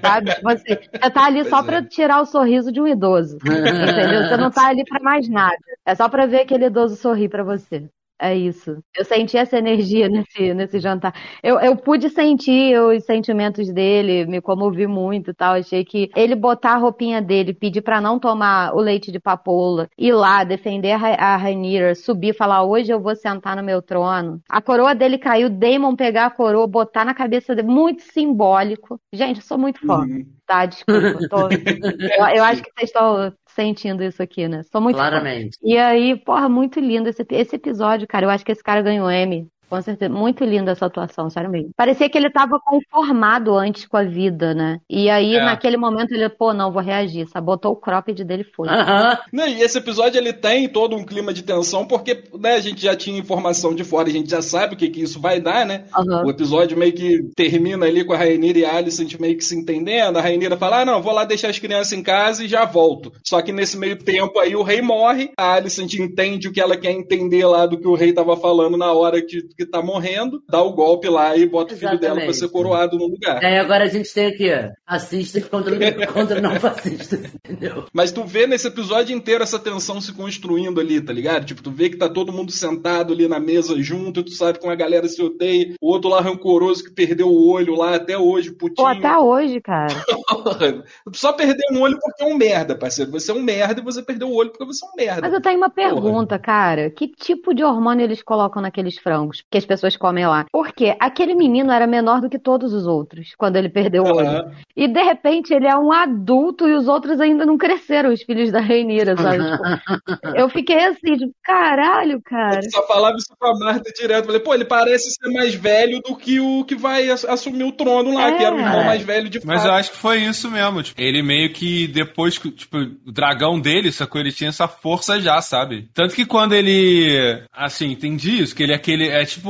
Sabe? 0.00 0.34
Tipo 0.34 0.48
assim, 0.48 0.74
você 0.74 1.10
tá 1.10 1.24
ali 1.24 1.44
só 1.44 1.62
Pois 1.62 1.66
pra 1.66 1.82
tirar 1.82 2.20
o 2.20 2.26
sorriso 2.26 2.70
de 2.70 2.80
um 2.80 2.86
idoso. 2.86 3.36
Entendeu? 3.36 4.24
Você 4.28 4.36
não 4.36 4.50
tá 4.50 4.68
ali 4.68 4.84
pra 4.84 5.00
mais 5.00 5.28
nada. 5.28 5.56
É 5.86 5.94
só 5.94 6.08
pra 6.08 6.26
ver 6.26 6.40
aquele 6.42 6.66
idoso 6.66 6.93
sorrir 6.94 7.28
pra 7.28 7.42
você. 7.42 7.88
É 8.16 8.32
isso. 8.34 8.78
Eu 8.96 9.04
senti 9.04 9.36
essa 9.36 9.58
energia 9.58 10.08
nesse, 10.08 10.54
nesse 10.54 10.78
jantar. 10.78 11.12
Eu, 11.42 11.58
eu 11.60 11.76
pude 11.76 12.08
sentir 12.08 12.78
os 12.80 13.04
sentimentos 13.04 13.72
dele, 13.72 14.24
me 14.24 14.40
comovi 14.40 14.86
muito 14.86 15.32
e 15.32 15.34
tal. 15.34 15.54
Achei 15.54 15.84
que 15.84 16.10
ele 16.14 16.36
botar 16.36 16.74
a 16.74 16.76
roupinha 16.76 17.20
dele, 17.20 17.52
pedir 17.52 17.82
pra 17.82 18.00
não 18.00 18.18
tomar 18.20 18.72
o 18.72 18.78
leite 18.80 19.10
de 19.10 19.18
papoula, 19.18 19.88
ir 19.98 20.12
lá, 20.12 20.44
defender 20.44 20.92
a, 20.92 20.96
Ra- 20.96 21.14
a 21.18 21.36
Rhaenyra, 21.36 21.94
subir, 21.96 22.34
falar: 22.36 22.62
hoje 22.64 22.92
eu 22.92 23.00
vou 23.00 23.16
sentar 23.16 23.56
no 23.56 23.64
meu 23.64 23.82
trono. 23.82 24.40
A 24.48 24.62
coroa 24.62 24.94
dele 24.94 25.18
caiu, 25.18 25.50
Damon 25.50 25.96
pegar 25.96 26.26
a 26.26 26.30
coroa, 26.30 26.66
botar 26.68 27.04
na 27.04 27.14
cabeça 27.14 27.54
dele. 27.54 27.68
Muito 27.68 28.02
simbólico. 28.02 28.98
Gente, 29.12 29.38
eu 29.40 29.42
sou 29.42 29.58
muito 29.58 29.80
fã. 29.84 29.98
Uhum. 30.02 30.24
Tá, 30.46 30.66
desculpa. 30.66 31.18
tô- 31.28 31.48
eu, 32.18 32.36
eu 32.36 32.44
acho 32.44 32.62
que 32.62 32.70
vocês 32.76 32.90
estão 32.90 33.32
sentindo 33.54 34.02
isso 34.02 34.22
aqui, 34.22 34.48
né? 34.48 34.62
Sou 34.64 34.80
muito 34.80 34.96
fã. 34.96 35.08
Claramente. 35.08 35.56
E 35.62 35.76
aí, 35.78 36.16
porra, 36.16 36.48
muito 36.48 36.80
lindo 36.80 37.08
esse, 37.08 37.24
esse 37.30 37.56
episódio, 37.56 38.06
cara. 38.06 38.26
Eu 38.26 38.30
acho 38.30 38.44
que 38.44 38.52
esse 38.52 38.62
cara 38.62 38.82
ganhou 38.82 39.10
M. 39.10 39.48
Com 39.68 39.80
certeza. 39.82 40.12
Muito 40.12 40.44
linda 40.44 40.72
essa 40.72 40.86
atuação, 40.86 41.28
sério 41.30 41.50
mesmo. 41.50 41.70
Parecia 41.76 42.08
que 42.08 42.16
ele 42.16 42.30
tava 42.30 42.60
conformado 42.60 43.54
antes 43.56 43.86
com 43.86 43.96
a 43.96 44.04
vida, 44.04 44.54
né? 44.54 44.78
E 44.88 45.10
aí, 45.10 45.34
É. 45.36 45.44
naquele 45.44 45.76
momento, 45.76 46.12
ele, 46.12 46.28
pô, 46.28 46.52
não, 46.52 46.70
vou 46.70 46.82
reagir. 46.82 47.26
Sabotou 47.28 47.72
o 47.72 47.76
cropped 47.76 48.22
dele 48.24 48.42
e 48.48 48.54
foi. 48.54 48.68
Aham. 48.68 49.18
Não, 49.32 49.46
e 49.48 49.62
esse 49.62 49.78
episódio 49.78 50.18
ele 50.18 50.32
tem 50.32 50.68
todo 50.68 50.94
um 50.94 51.04
clima 51.04 51.32
de 51.32 51.42
tensão, 51.42 51.86
porque 51.86 52.24
né, 52.38 52.54
a 52.54 52.60
gente 52.60 52.80
já 52.82 52.94
tinha 52.94 53.18
informação 53.18 53.74
de 53.74 53.82
fora, 53.84 54.08
a 54.08 54.12
gente 54.12 54.30
já 54.30 54.42
sabe 54.42 54.74
o 54.74 54.76
que, 54.76 54.88
que 54.88 55.00
isso 55.02 55.20
vai 55.20 55.40
dar, 55.40 55.66
né? 55.66 55.84
O 56.24 56.30
episódio 56.30 56.76
meio 56.78 56.92
que 56.92 57.22
termina 57.34 57.86
ali 57.86 58.04
com 58.04 58.12
a 58.12 58.16
Rainira 58.16 58.58
e 58.58 58.64
a 58.64 58.76
Alicent 58.76 59.18
meio 59.18 59.36
que 59.36 59.44
se 59.44 59.56
entendendo. 59.56 60.18
A 60.18 60.22
Rainira 60.22 60.56
fala: 60.56 60.82
Ah, 60.82 60.84
não, 60.84 61.02
vou 61.02 61.12
lá 61.12 61.24
deixar 61.24 61.48
as 61.48 61.58
crianças 61.58 61.92
em 61.92 62.02
casa 62.02 62.44
e 62.44 62.48
já 62.48 62.64
volto. 62.64 63.12
Só 63.24 63.40
que 63.42 63.50
nesse 63.52 63.76
meio 63.76 63.96
tempo 63.96 64.38
aí 64.38 64.54
o 64.54 64.62
rei 64.62 64.80
morre, 64.82 65.30
a 65.36 65.54
Alicent 65.54 65.94
entende 65.94 66.48
o 66.48 66.52
que 66.52 66.60
ela 66.60 66.76
quer 66.76 66.92
entender 66.92 67.44
lá 67.46 67.66
do 67.66 67.78
que 67.78 67.88
o 67.88 67.94
rei 67.94 68.12
tava 68.12 68.36
falando 68.36 68.76
na 68.76 68.92
hora 68.92 69.20
que, 69.22 69.42
que 69.56 69.66
tá 69.66 69.82
morrendo, 69.82 70.42
dá 70.48 70.62
o 70.62 70.72
golpe 70.72 71.08
lá 71.08 71.36
e 71.36 71.46
bota 71.46 71.74
o 71.74 71.76
filho 71.76 71.98
dela 71.98 72.14
pra 72.14 72.24
Exatamente. 72.24 72.36
ser 72.36 72.48
coroado 72.48 72.98
no 72.98 73.06
lugar. 73.06 73.44
Aí 73.44 73.58
agora 73.58 73.84
a 73.84 73.88
gente 73.88 74.12
tem 74.12 74.26
aqui, 74.26 74.50
ó, 74.52 74.70
fascistas 74.90 75.46
contra, 75.48 76.06
contra 76.06 76.40
não 76.40 76.54
fascistas, 76.60 77.34
entendeu? 77.34 77.84
Mas 77.92 78.12
tu 78.12 78.24
vê 78.24 78.46
nesse 78.46 78.68
episódio 78.68 79.16
inteiro 79.16 79.42
essa 79.42 79.58
tensão 79.58 80.00
se 80.00 80.12
construindo 80.12 80.80
ali, 80.80 81.00
tá 81.00 81.12
ligado? 81.12 81.44
Tipo, 81.44 81.62
tu 81.62 81.70
vê 81.70 81.88
que 81.88 81.96
tá 81.96 82.08
todo 82.08 82.32
mundo 82.32 82.52
sentado 82.52 83.12
ali 83.12 83.28
na 83.28 83.40
mesa 83.40 83.80
junto, 83.80 84.20
e 84.20 84.24
tu 84.24 84.30
sabe 84.30 84.58
como 84.58 84.72
a 84.72 84.76
galera 84.76 85.08
se 85.08 85.22
odeia. 85.22 85.74
O 85.80 85.92
outro 85.92 86.10
lá 86.10 86.20
rancoroso 86.20 86.84
que 86.84 86.90
perdeu 86.90 87.28
o 87.28 87.48
olho 87.48 87.74
lá 87.74 87.94
até 87.94 88.16
hoje, 88.18 88.50
putinho. 88.50 88.76
Pô, 88.76 88.86
até 88.86 89.16
hoje, 89.16 89.60
cara. 89.60 89.94
Tu 89.94 91.14
só 91.18 91.32
perdeu 91.32 91.66
um 91.72 91.80
olho 91.80 91.98
porque 92.00 92.22
é 92.22 92.26
um 92.26 92.36
merda, 92.36 92.76
parceiro. 92.76 93.10
Você 93.12 93.30
é 93.30 93.34
um 93.34 93.42
merda 93.42 93.80
e 93.80 93.84
você 93.84 94.02
perdeu 94.02 94.28
o 94.28 94.34
olho 94.34 94.50
porque 94.50 94.64
você 94.64 94.84
é 94.84 94.88
um 94.88 94.92
merda. 94.96 95.20
Mas 95.22 95.32
eu 95.32 95.40
tenho 95.40 95.56
uma 95.56 95.70
pergunta, 95.70 96.38
cara. 96.38 96.90
Que 96.90 97.08
tipo 97.08 97.54
de 97.54 97.62
hormônio 97.62 98.04
eles 98.04 98.22
colocam 98.22 98.62
naqueles 98.62 98.98
frangos? 98.98 99.43
Que 99.54 99.58
as 99.58 99.64
pessoas 99.64 99.96
comem 99.96 100.26
lá. 100.26 100.46
Porque 100.50 100.96
aquele 100.98 101.32
menino 101.36 101.70
era 101.70 101.86
menor 101.86 102.20
do 102.20 102.28
que 102.28 102.40
todos 102.40 102.72
os 102.72 102.88
outros 102.88 103.28
quando 103.38 103.54
ele 103.54 103.68
perdeu 103.68 104.02
o 104.02 104.16
olho. 104.16 104.28
Uhum. 104.28 104.50
E 104.76 104.88
de 104.88 105.00
repente 105.00 105.54
ele 105.54 105.68
é 105.68 105.76
um 105.76 105.92
adulto 105.92 106.68
e 106.68 106.74
os 106.74 106.88
outros 106.88 107.20
ainda 107.20 107.46
não 107.46 107.56
cresceram, 107.56 108.12
os 108.12 108.22
filhos 108.22 108.50
da 108.50 108.58
Reinira, 108.60 109.16
sabe? 109.16 109.38
Tipo, 109.44 109.62
eu 110.36 110.48
fiquei 110.48 110.84
assim, 110.86 111.16
tipo, 111.16 111.32
caralho, 111.44 112.20
cara. 112.24 112.60
Eu 112.64 112.70
só 112.70 112.84
falava 112.86 113.16
isso 113.16 113.28
com 113.38 113.46
a 113.46 113.58
Marta 113.58 113.90
direto. 113.92 114.26
Falei, 114.26 114.40
pô, 114.40 114.52
ele 114.54 114.64
parece 114.64 115.10
ser 115.12 115.30
mais 115.32 115.54
velho 115.54 116.00
do 116.00 116.16
que 116.16 116.40
o 116.40 116.64
que 116.64 116.74
vai 116.74 117.08
ass- 117.10 117.24
assumir 117.24 117.62
o 117.64 117.70
trono 117.72 118.12
lá, 118.12 118.30
É. 118.30 118.36
que 118.36 118.42
era 118.44 118.56
o 118.56 118.58
irmão 118.58 118.84
mais 118.84 119.02
velho 119.02 119.28
de 119.30 119.40
Mas 119.44 119.58
fato. 119.62 119.68
eu 119.68 119.74
acho 119.74 119.90
que 119.92 119.96
foi 119.98 120.18
isso 120.22 120.50
mesmo. 120.50 120.82
Tipo, 120.82 121.00
ele 121.00 121.22
meio 121.22 121.52
que 121.52 121.86
depois 121.86 122.36
que, 122.38 122.50
tipo, 122.50 122.76
o 123.06 123.12
dragão 123.12 123.60
dele, 123.60 123.92
sacou? 123.92 124.20
Ele 124.20 124.32
tinha 124.32 124.48
essa 124.50 124.66
força 124.66 125.20
já, 125.20 125.40
sabe? 125.40 125.88
Tanto 125.94 126.14
que 126.14 126.26
quando 126.26 126.54
ele. 126.54 127.40
Assim, 127.52 127.90
entendi 127.92 128.42
isso, 128.42 128.54
que 128.54 128.62
ele 128.62 128.72
é 128.72 128.76
aquele. 128.76 129.08
É 129.08 129.24
tipo. 129.24 129.43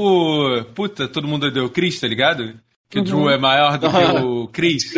Puta, 0.75 1.09
todo 1.09 1.29
mundo 1.29 1.51
deu 1.51 1.67
o 1.67 1.71
Chris, 1.71 2.01
tá 2.01 2.07
ligado? 2.07 2.55
Que 2.89 3.01
o 3.01 3.03
Drew 3.03 3.31
é 3.31 3.39
maior 3.39 3.79
do 3.79 3.91
que 3.91 4.23
o 4.23 4.49
Chris. 4.53 4.93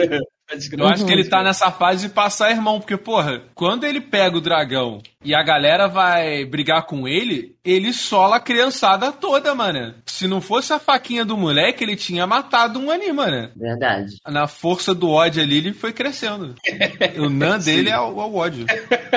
Eu 0.79 0.87
acho 0.87 1.05
que 1.05 1.13
ele 1.13 1.25
tá 1.25 1.43
nessa 1.43 1.73
fase 1.73 2.07
de 2.07 2.15
passar 2.15 2.53
irmão, 2.53 2.79
porque, 2.79 2.97
porra, 2.97 3.43
quando 3.53 3.83
ele 3.83 4.01
pega 4.01 4.39
o 4.39 4.41
dragão 4.41 5.03
e 5.25 5.35
a 5.35 5.43
galera 5.43 5.89
vai 5.89 6.45
brigar 6.45 6.87
com 6.87 7.09
ele, 7.09 7.57
ele 7.65 7.93
sola 7.93 8.37
a 8.37 8.41
criançada 8.41 9.11
toda, 9.11 9.57
mano. 9.57 9.95
Se 10.07 10.29
não 10.29 10.41
fosse 10.41 10.73
a 10.73 10.79
faquinha 10.79 11.25
do 11.25 11.37
moleque, 11.37 11.83
ele 11.83 11.97
tinha 11.97 12.29
matado 12.29 12.79
um 12.79 12.93
ali, 12.93 13.13
mano. 13.13 13.51
Verdade. 13.57 14.19
Na 14.29 14.47
força 14.47 14.95
do 14.95 15.11
ódio 15.11 15.43
ali, 15.43 15.57
ele 15.57 15.73
foi 15.73 15.93
crescendo. 15.93 16.55
O 17.19 17.29
nan 17.29 17.59
dele 17.59 17.89
é 17.89 17.99
o, 17.99 18.21
é 18.21 18.25
o 18.25 18.35
ódio. 18.35 18.67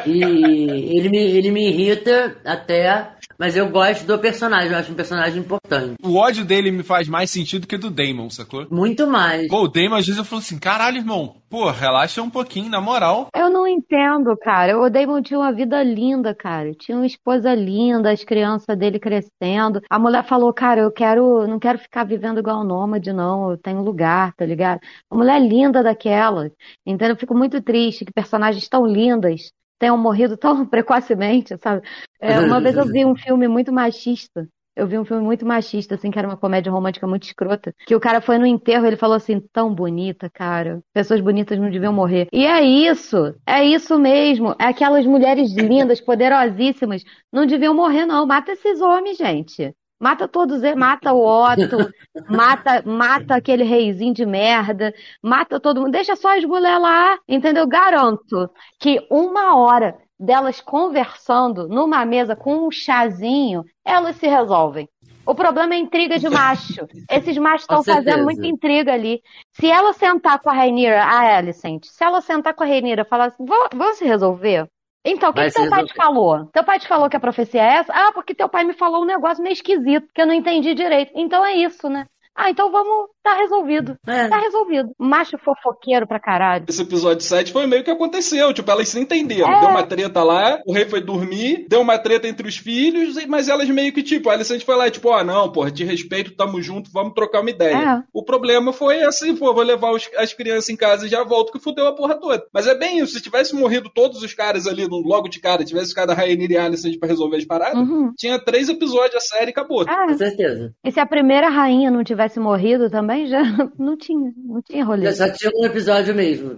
E 0.06 0.24
ele 0.24 1.10
me, 1.10 1.18
ele 1.18 1.52
me 1.52 1.70
irrita 1.70 2.38
até, 2.46 3.10
mas 3.40 3.56
eu 3.56 3.70
gosto 3.70 4.06
do 4.06 4.20
personagem, 4.20 4.72
eu 4.72 4.78
acho 4.78 4.92
um 4.92 4.96
personagem 4.96 5.40
importante. 5.40 5.96
O 6.04 6.18
ódio 6.18 6.44
dele 6.44 6.72
me 6.72 6.84
faz 6.84 7.08
mais 7.08 7.32
sentido 7.32 7.66
que 7.66 7.76
o 7.76 7.80
do 7.80 7.90
Damon, 7.90 8.30
sacou? 8.30 8.68
Muito 8.70 9.08
mais. 9.08 9.48
Pô, 9.48 9.64
o 9.64 9.68
Damon 9.70 9.96
às 9.96 10.06
vezes 10.06 10.18
eu 10.18 10.26
falo 10.26 10.42
assim, 10.42 10.60
caralho, 10.60 10.98
irmão, 10.98 11.38
pô, 11.50 11.72
relaxa 11.72 12.22
um 12.22 12.30
pouquinho, 12.30 12.70
na 12.70 12.82
moral. 12.82 13.30
Eu 13.34 13.50
não 13.50 13.66
entendo, 13.66 14.36
cara. 14.38 14.78
O 14.78 14.90
Damon 14.90 15.22
tinha 15.22 15.40
uma 15.40 15.54
vida 15.54 15.82
linda, 15.82 16.36
cara. 16.36 16.74
Tinha 16.74 16.98
uma 16.98 17.08
esposa 17.08 17.56
linda, 17.56 18.12
as 18.12 18.26
crianças 18.26 18.78
dele 18.78 19.00
crescendo. 19.00 19.82
A 19.90 19.98
mulher 19.98 20.26
falou, 20.26 20.54
cara, 20.54 20.82
eu 20.82 20.92
quero, 20.92 21.48
não 21.48 21.60
quero 21.60 21.80
ficar 21.80 22.04
vivendo 22.04 22.40
igual 22.40 22.62
um 22.62 22.68
nômade, 22.68 23.14
não. 23.14 23.52
Eu 23.52 23.58
tenho 23.58 23.82
lugar, 23.82 24.34
tá 24.34 24.46
ligado? 24.46 24.82
Uma 25.10 25.24
mulher 25.24 25.40
linda 25.40 25.82
daquela. 25.82 26.52
Entendeu? 26.86 27.16
Eu 27.16 27.20
fico 27.20 27.34
muito 27.34 27.62
triste 27.62 28.04
que 28.04 28.12
personagens 28.12 28.68
tão 28.68 28.86
lindas 28.86 29.52
tenham 29.80 29.98
morrido 29.98 30.38
tão 30.38 30.66
precocemente, 30.68 31.58
sabe? 31.58 31.88
É, 32.20 32.40
uma 32.40 32.60
vez 32.62 32.76
eu 32.76 32.86
vi 32.86 33.06
um 33.06 33.16
filme 33.18 33.48
muito 33.48 33.72
machista. 33.72 34.48
Eu 34.76 34.88
vi 34.88 34.98
um 34.98 35.04
filme 35.04 35.22
muito 35.22 35.46
machista, 35.46 35.96
assim, 35.96 36.10
que 36.10 36.18
era 36.18 36.28
uma 36.28 36.38
comédia 36.38 36.72
romântica 36.72 37.06
muito 37.06 37.24
escrota. 37.24 37.74
Que 37.86 37.96
o 37.96 38.00
cara 38.00 38.22
foi 38.22 38.38
no 38.38 38.46
enterro 38.46 38.86
e 38.86 38.88
ele 38.88 38.96
falou 38.96 39.18
assim: 39.18 39.42
tão 39.52 39.76
bonita, 39.76 40.30
cara. 40.30 40.80
Pessoas 40.94 41.20
bonitas 41.20 41.60
não 41.60 41.70
deviam 41.70 41.92
morrer. 41.92 42.28
E 42.32 42.46
é 42.46 42.62
isso. 42.62 43.36
É 43.46 43.62
isso 43.64 44.00
mesmo. 44.00 44.56
É 44.58 44.66
aquelas 44.66 45.06
mulheres 45.06 45.52
lindas, 45.52 46.00
poderosíssimas. 46.00 47.04
Não 47.32 47.46
deviam 47.46 47.74
morrer, 47.74 48.06
não. 48.06 48.26
Mata 48.26 48.54
esses 48.54 48.80
homens, 48.80 49.18
gente. 49.18 49.76
Mata 50.00 50.28
todos 50.28 50.64
eles, 50.64 50.78
mata 50.78 51.12
o 51.14 51.22
Otto, 51.26 51.78
mata, 52.30 52.82
mata 52.86 53.36
aquele 53.36 53.64
reizinho 53.64 54.14
de 54.14 54.26
merda, 54.26 54.94
mata 55.22 55.60
todo 55.60 55.82
mundo, 55.82 55.92
deixa 55.92 56.16
só 56.16 56.38
as 56.38 56.46
mulheres 56.46 56.82
lá, 56.82 57.18
entendeu? 57.28 57.68
Garanto 57.68 58.50
que 58.80 59.06
uma 59.12 59.56
hora 59.58 59.98
delas 60.20 60.62
conversando 60.62 61.68
numa 61.68 62.06
mesa 62.06 62.36
com 62.36 62.68
um 62.68 62.72
chazinho, 62.72 63.64
elas 63.86 64.16
se 64.18 64.28
resolvem. 64.28 64.88
O 65.26 65.36
problema 65.36 65.76
é 65.76 65.78
intriga 65.78 66.18
de 66.18 66.28
macho. 66.30 66.88
Esses 67.10 67.38
machos 67.38 67.62
estão 67.62 67.78
fazendo 67.94 68.24
muita 68.24 68.42
intriga 68.48 68.94
ali. 68.94 69.22
Se 69.54 69.70
ela 69.70 69.94
sentar 69.94 70.40
com 70.40 70.50
a 70.50 70.54
Rainira, 70.54 71.04
a 71.04 71.38
Alicent, 71.38 71.86
se 71.86 72.04
ela 72.04 72.20
sentar 72.20 72.54
com 72.56 72.64
a 72.64 72.66
Rainira 72.66 73.04
e 73.04 73.06
falar 73.06 73.26
assim, 73.26 73.46
"Vamos- 73.46 73.70
vamos 73.76 73.98
se 73.98 74.06
resolver? 74.06 74.68
Então, 75.06 75.30
o 75.30 75.34
que, 75.34 75.46
que 75.46 75.52
teu 75.52 75.70
pai 75.70 75.86
te 75.86 75.94
falou? 75.94 76.46
Teu 76.48 76.64
pai 76.64 76.80
te 76.80 76.88
falou 76.88 77.10
que 77.10 77.16
a 77.16 77.20
profecia 77.20 77.62
é 77.62 77.76
essa? 77.78 77.94
Ah, 77.94 78.12
porque 78.14 78.36
teu 78.36 78.50
pai 78.50 78.64
me 78.64 78.74
falou 78.74 79.04
um 79.04 79.06
negócio 79.06 79.42
meio 79.44 79.54
esquisito, 79.54 80.08
que 80.14 80.22
eu 80.22 80.28
não 80.28 80.34
entendi 80.34 80.74
direito. 80.74 81.12
Então 81.16 81.46
é 81.46 81.54
isso, 81.54 81.90
né? 81.90 82.06
Ah, 82.36 82.50
então 82.50 82.72
vamos. 82.72 83.10
Tá 83.30 83.38
resolvido. 83.38 83.98
É. 84.08 84.28
Tá 84.28 84.40
resolvido. 84.40 84.90
Macho 84.98 85.38
fofoqueiro 85.38 86.08
pra 86.08 86.20
caralho. 86.20 86.66
Esse 86.68 86.82
episódio 86.82 87.24
7 87.24 87.52
foi 87.52 87.66
meio 87.68 87.84
que 87.84 87.92
aconteceu. 87.92 88.52
Tipo, 88.54 88.72
elas 88.72 88.90
se 88.90 89.00
entenderam. 89.00 89.52
É. 89.52 89.60
Deu 89.62 89.70
uma 89.70 89.84
treta 89.84 90.24
lá, 90.24 90.60
o 90.66 90.74
rei 90.74 90.86
foi 90.86 91.02
dormir, 91.02 91.66
deu 91.70 91.82
uma 91.82 91.98
treta 91.98 92.28
entre 92.28 92.48
os 92.48 92.58
filhos, 92.58 93.24
mas 93.28 93.48
elas 93.48 93.70
meio 93.70 93.94
que, 93.94 94.02
tipo, 94.04 94.30
a 94.30 94.34
Alicente 94.34 94.66
foi 94.66 94.76
lá 94.76 94.88
e, 94.88 94.92
tipo, 94.92 95.12
ah, 95.12 95.24
não, 95.24 95.52
porra, 95.52 95.72
te 95.72 95.84
respeito, 95.84 96.36
tamo 96.36 96.62
junto, 96.62 96.90
vamos 96.92 97.14
trocar 97.14 97.42
uma 97.42 97.50
ideia. 97.50 97.76
É. 97.76 98.04
O 98.14 98.24
problema 98.24 98.74
foi 98.74 99.02
assim, 99.04 99.36
pô, 99.36 99.54
vou 99.54 99.64
levar 99.64 99.92
os- 99.92 100.10
as 100.18 100.34
crianças 100.34 100.70
em 100.70 100.76
casa 100.76 101.06
e 101.06 101.10
já 101.10 101.24
volto, 101.24 101.52
que 101.52 101.60
fudeu 101.60 101.88
a 101.88 101.96
porra 101.96 102.16
toda. 102.20 102.44
Mas 102.54 102.68
é 102.68 102.76
bem 102.76 103.00
isso, 103.00 103.14
se 103.14 103.22
tivesse 103.22 103.56
morrido 103.56 103.90
todos 103.94 104.22
os 104.24 104.34
caras 104.34 104.66
ali, 104.68 104.86
logo 104.90 105.28
de 105.30 105.40
cara, 105.40 105.64
tivesse 105.64 105.90
ficado 105.90 106.12
a 106.12 106.14
Rainha 106.14 106.48
e 106.50 106.58
a 106.58 106.66
Alicente 106.66 106.98
pra 107.00 107.08
resolver 107.10 107.38
as 107.38 107.46
paradas, 107.46 107.78
Uhum. 107.78 108.12
tinha 108.18 108.40
três 108.40 108.70
episódios 108.70 109.16
a 109.16 109.20
série 109.20 109.48
e 109.48 109.50
acabou. 109.50 109.86
Ah, 109.88 110.08
Com 110.08 110.18
certeza. 110.18 110.74
e 110.84 110.92
se 110.92 111.00
a 111.00 111.06
primeira 111.06 111.50
rainha 111.50 111.90
não 111.92 112.04
tivesse 112.04 112.40
morrido 112.40 112.90
também, 112.90 113.19
já 113.28 113.42
não 113.78 113.98
tinha, 113.98 114.32
não 114.38 114.62
tinha 114.62 114.84
rolê. 114.86 115.06
Já 115.12 115.14
só 115.28 115.34
tinha 115.34 115.52
um 115.56 115.66
episódio 115.66 116.14
mesmo. 116.16 116.58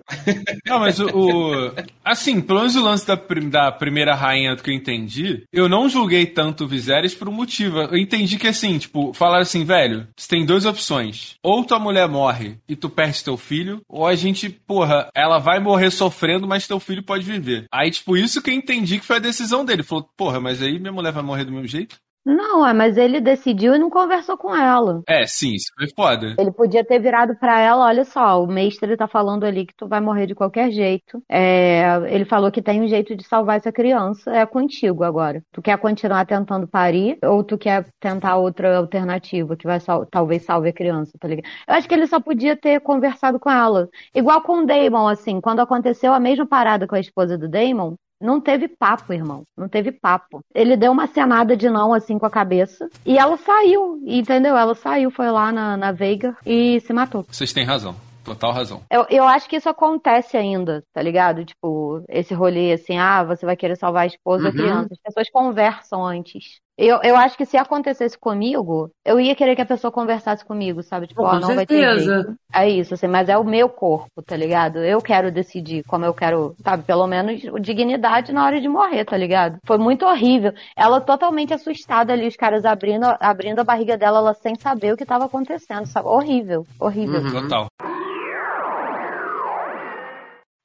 Não, 0.65 0.79
mas 0.79 0.99
o. 0.99 1.07
o- 1.07 1.73
assim, 2.03 2.41
pelo 2.41 2.59
menos 2.59 2.75
o 2.75 2.81
lance 2.83 3.05
da, 3.07 3.15
da 3.49 3.71
primeira 3.71 4.13
rainha 4.15 4.55
do 4.55 4.63
que 4.63 4.69
eu 4.69 4.75
entendi, 4.75 5.43
eu 5.51 5.67
não 5.69 5.89
julguei 5.89 6.25
tanto 6.25 6.63
o 6.63 6.67
Viserys 6.67 7.13
por 7.15 7.27
um 7.29 7.31
motivo. 7.33 7.79
Eu 7.79 7.97
entendi 7.97 8.37
que, 8.37 8.47
assim, 8.47 8.77
tipo, 8.77 9.13
falaram 9.13 9.41
assim, 9.43 9.63
velho, 9.63 10.07
você 10.17 10.27
tem 10.27 10.45
duas 10.45 10.65
opções. 10.65 11.35
Ou 11.43 11.63
tua 11.63 11.79
mulher 11.79 12.07
morre 12.07 12.57
e 12.67 12.75
tu 12.75 12.89
perde 12.89 13.23
teu 13.23 13.37
filho, 13.37 13.81
ou 13.87 14.05
a 14.05 14.15
gente, 14.15 14.49
porra, 14.49 15.09
ela 15.15 15.39
vai 15.39 15.59
morrer 15.59 15.91
sofrendo, 15.91 16.47
mas 16.47 16.67
teu 16.67 16.79
filho 16.79 17.03
pode 17.03 17.23
viver. 17.23 17.65
Aí, 17.71 17.89
tipo, 17.91 18.17
isso 18.17 18.41
que 18.41 18.49
eu 18.49 18.53
entendi 18.55 18.99
que 18.99 19.05
foi 19.05 19.17
a 19.17 19.19
decisão 19.19 19.63
dele. 19.65 19.83
Falou, 19.83 20.07
porra, 20.17 20.39
mas 20.39 20.61
aí 20.61 20.79
minha 20.79 20.91
mulher 20.91 21.11
vai 21.11 21.23
morrer 21.23 21.45
do 21.45 21.51
mesmo 21.51 21.67
jeito? 21.67 21.97
Não, 22.23 22.65
é, 22.65 22.71
mas 22.71 22.97
ele 22.97 23.19
decidiu 23.19 23.73
e 23.73 23.79
não 23.79 23.89
conversou 23.89 24.37
com 24.37 24.55
ela. 24.55 25.01
É, 25.07 25.25
sim, 25.25 25.53
isso 25.55 25.71
foi 25.75 25.87
foda. 25.95 26.35
Ele 26.37 26.51
podia 26.51 26.85
ter 26.85 26.99
virado 26.99 27.35
pra 27.35 27.59
ela, 27.59 27.85
olha 27.85 28.05
só, 28.05 28.43
o 28.43 28.47
mestre 28.47 28.95
tá 28.95 29.07
falando 29.07 29.43
ali 29.43 29.65
que 29.65 29.73
tu 29.75 29.87
vai 29.87 29.99
morrer 29.99 30.27
de 30.27 30.35
qualquer 30.35 30.71
jeito. 30.71 31.21
É, 31.27 31.83
ele 32.09 32.23
falou 32.25 32.51
que 32.51 32.61
tem 32.61 32.79
um 32.81 32.87
jeito 32.87 33.15
de 33.15 33.23
salvar 33.23 33.57
essa 33.57 33.71
criança, 33.71 34.31
é 34.31 34.45
contigo 34.45 35.03
agora. 35.03 35.43
Tu 35.51 35.61
quer 35.63 35.77
continuar 35.79 36.25
tentando 36.25 36.67
parir 36.67 37.17
ou 37.23 37.43
tu 37.43 37.57
quer 37.57 37.87
tentar 37.99 38.37
outra 38.37 38.77
alternativa 38.77 39.57
que 39.57 39.65
vai 39.65 39.79
sal- 39.79 40.05
talvez 40.05 40.43
salve 40.43 40.69
a 40.69 40.73
criança, 40.73 41.17
tá 41.19 41.27
ligado? 41.27 41.49
Eu 41.67 41.73
acho 41.73 41.87
que 41.87 41.93
ele 41.95 42.05
só 42.05 42.19
podia 42.19 42.55
ter 42.55 42.79
conversado 42.81 43.39
com 43.39 43.49
ela. 43.49 43.89
Igual 44.13 44.41
com 44.43 44.59
o 44.61 44.65
Damon, 44.65 45.07
assim, 45.07 45.41
quando 45.41 45.59
aconteceu 45.59 46.13
a 46.13 46.19
mesma 46.19 46.45
parada 46.47 46.85
com 46.87 46.95
a 46.95 46.99
esposa 46.99 47.35
do 47.37 47.49
Damon, 47.49 47.95
não 48.21 48.39
teve 48.39 48.67
papo, 48.67 49.13
irmão. 49.13 49.43
Não 49.57 49.67
teve 49.67 49.91
papo. 49.91 50.43
Ele 50.53 50.77
deu 50.77 50.91
uma 50.91 51.07
cenada 51.07 51.57
de 51.57 51.69
não, 51.69 51.93
assim, 51.93 52.17
com 52.17 52.25
a 52.25 52.29
cabeça. 52.29 52.89
E 53.05 53.17
ela 53.17 53.37
saiu, 53.37 54.01
entendeu? 54.05 54.55
Ela 54.55 54.75
saiu, 54.75 55.11
foi 55.11 55.29
lá 55.31 55.51
na, 55.51 55.75
na 55.75 55.91
Veiga 55.91 56.35
e 56.45 56.79
se 56.81 56.93
matou. 56.93 57.25
Vocês 57.29 57.51
têm 57.51 57.65
razão. 57.65 57.95
Total 58.23 58.51
razão. 58.51 58.81
Eu, 58.91 59.05
eu 59.09 59.23
acho 59.23 59.47
que 59.49 59.55
isso 59.55 59.69
acontece 59.69 60.37
ainda, 60.37 60.83
tá 60.93 61.01
ligado? 61.01 61.43
Tipo, 61.45 62.03
esse 62.09 62.33
rolê 62.33 62.73
assim, 62.73 62.97
ah, 62.97 63.23
você 63.23 63.45
vai 63.45 63.55
querer 63.55 63.75
salvar 63.75 64.03
a 64.03 64.07
esposa 64.07 64.43
ou 64.43 64.49
a 64.49 64.51
Uhum. 64.51 64.57
criança. 64.57 64.89
As 64.91 64.99
pessoas 64.99 65.29
conversam 65.29 66.03
antes. 66.05 66.59
Eu, 66.77 66.99
eu 67.03 67.15
acho 67.15 67.37
que 67.37 67.45
se 67.45 67.57
acontecesse 67.57 68.17
comigo, 68.17 68.89
eu 69.05 69.19
ia 69.19 69.35
querer 69.35 69.55
que 69.55 69.61
a 69.61 69.65
pessoa 69.65 69.91
conversasse 69.91 70.43
comigo, 70.43 70.81
sabe? 70.81 71.05
Tipo, 71.05 71.21
Pô, 71.21 71.27
ó, 71.27 71.35
com 71.35 71.41
não 71.41 71.53
vai 71.53 71.65
ter 71.65 71.75
certeza. 71.77 72.17
jeito. 72.23 72.35
É 72.53 72.67
isso, 72.69 72.93
assim, 72.95 73.07
mas 73.07 73.29
é 73.29 73.37
o 73.37 73.43
meu 73.43 73.69
corpo, 73.69 74.21
tá 74.23 74.35
ligado? 74.35 74.79
Eu 74.79 74.99
quero 74.99 75.31
decidir 75.31 75.83
como 75.83 76.05
eu 76.05 76.13
quero, 76.13 76.55
sabe? 76.63 76.83
Pelo 76.83 77.05
menos 77.07 77.39
dignidade 77.61 78.31
na 78.33 78.43
hora 78.45 78.59
de 78.59 78.67
morrer, 78.67 79.05
tá 79.05 79.15
ligado? 79.15 79.57
Foi 79.65 79.77
muito 79.77 80.05
horrível. 80.05 80.53
Ela 80.75 80.99
totalmente 80.99 81.53
assustada 81.53 82.13
ali, 82.13 82.27
os 82.27 82.35
caras 82.35 82.65
abrindo, 82.65 83.05
abrindo 83.19 83.59
a 83.59 83.63
barriga 83.63 83.95
dela, 83.97 84.17
ela 84.19 84.33
sem 84.33 84.55
saber 84.55 84.93
o 84.93 84.97
que 84.97 85.05
tava 85.05 85.25
acontecendo, 85.25 85.85
sabe? 85.85 86.07
Horrível, 86.07 86.65
horrível. 86.79 87.21
Uhum. 87.21 87.47
Total. 87.47 87.67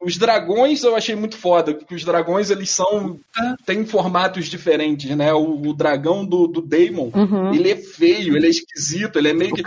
Os 0.06 0.16
dragões 0.16 0.84
eu 0.84 0.94
achei 0.94 1.16
muito 1.16 1.36
foda, 1.36 1.74
porque 1.74 1.94
os 1.96 2.04
dragões 2.04 2.48
eles 2.48 2.70
são. 2.70 3.18
têm 3.66 3.84
formatos 3.84 4.46
diferentes, 4.46 5.10
né? 5.16 5.32
O, 5.34 5.60
o 5.60 5.74
dragão 5.74 6.24
do, 6.24 6.46
do 6.46 6.60
Daemon, 6.62 7.10
Uhum. 7.12 7.52
ele 7.52 7.70
é 7.72 7.76
feio, 7.76 8.36
ele 8.36 8.46
é 8.46 8.50
esquisito, 8.50 9.18
ele 9.18 9.30
é 9.30 9.32
meio 9.32 9.50
que. 9.56 9.62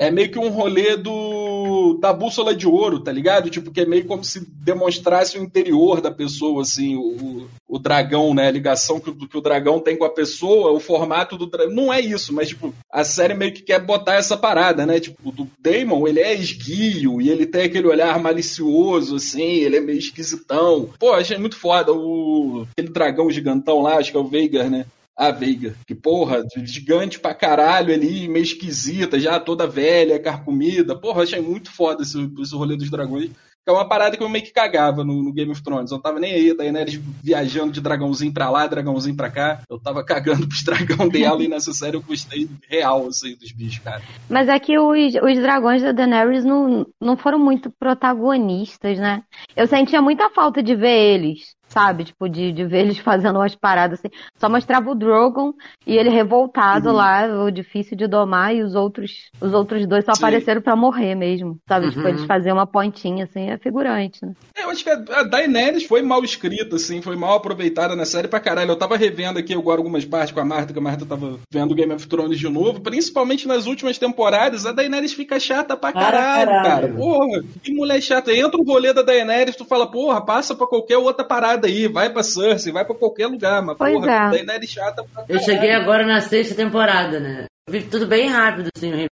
É 0.00 0.10
meio 0.10 0.30
que 0.32 0.38
um 0.38 0.48
rolê 0.48 0.96
do 0.96 1.96
da 2.00 2.12
bússola 2.12 2.54
de 2.56 2.66
ouro, 2.66 2.98
tá 3.00 3.12
ligado? 3.12 3.48
Tipo, 3.50 3.70
que 3.70 3.82
é 3.82 3.86
meio 3.86 4.04
como 4.04 4.24
se 4.24 4.40
demonstrasse 4.64 5.38
o 5.38 5.42
interior 5.44 6.00
da 6.00 6.10
pessoa, 6.10 6.62
assim, 6.62 6.96
o, 6.96 7.48
o 7.68 7.78
dragão, 7.78 8.32
né? 8.32 8.48
A 8.48 8.50
ligação 8.50 8.98
que, 8.98 9.10
o- 9.10 9.14
que 9.28 9.36
o 9.36 9.40
dragão 9.42 9.78
tem 9.78 9.96
com 9.96 10.04
a 10.04 10.10
pessoa, 10.10 10.72
o 10.72 10.80
formato 10.80 11.36
do 11.36 11.46
dragão. 11.46 11.74
Não 11.74 11.92
é 11.92 12.00
isso, 12.00 12.32
mas, 12.32 12.48
tipo, 12.48 12.72
a 12.90 13.04
série 13.04 13.34
meio 13.34 13.52
que 13.52 13.62
quer 13.62 13.78
botar 13.84 14.14
essa 14.14 14.36
parada, 14.36 14.86
né? 14.86 14.98
Tipo, 14.98 15.28
o 15.28 15.32
do 15.32 15.48
Daemon, 15.60 16.08
ele 16.08 16.20
é 16.20 16.34
esguio 16.34 17.20
e 17.20 17.28
ele 17.28 17.44
tem 17.46 17.62
aquele 17.64 17.86
olhar 17.86 18.18
malicioso, 18.18 19.16
assim, 19.16 19.42
ele 19.42 19.76
é 19.76 19.80
meio 19.80 19.98
esquisitão. 19.98 20.88
Pô, 20.98 21.12
achei 21.12 21.36
muito 21.36 21.56
foda 21.56 21.92
o 21.92 22.66
aquele 22.72 22.88
dragão 22.92 23.30
gigantão 23.30 23.82
lá, 23.82 23.96
acho 23.98 24.10
que 24.10 24.16
é 24.16 24.20
o 24.20 24.24
Veigar, 24.28 24.70
né? 24.70 24.86
a 25.16 25.32
Veiga. 25.32 25.74
Que 25.84 25.96
porra, 25.96 26.44
gigante 26.64 27.18
pra 27.18 27.34
caralho 27.34 27.92
ali, 27.92 28.28
meio 28.28 28.44
esquisita, 28.44 29.18
já 29.18 29.40
toda 29.40 29.66
velha, 29.66 30.16
carcomida. 30.20 30.94
Porra, 30.96 31.24
achei 31.24 31.40
muito 31.40 31.72
foda 31.72 32.02
esse, 32.04 32.16
esse 32.40 32.54
rolê 32.54 32.76
dos 32.76 32.88
dragões 32.88 33.30
é 33.70 33.72
uma 33.72 33.88
parada 33.88 34.16
que 34.16 34.22
eu 34.22 34.28
meio 34.28 34.44
que 34.44 34.52
cagava 34.52 35.04
no, 35.04 35.22
no, 35.22 35.32
Game 35.32 35.50
of 35.50 35.62
Thrones. 35.62 35.90
Eu 35.90 35.98
tava 35.98 36.18
nem 36.18 36.32
aí, 36.32 36.56
daí 36.56 36.72
né, 36.72 36.82
eles 36.82 37.00
viajando 37.22 37.72
de 37.72 37.80
dragãozinho 37.80 38.32
pra 38.32 38.50
lá, 38.50 38.66
dragãozinho 38.66 39.16
pra 39.16 39.30
cá. 39.30 39.60
Eu 39.68 39.78
tava 39.78 40.04
cagando 40.04 40.46
pros 40.48 40.62
dragão 40.62 41.08
dela 41.08 41.42
e 41.42 41.48
nessa 41.48 41.72
série 41.72 41.96
eu 41.96 42.02
gostei 42.02 42.48
real, 42.68 43.06
assim, 43.06 43.36
dos 43.36 43.52
bichos, 43.52 43.78
cara. 43.80 44.02
Mas 44.28 44.48
é 44.48 44.58
que 44.58 44.78
os, 44.78 45.14
os 45.14 45.38
dragões 45.38 45.82
da 45.82 45.92
Daenerys 45.92 46.44
não, 46.44 46.86
não 47.00 47.16
foram 47.16 47.38
muito 47.38 47.70
protagonistas, 47.70 48.98
né? 48.98 49.22
Eu 49.56 49.66
sentia 49.66 50.00
muita 50.00 50.30
falta 50.30 50.62
de 50.62 50.74
ver 50.74 51.14
eles 51.14 51.57
sabe? 51.68 52.04
Tipo, 52.04 52.28
de, 52.28 52.52
de 52.52 52.64
ver 52.64 52.80
eles 52.80 52.98
fazendo 52.98 53.36
umas 53.36 53.54
paradas 53.54 53.98
assim. 53.98 54.08
Só 54.36 54.48
mostrava 54.48 54.90
o 54.90 54.94
Drogon 54.94 55.52
e 55.86 55.96
ele 55.96 56.10
revoltado 56.10 56.88
uhum. 56.88 56.96
lá, 56.96 57.44
o 57.44 57.50
difícil 57.50 57.96
de 57.96 58.06
domar, 58.06 58.54
e 58.54 58.62
os 58.62 58.74
outros, 58.74 59.30
os 59.40 59.52
outros 59.52 59.86
dois 59.86 60.04
só 60.04 60.14
Sim. 60.14 60.24
apareceram 60.24 60.60
para 60.60 60.74
morrer 60.74 61.14
mesmo, 61.14 61.58
sabe? 61.68 61.86
Uhum. 61.86 61.92
Tipo, 61.92 62.08
eles 62.08 62.20
uhum. 62.22 62.26
faziam 62.26 62.56
uma 62.56 62.66
pontinha, 62.66 63.24
assim, 63.24 63.50
é 63.50 63.58
figurante, 63.58 64.24
né? 64.24 64.32
É, 64.56 64.64
eu 64.64 64.70
acho 64.70 64.82
que 64.82 64.90
a 64.90 65.22
Daenerys 65.22 65.84
foi 65.84 66.02
mal 66.02 66.24
escrita, 66.24 66.76
assim, 66.76 67.02
foi 67.02 67.16
mal 67.16 67.36
aproveitada 67.36 67.94
na 67.94 68.04
série 68.04 68.28
pra 68.28 68.40
caralho. 68.40 68.70
Eu 68.70 68.78
tava 68.78 68.96
revendo 68.96 69.38
aqui 69.38 69.54
agora 69.54 69.78
algumas 69.78 70.04
partes 70.04 70.32
com 70.32 70.40
a 70.40 70.44
Marta, 70.44 70.72
que 70.72 70.78
a 70.78 70.82
Marta 70.82 71.04
tava 71.04 71.38
vendo 71.50 71.74
Game 71.74 71.92
of 71.92 72.06
Thrones 72.06 72.38
de 72.38 72.48
novo, 72.48 72.80
principalmente 72.80 73.46
nas 73.46 73.66
últimas 73.66 73.98
temporadas, 73.98 74.66
a 74.66 74.72
Daenerys 74.72 75.12
fica 75.12 75.38
chata 75.38 75.76
pra 75.76 75.92
caralho, 75.92 76.50
caralho. 76.50 76.62
cara. 76.62 76.88
Porra, 76.88 77.42
que 77.62 77.72
mulher 77.72 78.00
chata. 78.00 78.32
Entra 78.32 78.60
o 78.60 78.64
rolê 78.64 78.92
da 78.92 79.02
Daenerys, 79.02 79.56
tu 79.56 79.64
fala, 79.64 79.90
porra, 79.90 80.24
passa 80.24 80.54
pra 80.54 80.66
qualquer 80.66 80.98
outra 80.98 81.24
parada 81.24 81.57
aí, 81.66 81.88
vai 81.88 82.10
pra 82.10 82.22
Cersei, 82.22 82.72
vai 82.72 82.84
pra 82.84 82.94
qualquer 82.94 83.26
lugar, 83.26 83.62
mas 83.62 83.76
pois 83.76 83.94
porra, 83.94 84.10
é. 84.10 84.30
Daenerys 84.30 84.70
chata 84.70 85.04
pra. 85.04 85.24
Eu 85.28 85.40
cheguei 85.40 85.72
agora 85.72 86.06
na 86.06 86.20
sexta 86.20 86.54
temporada, 86.54 87.18
né? 87.18 87.46
Eu 87.66 87.72
vi 87.72 87.82
tudo 87.82 88.06
bem 88.06 88.28
rápido, 88.28 88.70
assim, 88.74 89.08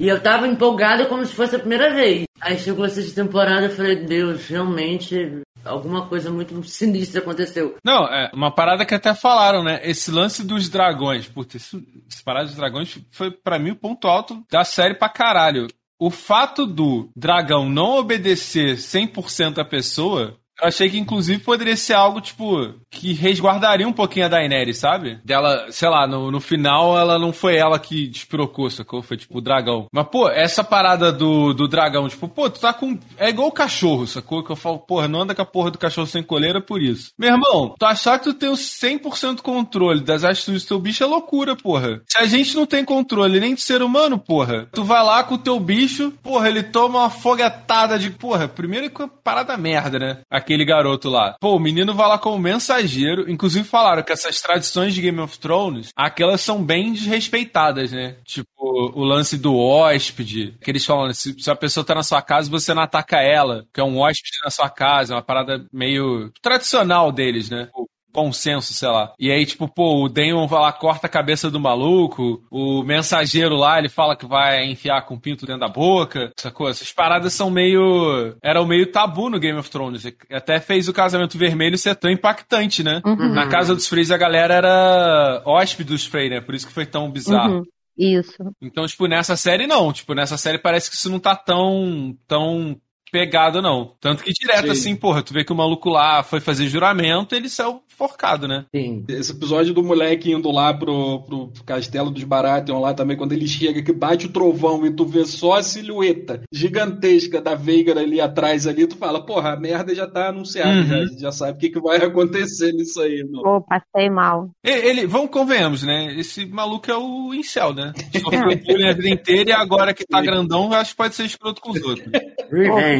e 0.00 0.08
eu 0.08 0.18
tava 0.18 0.48
empolgado 0.48 1.06
como 1.06 1.26
se 1.26 1.34
fosse 1.34 1.56
a 1.56 1.58
primeira 1.58 1.92
vez. 1.92 2.24
Aí 2.40 2.58
chegou 2.58 2.86
a 2.86 2.88
sexta 2.88 3.22
temporada 3.22 3.66
e 3.66 3.70
falei, 3.70 3.96
Deus, 3.96 4.46
realmente 4.46 5.42
alguma 5.62 6.06
coisa 6.06 6.30
muito 6.30 6.62
sinistra 6.64 7.20
aconteceu. 7.20 7.76
Não, 7.84 8.06
é 8.06 8.30
uma 8.32 8.50
parada 8.50 8.86
que 8.86 8.94
até 8.94 9.14
falaram, 9.14 9.62
né? 9.62 9.78
Esse 9.82 10.10
lance 10.10 10.42
dos 10.42 10.70
dragões. 10.70 11.28
Putz, 11.28 11.56
esse, 11.56 11.86
esse 12.10 12.24
parada 12.24 12.46
dos 12.46 12.56
dragões 12.56 12.98
foi 13.10 13.30
para 13.30 13.58
mim 13.58 13.72
o 13.72 13.76
ponto 13.76 14.08
alto 14.08 14.42
da 14.50 14.64
série 14.64 14.94
pra 14.94 15.10
caralho. 15.10 15.66
O 15.98 16.10
fato 16.10 16.64
do 16.64 17.10
dragão 17.14 17.68
não 17.68 17.98
obedecer 17.98 18.76
100% 18.76 19.58
a 19.58 19.64
pessoa 19.66 20.39
eu 20.60 20.68
achei 20.68 20.90
que, 20.90 20.98
inclusive, 20.98 21.42
poderia 21.42 21.76
ser 21.76 21.94
algo, 21.94 22.20
tipo, 22.20 22.74
que 22.90 23.12
resguardaria 23.12 23.86
um 23.86 23.92
pouquinho 23.92 24.26
a 24.26 24.28
Daenerys, 24.28 24.78
sabe? 24.78 25.18
Dela, 25.24 25.66
sei 25.70 25.88
lá, 25.88 26.06
no, 26.06 26.30
no 26.30 26.40
final 26.40 26.98
ela 26.98 27.18
não 27.18 27.32
foi 27.32 27.56
ela 27.56 27.78
que 27.78 28.06
despirocou, 28.08 28.70
sacou? 28.70 29.02
Foi, 29.02 29.16
tipo, 29.16 29.38
o 29.38 29.40
dragão. 29.40 29.86
Mas, 29.92 30.06
pô, 30.08 30.28
essa 30.28 30.62
parada 30.64 31.12
do, 31.12 31.52
do 31.52 31.68
dragão, 31.68 32.08
tipo, 32.08 32.28
pô, 32.28 32.50
tu 32.50 32.60
tá 32.60 32.72
com. 32.72 32.98
É 33.16 33.28
igual 33.28 33.48
o 33.48 33.52
cachorro, 33.52 34.06
sacou? 34.06 34.42
Que 34.42 34.50
eu 34.50 34.56
falo, 34.56 34.78
porra, 34.78 35.08
não 35.08 35.22
anda 35.22 35.34
com 35.34 35.42
a 35.42 35.46
porra 35.46 35.70
do 35.70 35.78
cachorro 35.78 36.06
sem 36.06 36.22
coleira 36.22 36.60
por 36.60 36.82
isso. 36.82 37.12
Meu 37.18 37.30
irmão, 37.30 37.74
tu 37.78 37.84
achar 37.84 38.18
que 38.18 38.24
tu 38.24 38.34
tem 38.34 38.48
o 38.48 38.54
100% 38.54 39.40
controle 39.40 40.00
das 40.00 40.24
atitudes 40.24 40.64
do 40.64 40.68
teu 40.68 40.78
bicho 40.78 41.02
é 41.02 41.06
loucura, 41.06 41.56
porra. 41.56 42.02
Se 42.06 42.18
a 42.18 42.26
gente 42.26 42.54
não 42.54 42.66
tem 42.66 42.84
controle 42.84 43.40
nem 43.40 43.54
de 43.54 43.60
ser 43.60 43.82
humano, 43.82 44.18
porra, 44.18 44.68
tu 44.72 44.84
vai 44.84 45.02
lá 45.02 45.22
com 45.22 45.34
o 45.34 45.38
teu 45.38 45.58
bicho, 45.58 46.12
porra, 46.22 46.48
ele 46.48 46.62
toma 46.62 47.00
uma 47.00 47.10
foguetada 47.10 47.98
de. 47.98 48.10
Porra, 48.10 48.48
primeiro 48.48 48.86
é 48.86 48.90
parada 49.22 49.56
merda, 49.56 49.98
né? 49.98 50.18
Aqui 50.30 50.49
aquele 50.50 50.64
garoto 50.64 51.08
lá. 51.08 51.36
Pô, 51.40 51.56
o 51.56 51.60
menino 51.60 51.94
vai 51.94 52.08
lá 52.08 52.18
como 52.18 52.38
mensageiro. 52.38 53.30
Inclusive 53.30 53.64
falaram 53.64 54.02
que 54.02 54.12
essas 54.12 54.40
tradições 54.40 54.92
de 54.92 55.00
Game 55.00 55.20
of 55.20 55.38
Thrones, 55.38 55.92
aquelas 55.94 56.40
são 56.40 56.62
bem 56.62 56.92
desrespeitadas, 56.92 57.92
né? 57.92 58.16
Tipo, 58.24 58.50
o 58.60 59.04
lance 59.04 59.38
do 59.38 59.56
hóspede, 59.56 60.54
que 60.60 60.70
eles 60.70 60.84
falam, 60.84 61.12
se, 61.12 61.34
se 61.38 61.50
a 61.50 61.56
pessoa 61.56 61.84
tá 61.84 61.94
na 61.94 62.02
sua 62.02 62.20
casa, 62.20 62.50
você 62.50 62.74
não 62.74 62.82
ataca 62.82 63.20
ela, 63.20 63.64
que 63.72 63.80
é 63.80 63.84
um 63.84 63.98
hóspede 63.98 64.38
na 64.42 64.50
sua 64.50 64.68
casa, 64.68 65.12
é 65.12 65.16
uma 65.16 65.22
parada 65.22 65.64
meio 65.72 66.32
tradicional 66.42 67.12
deles, 67.12 67.48
né? 67.50 67.68
Consenso, 68.12 68.72
sei 68.72 68.88
lá. 68.88 69.12
E 69.18 69.30
aí, 69.30 69.44
tipo, 69.46 69.68
pô, 69.68 70.04
o 70.04 70.08
Damon 70.08 70.46
vai 70.46 70.60
lá, 70.60 70.72
corta 70.72 71.06
a 71.06 71.10
cabeça 71.10 71.50
do 71.50 71.60
maluco, 71.60 72.42
o 72.50 72.82
mensageiro 72.82 73.56
lá, 73.56 73.78
ele 73.78 73.88
fala 73.88 74.16
que 74.16 74.26
vai 74.26 74.64
enfiar 74.64 75.02
com 75.02 75.14
o 75.14 75.20
pinto 75.20 75.46
dentro 75.46 75.60
da 75.60 75.68
boca, 75.68 76.32
sacou? 76.36 76.68
Essas 76.68 76.92
paradas 76.92 77.32
são 77.32 77.50
meio... 77.50 78.36
eram 78.42 78.66
meio 78.66 78.90
tabu 78.90 79.30
no 79.30 79.38
Game 79.38 79.58
of 79.58 79.70
Thrones. 79.70 80.04
Até 80.30 80.60
fez 80.60 80.88
o 80.88 80.92
casamento 80.92 81.38
vermelho 81.38 81.78
ser 81.78 81.94
tão 81.94 82.10
impactante, 82.10 82.82
né? 82.82 83.00
Uhum. 83.04 83.34
Na 83.34 83.46
casa 83.48 83.74
dos 83.74 83.86
Freys 83.86 84.10
a 84.10 84.16
galera 84.16 84.54
era 84.54 85.42
hóspede 85.44 85.90
dos 85.90 86.06
Frey, 86.06 86.28
né? 86.30 86.40
Por 86.40 86.54
isso 86.54 86.66
que 86.66 86.72
foi 86.72 86.86
tão 86.86 87.10
bizarro. 87.10 87.58
Uhum. 87.58 87.64
Isso. 87.98 88.36
Então, 88.62 88.86
tipo, 88.86 89.06
nessa 89.06 89.36
série 89.36 89.66
não. 89.66 89.92
Tipo, 89.92 90.14
nessa 90.14 90.38
série 90.38 90.58
parece 90.58 90.88
que 90.88 90.96
isso 90.96 91.10
não 91.10 91.18
tá 91.18 91.36
tão, 91.36 92.16
tão 92.26 92.80
pegado, 93.10 93.60
não. 93.60 93.94
Tanto 94.00 94.22
que 94.22 94.32
direto, 94.32 94.66
Sim. 94.66 94.70
assim, 94.70 94.96
porra, 94.96 95.22
tu 95.22 95.32
vê 95.32 95.44
que 95.44 95.52
o 95.52 95.56
maluco 95.56 95.88
lá 95.88 96.22
foi 96.22 96.40
fazer 96.40 96.68
juramento, 96.68 97.34
ele 97.34 97.48
saiu 97.48 97.82
enforcado, 97.90 98.48
né? 98.48 98.64
Sim. 98.74 99.04
Esse 99.08 99.32
episódio 99.32 99.74
do 99.74 99.82
moleque 99.82 100.32
indo 100.32 100.50
lá 100.50 100.72
pro, 100.72 101.22
pro 101.22 101.52
castelo 101.66 102.10
dos 102.10 102.24
Baratheon 102.24 102.80
lá 102.80 102.94
também, 102.94 103.16
quando 103.16 103.32
ele 103.32 103.46
chega, 103.46 103.82
que 103.82 103.92
bate 103.92 104.26
o 104.26 104.32
trovão 104.32 104.86
e 104.86 104.90
tu 104.90 105.04
vê 105.04 105.24
só 105.24 105.54
a 105.54 105.62
silhueta 105.62 106.42
gigantesca 106.52 107.40
da 107.40 107.54
Veigar 107.54 107.98
ali 107.98 108.20
atrás 108.20 108.66
ali, 108.66 108.86
tu 108.86 108.96
fala, 108.96 109.24
porra, 109.24 109.52
a 109.52 109.60
merda 109.60 109.94
já 109.94 110.06
tá 110.06 110.28
anunciada, 110.28 110.80
uhum. 110.80 110.86
já, 110.86 110.96
a 110.96 111.06
gente 111.06 111.20
já 111.20 111.32
sabe 111.32 111.52
o 111.52 111.60
que, 111.60 111.70
que 111.70 111.80
vai 111.80 111.98
acontecer 111.98 112.72
nisso 112.72 113.00
aí. 113.00 113.24
Não. 113.28 113.42
Pô, 113.42 113.60
passei 113.60 114.08
mal. 114.08 114.48
Ele, 114.64 114.88
ele, 114.88 115.06
vamos, 115.06 115.30
convenhamos, 115.30 115.82
né? 115.82 116.14
Esse 116.18 116.46
maluco 116.46 116.90
é 116.90 116.96
o 116.96 117.34
incel, 117.34 117.74
né? 117.74 117.92
Sofreu 118.18 118.88
a 118.88 118.92
vida 118.94 119.10
inteira 119.10 119.50
e 119.50 119.52
agora 119.52 119.92
que 119.92 120.06
tá 120.06 120.20
grandão, 120.20 120.72
acho 120.72 120.92
que 120.92 120.96
pode 120.96 121.14
ser 121.14 121.24
escroto 121.24 121.60
com 121.60 121.70
os 121.70 121.82
outros. 121.82 122.10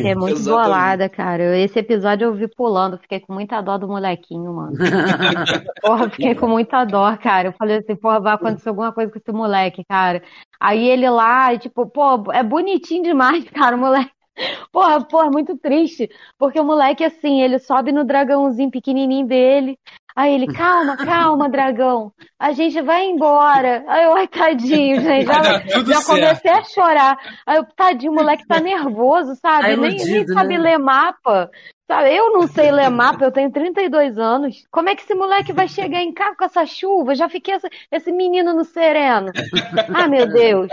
Pô, 0.01 0.07
fiquei 0.07 0.15
muito 0.15 0.39
Exatamente. 0.39 0.65
bolada, 0.65 1.09
cara. 1.09 1.59
Esse 1.59 1.79
episódio 1.79 2.27
eu 2.27 2.35
vi 2.35 2.49
pulando, 2.49 2.99
fiquei 2.99 3.21
com 3.21 3.33
muita 3.33 3.61
dó 3.61 3.77
do 3.79 3.89
molequinho, 3.89 4.53
mano. 4.53 4.73
porra, 5.83 6.11
fiquei 6.11 6.35
com 6.35 6.49
muita 6.49 6.85
dó, 6.85 7.17
cara. 7.17 7.49
Eu 7.49 7.53
falei 7.53 7.79
assim, 7.79 7.97
porra, 7.97 8.21
vai 8.21 8.35
acontecer 8.35 8.69
alguma 8.69 8.93
coisa 8.93 9.11
com 9.11 9.19
esse 9.19 9.33
moleque, 9.33 9.85
cara. 9.85 10.23
Aí 10.59 10.89
ele 10.89 11.09
lá, 11.09 11.57
tipo, 11.59 11.87
pô, 11.87 12.33
é 12.33 12.43
bonitinho 12.43 13.03
demais, 13.03 13.45
cara, 13.51 13.77
o 13.77 13.79
moleque. 13.79 14.11
Porra, 14.73 15.05
porra, 15.05 15.31
muito 15.31 15.57
triste. 15.59 16.09
Porque 16.39 16.59
o 16.59 16.65
moleque, 16.65 17.05
assim, 17.05 17.43
ele 17.43 17.59
sobe 17.59 17.93
no 17.93 18.05
dragãozinho 18.05 18.71
pequenininho 18.71 19.27
dele. 19.27 19.79
Aí 20.17 20.35
ele, 20.35 20.47
calma, 20.47 20.97
calma, 20.97 21.49
dragão. 21.49 22.13
A 22.41 22.53
gente 22.53 22.81
vai 22.81 23.05
embora. 23.05 23.85
Aí 23.87 24.05
eu, 24.05 24.17
ai, 24.17 24.27
tadinho, 24.27 24.99
gente. 25.03 25.27
Já, 25.27 25.43
já 25.85 26.05
comecei 26.05 26.51
a 26.51 26.65
chorar. 26.65 27.19
Aí 27.47 27.59
eu, 27.59 27.65
tadinho, 27.77 28.13
o 28.13 28.15
moleque 28.15 28.47
tá 28.47 28.59
nervoso, 28.61 29.37
sabe? 29.37 29.77
Tá 29.77 29.77
nem, 29.77 29.97
nem 29.99 30.27
sabe 30.27 30.57
né? 30.57 30.71
ler 30.71 30.79
mapa. 30.79 31.51
Sabe, 31.91 32.15
eu 32.15 32.33
não 32.33 32.47
sei 32.47 32.71
ler 32.71 32.89
mapa, 32.89 33.25
eu 33.25 33.33
tenho 33.33 33.51
32 33.51 34.17
anos. 34.17 34.65
Como 34.71 34.89
é 34.89 34.95
que 34.95 35.03
esse 35.03 35.13
moleque 35.13 35.53
vai 35.53 35.67
chegar 35.67 36.01
em 36.01 36.13
casa 36.13 36.37
com 36.37 36.45
essa 36.45 36.65
chuva? 36.65 37.17
Já 37.17 37.29
fiquei 37.29 37.55
essa, 37.55 37.69
esse 37.91 38.13
menino 38.13 38.55
no 38.55 38.65
sereno. 38.65 39.33
Ah, 39.93 40.07
meu 40.07 40.25
Deus. 40.29 40.69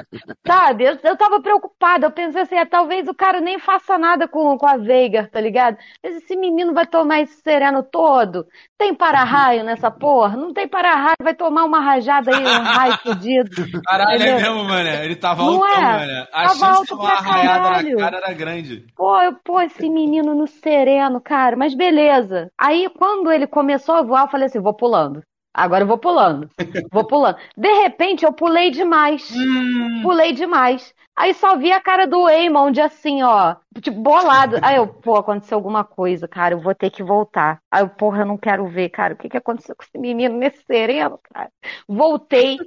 Sabe, 0.46 0.84
eu, 0.84 0.96
eu 1.04 1.18
tava 1.18 1.42
preocupada. 1.42 2.06
Eu 2.06 2.12
pensei 2.12 2.44
assim, 2.44 2.56
ah, 2.56 2.68
talvez 2.68 3.08
o 3.08 3.16
cara 3.16 3.42
nem 3.42 3.58
faça 3.58 3.98
nada 3.98 4.28
com, 4.28 4.56
com 4.60 4.68
a 4.68 4.78
Veiga, 4.78 5.28
tá 5.34 5.42
ligado? 5.42 5.76
Mas 6.04 6.18
esse 6.18 6.36
menino 6.36 6.72
vai 6.72 6.86
tomar 6.86 7.22
esse 7.22 7.42
sereno 7.42 7.82
todo. 7.82 8.46
Tem 8.78 8.94
para-raio 8.94 9.64
nessa 9.64 9.90
porra? 9.90 10.38
Não 10.38 10.54
tem 10.54 10.68
para-raio, 10.68 11.16
vai 11.24 11.34
tomar 11.34 11.57
uma 11.66 11.80
rajada 11.80 12.36
aí, 12.36 12.44
um 12.44 12.64
raio 12.64 12.98
fodido. 13.00 13.82
Caralho, 13.84 14.24
é 14.24 14.36
mesmo, 14.36 14.64
mano. 14.64 14.90
Ele 14.90 15.16
tava 15.16 15.44
não 15.44 15.64
altão, 15.64 15.70
é? 15.70 15.82
mano. 15.82 16.28
A 16.32 16.44
tava 16.44 16.56
chance 16.56 16.86
de 16.86 16.94
uma 16.94 17.10
arraiada 17.10 17.84
na 17.84 17.96
cara 17.98 18.18
era 18.18 18.34
grande. 18.34 18.86
Pô, 18.96 19.22
eu, 19.22 19.34
pô, 19.44 19.62
esse 19.62 19.90
menino 19.90 20.36
no 20.36 20.48
sereno 20.48 21.22
cara, 21.22 21.56
mas 21.56 21.74
beleza. 21.74 22.52
Aí, 22.58 22.90
quando 22.98 23.32
ele 23.32 23.48
começou 23.48 23.96
a 23.96 24.02
voar, 24.02 24.24
eu 24.24 24.30
falei 24.30 24.48
assim: 24.48 24.60
vou 24.60 24.74
pulando. 24.74 25.22
Agora 25.54 25.84
eu 25.84 25.88
vou 25.88 25.98
pulando. 25.98 26.50
Vou 26.92 27.04
pulando. 27.06 27.38
De 27.58 27.74
repente, 27.82 28.24
eu 28.24 28.32
pulei 28.32 28.70
demais. 28.70 29.32
Hum. 29.36 30.02
Pulei 30.04 30.32
demais. 30.32 30.94
Aí 31.18 31.34
só 31.34 31.58
vi 31.58 31.72
a 31.72 31.82
cara 31.82 32.06
do 32.06 32.30
Eamon 32.30 32.72
assim, 32.86 33.24
ó, 33.24 33.56
tipo, 33.82 34.02
bolado. 34.02 34.58
Aí 34.62 34.78
eu, 34.78 34.88
pô, 34.88 35.16
aconteceu 35.16 35.58
alguma 35.58 35.84
coisa, 35.84 36.28
cara, 36.28 36.56
eu 36.56 36.60
vou 36.60 36.76
ter 36.76 36.90
que 36.90 37.04
voltar. 37.04 37.62
Aí 37.72 37.84
eu, 37.84 37.90
porra, 37.90 38.22
eu 38.22 38.26
não 38.26 38.38
quero 38.38 38.68
ver, 38.68 38.90
cara, 38.90 39.14
o 39.14 39.18
que 39.18 39.30
que 39.30 39.38
aconteceu 39.38 39.76
com 39.76 39.84
esse 39.84 39.98
menino 39.98 40.38
nesse 40.38 40.64
sereno, 40.66 41.20
cara? 41.34 41.50
Voltei. 41.88 42.58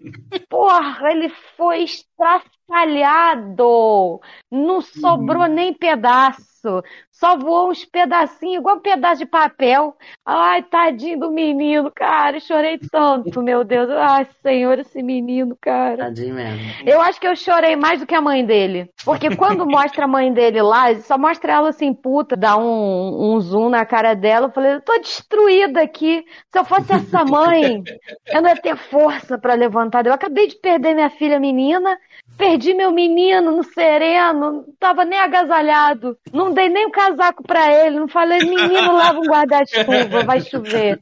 Porra, 0.49 1.11
ele 1.11 1.29
foi 1.57 1.85
estraçalhado. 1.85 4.21
Não 4.51 4.81
sobrou 4.81 5.43
uhum. 5.43 5.55
nem 5.55 5.75
pedaço. 5.75 6.51
pedaço. 6.61 6.83
Só 7.11 7.37
voou 7.37 7.71
uns 7.71 7.85
pedacinhos, 7.85 8.61
igual 8.61 8.77
um 8.77 8.81
pedaço 8.81 9.19
de 9.19 9.27
papel. 9.27 9.95
Ai, 10.25 10.63
tadinho 10.63 11.21
do 11.21 11.31
menino, 11.31 11.91
cara. 11.95 12.41
Chorei 12.41 12.79
tanto, 12.79 13.43
meu 13.43 13.65
Deus. 13.65 13.91
Ai, 13.91 14.27
senhor, 14.43 14.79
esse 14.79 15.03
menino, 15.03 15.57
cara. 15.61 16.05
Tadinho 16.05 16.35
mesmo. 16.35 16.61
Eu 16.87 17.01
acho 17.01 17.21
que 17.21 17.27
eu 17.27 17.37
chorei 17.37 17.77
mais 17.77 18.01
do 18.01 18.07
que 18.07 18.15
a 18.15 18.23
mãe 18.23 18.45
dele. 18.45 18.89
Porque 19.05 19.35
quando 19.37 19.67
mostra 19.67 20.05
a 20.05 20.09
mãe 20.09 20.33
dele 20.33 20.63
lá, 20.63 20.91
só 21.01 21.19
mostra 21.19 21.53
ela 21.53 21.71
assim, 21.71 21.93
puta, 21.93 22.37
dá 22.37 22.57
um, 22.57 23.35
um 23.35 23.41
zoom 23.41 23.69
na 23.69 23.85
cara 23.85 24.15
dela. 24.15 24.47
Eu 24.47 24.53
falei, 24.53 24.75
eu 24.75 24.81
tô 24.81 24.99
destruída 24.99 25.83
aqui. 25.83 26.25
Se 26.53 26.59
eu 26.59 26.65
fosse 26.65 26.93
essa 26.93 27.25
mãe, 27.27 27.83
eu 28.29 28.43
não 28.43 28.49
ia 28.49 28.57
ter 28.57 28.77
força 28.77 29.39
pra 29.39 29.55
levantar. 29.55 30.07
Eu 30.07 30.13
acabei 30.13 30.47
de 30.47 30.57
perder 30.57 30.95
minha 30.95 31.11
filha 31.11 31.39
menina, 31.39 31.99
perdi 32.37 32.73
meu 32.73 32.91
menino 32.91 33.55
no 33.55 33.63
sereno, 33.63 34.53
não 34.53 34.65
tava 34.79 35.05
nem 35.05 35.19
agasalhado, 35.19 36.17
não 36.33 36.53
dei 36.53 36.69
nem 36.69 36.87
o 36.87 36.91
casaco 36.91 37.43
pra 37.43 37.71
ele, 37.71 37.99
não 37.99 38.09
falei, 38.09 38.41
menino, 38.41 38.97
leva 38.97 39.19
um 39.19 39.27
guarda-chuva, 39.27 40.25
vai 40.25 40.41
chover. 40.41 41.01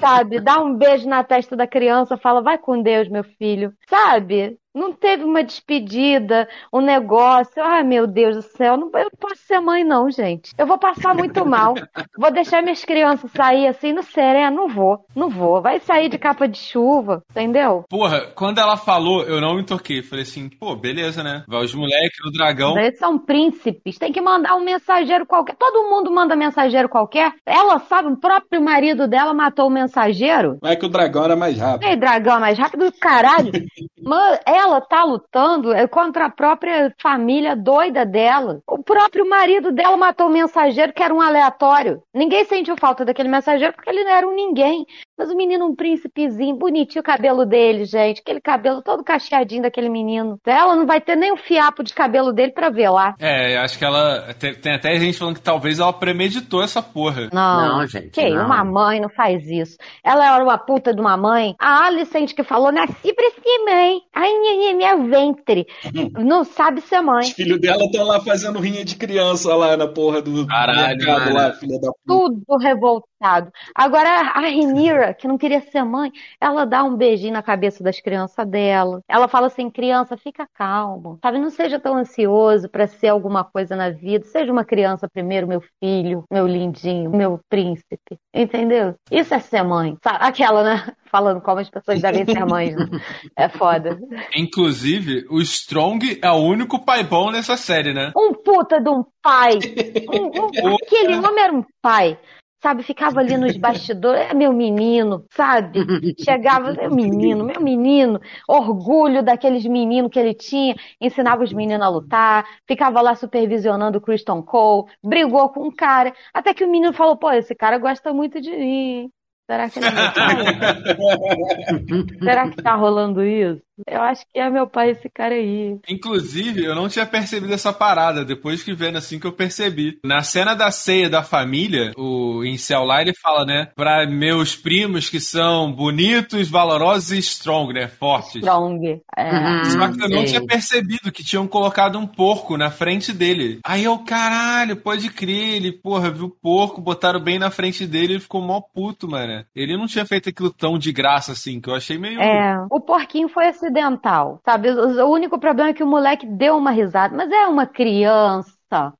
Sabe? 0.00 0.40
Dá 0.40 0.60
um 0.60 0.74
beijo 0.74 1.08
na 1.08 1.22
testa 1.22 1.54
da 1.54 1.66
criança, 1.66 2.16
fala, 2.16 2.42
vai 2.42 2.58
com 2.58 2.82
Deus, 2.82 3.08
meu 3.08 3.22
filho. 3.22 3.72
Sabe? 3.88 4.58
Não 4.74 4.92
teve 4.92 5.22
uma 5.22 5.44
despedida, 5.44 6.48
um 6.72 6.80
negócio. 6.80 7.62
Ai, 7.62 7.84
meu 7.84 8.08
Deus 8.08 8.36
do 8.36 8.42
céu, 8.42 8.76
não, 8.76 8.90
eu 8.94 9.04
não 9.04 9.18
posso 9.18 9.40
ser 9.46 9.60
mãe, 9.60 9.84
não, 9.84 10.10
gente. 10.10 10.52
Eu 10.58 10.66
vou 10.66 10.78
passar 10.78 11.14
muito 11.14 11.46
mal. 11.46 11.74
Vou 12.18 12.32
deixar 12.32 12.60
minhas 12.60 12.84
crianças 12.84 13.30
sair 13.30 13.68
assim 13.68 13.92
no 13.92 14.02
sereno. 14.02 14.56
Não 14.56 14.68
vou, 14.68 15.04
não 15.14 15.28
vou. 15.28 15.62
Vai 15.62 15.78
sair 15.78 16.08
de 16.08 16.18
capa 16.18 16.48
de 16.48 16.58
chuva, 16.58 17.22
entendeu? 17.30 17.84
Porra, 17.88 18.32
quando 18.34 18.58
ela 18.58 18.76
falou, 18.76 19.22
eu 19.22 19.40
não 19.40 19.54
me 19.54 19.62
toquei. 19.62 20.02
Falei 20.02 20.24
assim, 20.24 20.48
pô, 20.48 20.74
beleza, 20.74 21.22
né? 21.22 21.44
Vai 21.46 21.64
os 21.64 21.74
moleques 21.74 22.18
no 22.24 22.32
dragão. 22.32 22.76
Eles 22.76 22.98
são 22.98 23.16
príncipes. 23.16 23.96
Tem 23.96 24.12
que 24.12 24.20
mandar 24.20 24.56
um 24.56 24.64
mensageiro 24.64 25.24
qualquer. 25.24 25.54
Todo 25.56 25.88
mundo 25.88 26.10
manda 26.10 26.34
mensageiro 26.34 26.88
qualquer. 26.88 27.32
Ela 27.46 27.78
sabe, 27.78 28.08
o 28.08 28.16
próprio 28.16 28.60
marido 28.60 29.06
dela 29.06 29.32
matou 29.32 29.68
o 29.68 29.70
mensageiro. 29.70 30.58
Não 30.60 30.70
é 30.70 30.74
que 30.74 30.86
o 30.86 30.88
dragão 30.88 31.24
era 31.24 31.36
mais 31.36 31.56
rápido. 31.58 31.88
Ei, 31.88 31.96
dragão, 31.96 32.40
mais 32.40 32.58
rápido 32.58 32.86
do 32.86 32.98
caralho. 32.98 33.52
Mano, 34.02 34.38
ela 34.64 34.80
tá 34.80 35.04
lutando 35.04 35.72
é, 35.72 35.86
contra 35.86 36.26
a 36.26 36.30
própria 36.30 36.94
família 37.00 37.54
doida 37.54 38.04
dela. 38.04 38.60
O 38.66 38.82
próprio 38.82 39.28
marido 39.28 39.70
dela 39.70 39.96
matou 39.96 40.26
o 40.26 40.30
mensageiro, 40.30 40.92
que 40.92 41.02
era 41.02 41.14
um 41.14 41.20
aleatório. 41.20 42.02
Ninguém 42.12 42.44
sentiu 42.44 42.76
falta 42.76 43.04
daquele 43.04 43.28
mensageiro 43.28 43.72
porque 43.74 43.90
ele 43.90 44.04
não 44.04 44.10
era 44.10 44.26
um 44.26 44.34
ninguém. 44.34 44.86
Mas 45.16 45.30
o 45.30 45.36
menino, 45.36 45.66
um 45.66 45.74
príncipezinho, 45.76 46.56
bonitinho 46.56 47.00
o 47.00 47.04
cabelo 47.04 47.44
dele, 47.46 47.84
gente. 47.84 48.20
Aquele 48.20 48.40
cabelo 48.40 48.82
todo 48.82 49.04
cacheadinho 49.04 49.62
daquele 49.62 49.88
menino. 49.88 50.38
Ela 50.44 50.74
não 50.76 50.86
vai 50.86 51.00
ter 51.00 51.16
nem 51.16 51.32
um 51.32 51.36
fiapo 51.36 51.82
de 51.84 51.94
cabelo 51.94 52.32
dele 52.32 52.52
pra 52.52 52.68
ver 52.70 52.90
lá. 52.90 53.14
É, 53.20 53.56
acho 53.58 53.78
que 53.78 53.84
ela. 53.84 54.34
Tem, 54.38 54.54
tem 54.54 54.74
até 54.74 54.96
gente 54.98 55.18
falando 55.18 55.36
que 55.36 55.42
talvez 55.42 55.78
ela 55.78 55.92
premeditou 55.92 56.62
essa 56.62 56.82
porra. 56.82 57.28
Não, 57.32 57.78
Não, 57.78 57.86
gente, 57.86 58.10
Que 58.10 58.28
não. 58.30 58.46
uma 58.46 58.64
mãe 58.64 59.00
não 59.00 59.08
faz 59.08 59.46
isso. 59.48 59.76
Ela 60.02 60.34
era 60.34 60.42
uma 60.42 60.58
puta 60.58 60.92
de 60.94 61.00
uma 61.00 61.16
mãe. 61.16 61.54
A 61.60 61.86
Alicente 61.86 62.34
que 62.34 62.42
falou, 62.42 62.72
nasci 62.72 63.12
pra 63.14 63.30
ser 63.30 63.64
mãe. 63.64 63.98
Ai, 64.14 64.30
minha, 64.38 64.74
minha, 64.74 64.96
ventre. 64.96 65.66
Não 66.24 66.44
sabe 66.44 66.80
ser 66.80 66.98
Os 67.00 67.04
mãe. 67.04 67.24
filhos 67.32 67.60
dela 67.60 67.84
estão 67.84 68.04
lá 68.04 68.20
fazendo 68.20 68.58
rinha 68.58 68.84
de 68.84 68.96
criança 68.96 69.54
lá 69.54 69.76
na 69.76 69.86
porra 69.86 70.20
do 70.22 70.46
Caralho, 70.46 70.96
mercado 70.98 71.32
lá, 71.34 71.52
filha 71.52 71.78
da 71.80 71.88
puta. 71.88 72.02
Tudo 72.06 72.56
revoltado. 72.58 73.50
Agora, 73.74 74.08
a 74.34 74.40
Renira, 74.40 75.03
que 75.12 75.26
não 75.28 75.36
queria 75.36 75.60
ser 75.60 75.82
mãe, 75.84 76.10
ela 76.40 76.64
dá 76.64 76.82
um 76.84 76.96
beijinho 76.96 77.32
na 77.32 77.42
cabeça 77.42 77.82
das 77.82 78.00
crianças 78.00 78.46
dela. 78.48 79.00
Ela 79.08 79.28
fala 79.28 79.48
assim: 79.48 79.68
criança, 79.68 80.16
fica 80.16 80.46
calmo. 80.54 81.18
Sabe, 81.22 81.38
não 81.38 81.50
seja 81.50 81.78
tão 81.78 81.96
ansioso 81.96 82.68
pra 82.68 82.86
ser 82.86 83.08
alguma 83.08 83.44
coisa 83.44 83.74
na 83.76 83.90
vida. 83.90 84.24
Seja 84.26 84.52
uma 84.52 84.64
criança 84.64 85.08
primeiro, 85.12 85.46
meu 85.48 85.62
filho, 85.82 86.24
meu 86.30 86.46
lindinho, 86.46 87.10
meu 87.10 87.40
príncipe. 87.48 88.16
Entendeu? 88.32 88.94
Isso 89.10 89.34
é 89.34 89.38
ser 89.40 89.62
mãe. 89.62 89.96
Sabe, 90.02 90.18
Aquela, 90.20 90.62
né? 90.62 90.92
Falando 91.10 91.40
como 91.40 91.60
as 91.60 91.70
pessoas 91.70 92.00
devem 92.00 92.24
ser 92.24 92.44
mães. 92.44 92.74
Né? 92.74 92.84
É 93.36 93.48
foda. 93.48 93.98
Inclusive, 94.36 95.26
o 95.30 95.40
Strong 95.40 96.18
é 96.22 96.30
o 96.30 96.36
único 96.36 96.84
pai 96.84 97.02
bom 97.02 97.30
nessa 97.30 97.56
série, 97.56 97.92
né? 97.92 98.12
Um 98.16 98.32
puta 98.32 98.80
de 98.80 98.88
um 98.88 99.04
pai. 99.22 99.58
Um- 100.12 100.70
um- 100.70 100.76
aquele 100.76 101.16
homem 101.16 101.44
era 101.44 101.52
um 101.52 101.64
pai. 101.82 102.18
Sabe, 102.64 102.82
ficava 102.82 103.20
ali 103.20 103.36
nos 103.36 103.58
bastidores, 103.58 104.22
é 104.22 104.32
meu 104.32 104.50
menino, 104.50 105.26
sabe? 105.30 105.80
Chegava, 106.18 106.72
meu 106.72 106.90
menino, 106.90 107.44
meu 107.44 107.60
menino, 107.60 108.18
orgulho 108.48 109.22
daqueles 109.22 109.66
meninos 109.66 110.10
que 110.10 110.18
ele 110.18 110.32
tinha, 110.32 110.74
ensinava 110.98 111.44
os 111.44 111.52
meninos 111.52 111.84
a 111.84 111.90
lutar, 111.90 112.46
ficava 112.66 113.02
lá 113.02 113.14
supervisionando 113.14 113.98
o 113.98 114.00
Christian 114.00 114.40
Cole, 114.40 114.90
brigou 115.04 115.50
com 115.50 115.66
um 115.68 115.70
cara, 115.70 116.14
até 116.32 116.54
que 116.54 116.64
o 116.64 116.70
menino 116.70 116.94
falou, 116.94 117.18
pô, 117.18 117.30
esse 117.32 117.54
cara 117.54 117.76
gosta 117.76 118.14
muito 118.14 118.40
de 118.40 118.50
mim. 118.56 119.10
Será 119.46 119.68
que 119.68 119.78
ele 119.78 119.88
é 119.88 119.92
pai? 119.92 120.46
Será 122.24 122.48
que 122.48 122.56
tá 122.62 122.74
rolando 122.76 123.22
isso? 123.22 123.62
Eu 123.86 124.00
acho 124.02 124.24
que 124.32 124.38
é 124.38 124.48
meu 124.48 124.66
pai 124.66 124.90
esse 124.90 125.08
cara 125.08 125.34
aí. 125.34 125.78
Inclusive, 125.88 126.64
eu 126.64 126.74
não 126.74 126.88
tinha 126.88 127.06
percebido 127.06 127.52
essa 127.52 127.72
parada. 127.72 128.24
Depois 128.24 128.62
que 128.62 128.72
vendo 128.74 128.98
assim 128.98 129.18
que 129.18 129.26
eu 129.26 129.32
percebi. 129.32 129.98
Na 130.04 130.22
cena 130.22 130.54
da 130.54 130.70
ceia 130.70 131.10
da 131.10 131.22
família, 131.22 131.92
o 131.96 132.44
Incel 132.44 132.84
lá, 132.84 133.00
ele 133.00 133.12
fala, 133.14 133.44
né? 133.44 133.68
Pra 133.74 134.06
meus 134.06 134.54
primos 134.54 135.08
que 135.08 135.20
são 135.20 135.72
bonitos, 135.72 136.48
valorosos 136.48 137.12
e 137.12 137.18
strong, 137.18 137.72
né? 137.72 137.88
Fortes. 137.88 138.36
Strong. 138.36 139.00
É. 139.16 139.32
Uhum. 139.32 139.64
Só 139.64 139.92
que 139.92 140.04
eu 140.04 140.08
não 140.08 140.24
tinha 140.24 140.44
percebido 140.44 141.12
que 141.12 141.24
tinham 141.24 141.46
colocado 141.46 141.98
um 141.98 142.06
porco 142.06 142.56
na 142.56 142.70
frente 142.70 143.12
dele. 143.12 143.60
Aí 143.64 143.84
eu, 143.84 143.98
caralho, 143.98 144.76
pode 144.76 145.10
crer, 145.10 145.56
ele, 145.56 145.72
porra, 145.72 146.10
viu 146.10 146.26
o 146.26 146.30
porco, 146.30 146.80
botaram 146.80 147.20
bem 147.20 147.38
na 147.38 147.50
frente 147.50 147.86
dele, 147.86 148.14
ele 148.14 148.20
ficou 148.20 148.40
mó 148.40 148.60
puto, 148.60 149.08
mano. 149.08 149.44
Ele 149.54 149.76
não 149.76 149.86
tinha 149.86 150.06
feito 150.06 150.28
aquilo 150.28 150.50
tão 150.50 150.78
de 150.78 150.92
graça 150.92 151.32
assim, 151.32 151.60
que 151.60 151.68
eu 151.68 151.74
achei 151.74 151.98
meio. 151.98 152.20
É, 152.20 152.64
o 152.70 152.80
porquinho 152.80 153.28
foi 153.28 153.46
acidental, 153.64 154.40
sabe? 154.44 154.70
O 154.70 155.06
o 155.06 155.10
único 155.12 155.38
problema 155.38 155.70
é 155.70 155.74
que 155.74 155.82
o 155.82 155.86
moleque 155.86 156.26
deu 156.26 156.56
uma 156.56 156.70
risada, 156.70 157.14
mas 157.16 157.30
é 157.30 157.46
uma 157.46 157.66
criança. 157.66 158.53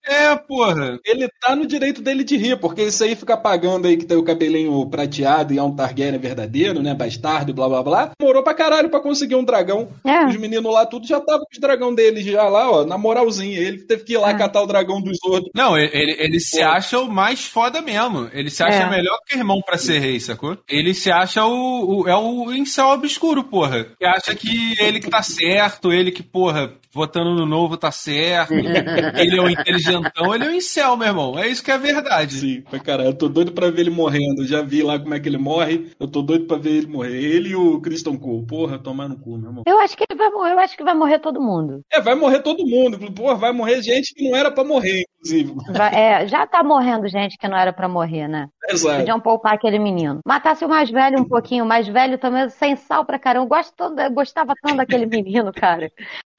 É, 0.07 0.37
porra. 0.37 0.99
Ele 1.05 1.29
tá 1.41 1.57
no 1.57 1.67
direito 1.67 2.01
dele 2.01 2.23
de 2.23 2.37
rir, 2.37 2.57
porque 2.61 2.83
isso 2.83 3.03
aí 3.03 3.17
fica 3.17 3.37
pagando 3.37 3.89
aí 3.89 3.97
que 3.97 4.05
tem 4.05 4.17
o 4.17 4.23
cabelinho 4.23 4.87
prateado 4.89 5.53
e 5.53 5.59
é 5.59 5.63
um 5.63 5.75
Targaryen 5.75 6.19
verdadeiro, 6.19 6.81
né? 6.83 6.95
Bastardo, 6.95 7.53
blá 7.53 7.69
blá 7.69 7.83
blá. 7.83 8.11
Demorou 8.19 8.43
pra 8.43 8.55
caralho 8.55 8.89
pra 8.89 9.01
conseguir 9.01 9.35
um 9.35 9.43
dragão. 9.45 9.89
É. 10.07 10.27
Os 10.27 10.37
meninos 10.37 10.73
lá 10.73 10.87
tudo 10.87 11.07
já 11.07 11.21
tava 11.21 11.41
com 11.41 11.53
os 11.53 11.59
dragão 11.59 11.95
deles 11.95 12.25
já 12.25 12.45
lá, 12.45 12.71
ó, 12.71 12.85
na 12.85 12.97
moralzinha. 12.97 13.59
Ele 13.59 13.79
teve 13.79 14.05
que 14.05 14.13
ir 14.13 14.19
lá 14.19 14.31
É. 14.31 14.35
catar 14.39 14.63
o 14.63 14.67
dragão 14.67 15.01
dos 15.01 15.19
outros. 15.25 15.51
Não, 15.55 15.77
ele, 15.77 15.91
ele, 15.93 16.17
ele 16.21 16.41
se 16.41 16.63
acha 16.63 16.99
o 17.01 17.11
mais 17.11 17.45
foda 17.45 17.81
mesmo. 17.83 18.29
Ele 18.33 18.51
se 18.51 18.63
acha 18.63 18.83
É. 18.85 18.91
melhor 18.91 19.19
que 19.27 19.37
irmão 19.37 19.61
pra 19.65 19.77
ser 19.77 19.99
rei, 19.99 20.21
sacou? 20.21 20.57
Ele 20.69 20.95
se 20.95 21.11
acha 21.11 21.45
o, 21.45 22.03
o- 22.03 22.09
É 22.09 22.17
o 22.17 22.53
incel 22.53 22.89
obscuro, 22.91 23.43
porra. 23.45 23.85
Que 23.99 24.05
acha 24.07 24.35
que 24.35 24.75
ele 24.81 25.01
que 25.01 25.11
tá 25.11 25.23
certo, 25.23 25.93
ele 25.93 26.13
que, 26.13 26.23
porra, 26.23 26.73
votando 26.93 27.35
no 27.35 27.45
novo 27.47 27.77
tá 27.77 27.91
certo. 27.91 28.53
ele 29.19 29.37
é 29.37 29.41
o 29.43 29.51
inteligentão, 29.61 30.35
ele 30.35 30.45
é 30.45 30.49
o 30.49 30.55
incel, 30.55 30.97
meu 30.97 31.09
irmão. 31.09 31.39
É 31.39 31.49
isso 31.49 31.63
que 31.63 31.71
é 31.71 31.79
verdade. 31.79 32.35
Sim, 32.35 32.61
pra 32.63 32.79
caralho. 32.79 33.09
Eu 33.11 33.15
tô 33.15 33.29
doido 33.29 33.53
pra 33.53 33.71
ver 33.71 33.81
ele 33.83 33.91
morrendo. 33.91 34.43
Eu 34.43 34.47
já 34.47 34.63
vi 34.63 34.83
lá 34.83 34.99
como 34.99 35.15
é 35.15 35.21
que 35.21 35.29
ele 35.29 35.39
morre. 35.39 35.91
Eu 35.99 36.09
tô 36.09 36.23
doido 36.23 36.47
pra 36.47 36.57
ver 36.57 36.71
ele 36.71 36.87
morrer. 36.87 37.15
Ele 37.15 37.51
e 37.51 37.57
o 37.57 37.81
Christian 37.81 38.17
Cole. 38.17 38.47
Porra, 38.47 38.79
tomar 38.79 39.09
no 39.09 39.19
cu, 39.19 39.37
meu 39.39 39.49
irmão. 39.51 39.63
Eu 39.67 39.79
acho 39.81 39.97
que 39.97 40.05
ele 40.09 40.19
vai 40.19 40.31
morrer, 40.31 40.53
eu 40.53 40.59
acho 40.59 40.77
que 40.77 40.85
vai 40.85 40.95
morrer 40.95 41.19
todo 41.19 41.41
mundo. 41.41 41.81
É, 41.93 42.01
vai 42.01 42.15
morrer 42.15 42.41
todo 42.43 42.67
mundo. 42.67 42.99
Porra, 43.13 43.35
vai 43.35 43.53
morrer 43.53 43.83
gente 43.83 44.13
que 44.15 44.29
não 44.29 44.37
era 44.37 44.51
pra 44.51 44.65
morrer, 44.65 45.05
inclusive. 45.19 45.55
Vai- 45.73 45.95
é, 45.95 46.27
já 46.29 46.47
tá 46.47 46.63
morrendo 46.63 47.09
gente 47.09 47.37
que 47.39 47.49
não 47.49 47.57
era 47.57 47.73
pra 47.73 47.89
morrer, 47.89 48.29
né? 48.29 48.49
Exato. 48.69 48.99
Podiam 48.99 49.21
poupar 49.21 49.55
aquele 49.55 49.79
menino. 49.79 50.21
Matasse 50.27 50.65
o 50.65 50.69
mais 50.69 50.91
velho 50.91 51.21
um 51.21 51.25
pouquinho, 51.29 51.65
o 51.65 51.69
mais 51.69 51.87
velho 51.87 52.19
também, 52.19 52.49
sem 52.49 52.77
sal 52.77 53.05
pra 53.05 53.19
caramba. 53.19 53.45
Eu, 53.45 53.49
gosto 53.49 53.75
eu 54.01 54.11
gostava 54.11 54.55
tanto 54.63 54.77
daquele 54.77 55.07
menino, 55.07 55.53
cara. 55.53 55.91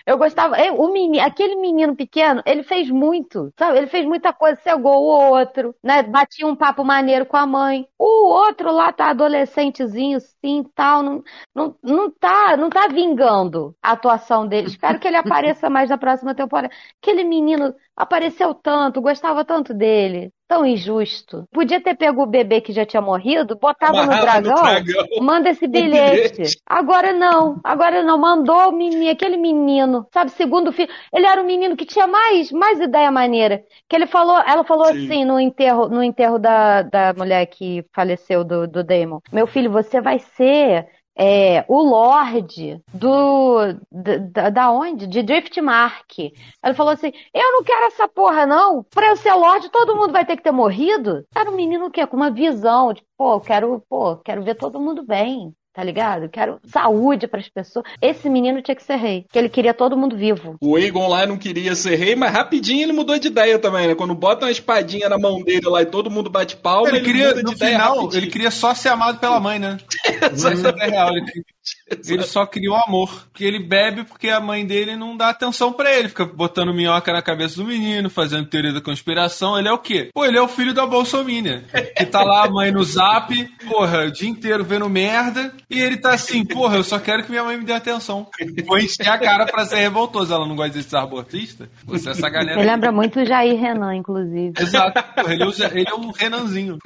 Eu 0.05 0.17
gostava. 0.19 0.55
eu- 0.63 0.75
o 0.79 0.91
menino, 0.93 1.25
aquele 1.25 1.55
menino 1.55 1.95
pequeno, 1.95 2.41
ele 2.45 2.61
fez 2.61 2.89
muito, 2.91 3.51
sabe? 3.57 3.77
Ele 3.79 3.87
fez 3.87 4.05
muita 4.05 4.31
coisa, 4.31 4.59
cegou 4.61 4.93
o 5.03 5.31
outro, 5.31 5.75
né? 5.83 6.03
Batia 6.03 6.45
um 6.45 6.55
papo 6.55 6.83
maneiro 6.83 7.25
com 7.25 7.35
a 7.37 7.45
mãe. 7.47 7.87
O 7.97 8.05
outro 8.27 8.71
lá 8.71 8.93
tá 8.93 9.09
adolescentezinho, 9.09 10.19
sim, 10.21 10.63
tal, 10.75 11.01
não, 11.01 11.23
não, 11.55 11.75
não 11.81 12.11
tá, 12.11 12.55
não 12.55 12.69
tá 12.69 12.87
vingando 12.87 13.75
a 13.81 13.93
atuação 13.93 14.47
dele. 14.47 14.67
Espero 14.67 14.99
que 14.99 15.07
ele 15.07 15.17
apareça 15.17 15.69
mais 15.71 15.89
na 15.89 15.97
próxima 15.97 16.35
temporada. 16.35 16.71
Aquele 17.01 17.23
menino 17.23 17.73
apareceu 17.95 18.53
tanto, 18.53 19.01
gostava 19.01 19.45
tanto 19.45 19.73
dele. 19.73 20.31
Tão 20.47 20.63
injusto. 20.63 21.47
Podia 21.51 21.81
ter 21.81 21.95
pego 21.95 22.21
o 22.21 22.27
bebê 22.27 22.61
que 22.61 22.71
já 22.71 22.85
tinha 22.85 23.01
morrido, 23.01 23.57
botava 23.57 24.05
no 24.05 24.19
dragão, 24.21 24.53
dragão. 24.53 25.05
manda 25.19 25.49
esse 25.49 25.65
bilhete. 25.67 26.35
bilhete. 26.35 26.61
Agora 26.69 27.13
não, 27.13 27.59
agora 27.63 28.03
não. 28.03 28.15
Mandou 28.19 28.69
o 28.69 28.71
menino, 28.71 29.09
aquele 29.09 29.37
menino, 29.37 30.05
sabe, 30.13 30.29
segundo 30.31 30.71
filho. 30.71 30.91
Ele 31.11 31.25
era 31.25 31.41
o 31.41 31.45
menino 31.45 31.75
que 31.75 31.83
tinha 31.85 32.05
mais, 32.05 32.51
mais 32.51 32.79
ideia 32.79 33.09
maneira. 33.11 33.63
Que 33.89 33.95
ele 33.95 34.05
falou, 34.05 34.37
ela 34.45 34.63
falou 34.63 34.85
Sim. 34.85 35.05
assim 35.05 35.25
no 35.25 35.39
enterro, 35.39 35.89
no 35.89 36.03
enterro 36.03 36.37
da, 36.37 36.83
da 36.83 37.13
mulher 37.13 37.45
que 37.47 37.83
faleceu 37.91 38.43
do, 38.43 38.67
do 38.67 38.83
Damon. 38.83 39.19
Meu 39.31 39.47
filho, 39.47 39.71
você 39.71 39.99
vai 39.99 40.19
ser 40.19 40.87
é, 41.17 41.63
o 41.67 41.81
Lorde 41.81 42.81
do. 42.93 43.73
Da, 43.91 44.49
da 44.49 44.71
onde? 44.71 45.07
De 45.07 45.23
Driftmark. 45.23 46.19
Ele 46.19 46.73
falou 46.73 46.93
assim: 46.93 47.11
Eu 47.33 47.51
não 47.53 47.63
quero 47.63 47.87
essa 47.87 48.07
porra, 48.07 48.45
não. 48.45 48.83
Pra 48.83 49.07
eu 49.07 49.15
ser 49.15 49.33
Lorde, 49.33 49.69
todo 49.69 49.95
mundo 49.95 50.11
vai 50.11 50.25
ter 50.25 50.35
que 50.35 50.43
ter 50.43 50.51
morrido. 50.51 51.25
Era 51.33 51.49
um 51.49 51.55
menino 51.55 51.89
que 51.89 52.05
com 52.05 52.17
uma 52.17 52.31
visão, 52.31 52.93
de, 52.93 53.01
pô, 53.17 53.39
quero, 53.39 53.81
pô, 53.89 54.17
quero 54.17 54.43
ver 54.43 54.55
todo 54.55 54.79
mundo 54.79 55.03
bem 55.03 55.53
tá 55.75 55.83
ligado? 55.83 56.29
Quero 56.29 56.59
saúde 56.63 57.27
para 57.27 57.41
as 57.41 57.49
pessoas. 57.49 57.85
Esse 58.01 58.29
menino 58.29 58.61
tinha 58.61 58.75
que 58.75 58.83
ser 58.83 58.95
rei, 58.95 59.25
que 59.29 59.37
ele 59.37 59.49
queria 59.49 59.73
todo 59.73 59.97
mundo 59.97 60.15
vivo. 60.15 60.55
O 60.61 60.77
Aegon 60.77 61.07
lá 61.07 61.25
não 61.25 61.37
queria 61.37 61.75
ser 61.75 61.95
rei, 61.97 62.15
mas 62.15 62.31
rapidinho 62.31 62.83
ele 62.83 62.93
mudou 62.93 63.19
de 63.19 63.27
ideia 63.27 63.59
também, 63.59 63.87
né? 63.87 63.95
Quando 63.95 64.15
bota 64.15 64.45
uma 64.45 64.51
espadinha 64.51 65.09
na 65.09 65.17
mão 65.17 65.43
dele 65.43 65.67
lá 65.67 65.81
e 65.81 65.85
todo 65.85 66.09
mundo 66.09 66.29
bate 66.29 66.55
palma, 66.55 66.87
ele, 66.87 66.97
ele 66.97 67.05
queria, 67.05 67.27
muda 67.27 67.39
de 67.39 67.43
no 67.43 67.51
ideia 67.51 67.71
final, 67.73 67.95
rapidinho. 67.95 68.19
ele 68.23 68.31
queria 68.31 68.51
só 68.51 68.73
ser 68.73 68.89
amado 68.89 69.19
pela 69.19 69.39
mãe, 69.39 69.59
né? 69.59 69.77
Exatamente. 70.31 70.81
É 70.81 70.89
real, 70.89 71.09
ele, 71.09 71.45
ele 72.07 72.23
só 72.23 72.43
o 72.43 72.75
amor. 72.75 73.27
Que 73.33 73.43
ele 73.43 73.59
bebe 73.59 74.03
porque 74.03 74.29
a 74.29 74.39
mãe 74.39 74.65
dele 74.65 74.95
não 74.95 75.15
dá 75.15 75.29
atenção 75.29 75.73
pra 75.73 75.93
ele. 75.93 76.09
Fica 76.09 76.25
botando 76.25 76.73
minhoca 76.73 77.11
na 77.11 77.21
cabeça 77.21 77.55
do 77.57 77.65
menino, 77.65 78.09
fazendo 78.09 78.47
teoria 78.47 78.73
da 78.73 78.81
conspiração. 78.81 79.57
Ele 79.57 79.67
é 79.67 79.71
o 79.71 79.77
quê? 79.77 80.09
Pô, 80.13 80.25
ele 80.25 80.37
é 80.37 80.41
o 80.41 80.47
filho 80.47 80.73
da 80.73 80.85
Bolsomínia. 80.85 81.65
Que 81.95 82.05
tá 82.05 82.23
lá 82.23 82.45
a 82.45 82.49
mãe 82.49 82.71
no 82.71 82.83
zap, 82.83 83.33
porra, 83.67 84.05
o 84.05 84.11
dia 84.11 84.29
inteiro 84.29 84.63
vendo 84.63 84.89
merda. 84.89 85.53
E 85.69 85.79
ele 85.79 85.97
tá 85.97 86.13
assim, 86.13 86.45
porra, 86.45 86.77
eu 86.77 86.83
só 86.83 86.99
quero 86.99 87.23
que 87.23 87.29
minha 87.31 87.43
mãe 87.43 87.57
me 87.57 87.65
dê 87.65 87.73
atenção. 87.73 88.27
Vou 88.65 88.77
encher 88.77 89.07
a 89.09 89.17
cara 89.17 89.45
pra 89.45 89.65
ser 89.65 89.77
revoltoso. 89.77 90.33
Ela 90.33 90.47
não 90.47 90.55
gosta 90.55 90.73
desses 90.73 90.93
abortistas? 90.93 91.67
Você 91.85 92.09
é 92.09 92.11
essa 92.11 92.29
galera. 92.29 92.59
Ele 92.59 92.69
lembra 92.69 92.91
muito 92.91 93.19
o 93.19 93.25
Jair 93.25 93.59
Renan, 93.59 93.95
inclusive. 93.95 94.53
Exato. 94.59 95.03
Porra, 95.13 95.33
ele, 95.33 95.45
usa- 95.45 95.71
ele 95.73 95.85
é 95.89 95.93
um 95.95 96.11
Renanzinho. 96.11 96.77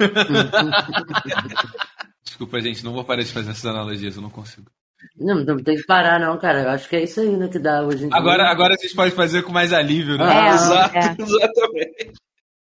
Desculpa, 2.40 2.58
gente, 2.62 2.82
não 2.82 2.94
vou 2.94 3.04
parar 3.04 3.22
de 3.22 3.30
fazer 3.30 3.50
essas 3.50 3.66
analogias, 3.66 4.16
eu 4.16 4.22
não 4.22 4.30
consigo. 4.30 4.70
Não, 5.14 5.44
não 5.44 5.62
tem 5.62 5.76
que 5.76 5.84
parar, 5.84 6.18
não, 6.18 6.38
cara. 6.38 6.62
Eu 6.62 6.70
acho 6.70 6.88
que 6.88 6.96
é 6.96 7.02
isso 7.04 7.20
aí, 7.20 7.36
né, 7.36 7.48
que 7.48 7.58
dá 7.58 7.82
hoje 7.82 8.06
em 8.06 8.08
dia. 8.08 8.16
Agora, 8.16 8.50
agora 8.50 8.72
a 8.72 8.82
gente 8.82 8.94
pode 8.94 9.14
fazer 9.14 9.42
com 9.42 9.52
mais 9.52 9.74
alívio, 9.74 10.16
né? 10.16 10.24
É, 10.24 10.54
Exato, 10.54 10.96
é. 10.96 11.16
exatamente. 11.20 12.12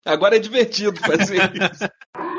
Agora 0.05 0.37
é 0.37 0.39
divertido 0.39 0.97
fazer 0.97 1.51
isso. 1.53 1.89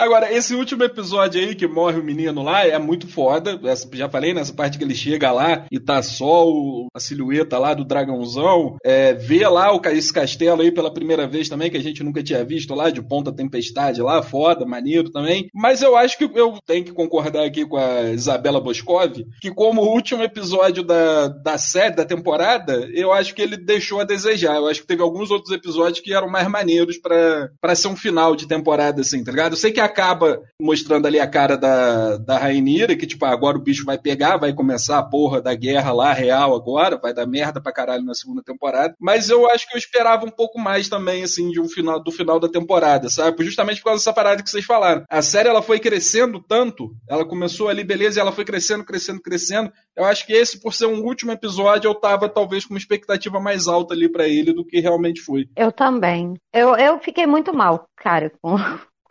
Agora, 0.00 0.32
esse 0.32 0.54
último 0.54 0.82
episódio 0.82 1.40
aí 1.40 1.54
que 1.54 1.66
morre 1.66 1.98
o 2.00 2.02
menino 2.02 2.42
lá 2.42 2.66
é 2.66 2.78
muito 2.78 3.06
foda. 3.06 3.60
Essa- 3.64 3.86
já 3.92 4.08
falei 4.08 4.32
nessa 4.32 4.52
parte 4.52 4.78
que 4.78 4.84
ele 4.84 4.94
chega 4.94 5.30
lá 5.30 5.66
e 5.70 5.78
tá 5.78 6.02
só 6.02 6.48
o- 6.48 6.86
a 6.94 6.98
silhueta 6.98 7.58
lá 7.58 7.74
do 7.74 7.84
dragãozão. 7.84 8.76
É, 8.82 9.12
vê 9.12 9.46
lá 9.46 9.74
o, 9.76 9.80
esse 9.88 10.10
castelo 10.10 10.62
aí 10.62 10.72
pela 10.72 10.92
primeira 10.92 11.26
vez 11.28 11.50
também, 11.50 11.70
que 11.70 11.76
a 11.76 11.82
gente 11.82 12.02
nunca 12.02 12.22
tinha 12.22 12.42
visto 12.42 12.74
lá, 12.74 12.88
de 12.88 13.02
Ponta 13.02 13.30
Tempestade 13.30 14.00
lá, 14.00 14.22
foda, 14.22 14.64
maneiro 14.64 15.10
também. 15.10 15.48
Mas 15.54 15.82
eu 15.82 15.94
acho 15.96 16.16
que 16.16 16.24
eu 16.34 16.58
tenho 16.66 16.82
que 16.84 16.92
concordar 16.92 17.44
aqui 17.44 17.66
com 17.66 17.76
a 17.76 18.04
Isabela 18.10 18.60
Boscov, 18.60 19.12
que 19.40 19.50
como 19.52 19.82
último 19.82 20.22
episódio 20.22 20.82
da, 20.82 21.28
da 21.28 21.58
série, 21.58 21.96
da 21.96 22.06
temporada, 22.06 22.88
eu 22.94 23.12
acho 23.12 23.34
que 23.34 23.42
ele 23.42 23.56
deixou 23.58 24.00
a 24.00 24.04
desejar. 24.04 24.56
Eu 24.56 24.66
acho 24.66 24.80
que 24.80 24.86
teve 24.86 25.02
alguns 25.02 25.30
outros 25.30 25.52
episódios 25.52 26.00
que 26.00 26.14
eram 26.14 26.30
mais 26.30 26.48
maneiros 26.48 26.96
pra 26.98 27.74
ser 27.74 27.88
um 27.88 27.96
final 27.96 28.34
de 28.34 28.48
temporada, 28.48 29.02
assim, 29.02 29.22
tá 29.22 29.30
ligado? 29.30 29.52
Eu 29.52 29.56
sei 29.58 29.70
que 29.72 29.89
acaba 29.90 30.40
mostrando 30.60 31.06
ali 31.06 31.18
a 31.18 31.26
cara 31.26 31.56
da, 31.56 32.16
da 32.16 32.38
Rainira, 32.38 32.96
que 32.96 33.06
tipo, 33.06 33.24
ah, 33.24 33.30
agora 33.30 33.58
o 33.58 33.62
bicho 33.62 33.84
vai 33.84 33.98
pegar, 33.98 34.36
vai 34.36 34.52
começar 34.52 34.98
a 34.98 35.02
porra 35.02 35.40
da 35.40 35.54
guerra 35.54 35.92
lá, 35.92 36.12
real 36.12 36.54
agora, 36.54 36.96
vai 36.96 37.12
dar 37.12 37.26
merda 37.26 37.60
pra 37.60 37.72
caralho 37.72 38.04
na 38.04 38.14
segunda 38.14 38.42
temporada. 38.42 38.94
Mas 38.98 39.28
eu 39.28 39.50
acho 39.50 39.68
que 39.68 39.74
eu 39.74 39.78
esperava 39.78 40.24
um 40.24 40.30
pouco 40.30 40.58
mais 40.58 40.88
também, 40.88 41.22
assim, 41.22 41.50
de 41.50 41.60
um 41.60 41.68
final, 41.68 42.02
do 42.02 42.10
final 42.10 42.38
da 42.38 42.48
temporada, 42.48 43.08
sabe? 43.08 43.44
Justamente 43.44 43.78
por 43.78 43.86
causa 43.86 44.00
dessa 44.00 44.12
parada 44.12 44.42
que 44.42 44.50
vocês 44.50 44.64
falaram. 44.64 45.04
A 45.10 45.22
série, 45.22 45.48
ela 45.48 45.62
foi 45.62 45.78
crescendo 45.78 46.40
tanto, 46.40 46.90
ela 47.08 47.24
começou 47.24 47.68
ali, 47.68 47.82
beleza, 47.82 48.18
e 48.18 48.22
ela 48.22 48.32
foi 48.32 48.44
crescendo, 48.44 48.84
crescendo, 48.84 49.20
crescendo. 49.20 49.72
Eu 49.96 50.04
acho 50.04 50.26
que 50.26 50.32
esse, 50.32 50.60
por 50.60 50.72
ser 50.72 50.86
um 50.86 51.02
último 51.02 51.32
episódio, 51.32 51.88
eu 51.88 51.94
tava 51.94 52.28
talvez 52.28 52.64
com 52.64 52.74
uma 52.74 52.78
expectativa 52.78 53.40
mais 53.40 53.66
alta 53.66 53.94
ali 53.94 54.08
pra 54.10 54.28
ele 54.28 54.52
do 54.52 54.64
que 54.64 54.80
realmente 54.80 55.20
foi. 55.20 55.48
Eu 55.56 55.72
também. 55.72 56.34
Eu, 56.52 56.76
eu 56.76 56.98
fiquei 57.00 57.26
muito 57.26 57.52
mal, 57.52 57.86
cara, 57.96 58.32
com 58.40 58.56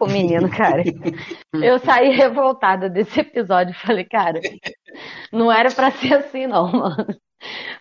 o 0.06 0.10
menino, 0.10 0.50
cara. 0.56 0.84
Eu 1.54 1.80
saí 1.80 2.10
revoltada 2.16 2.90
desse 2.90 3.20
episódio. 3.20 3.74
Falei, 3.74 4.06
cara, 4.06 4.40
não 5.32 5.52
era 5.52 5.72
pra 5.72 5.92
ser 5.92 6.14
assim, 6.16 6.48
não, 6.48 6.72
mano. 6.72 7.08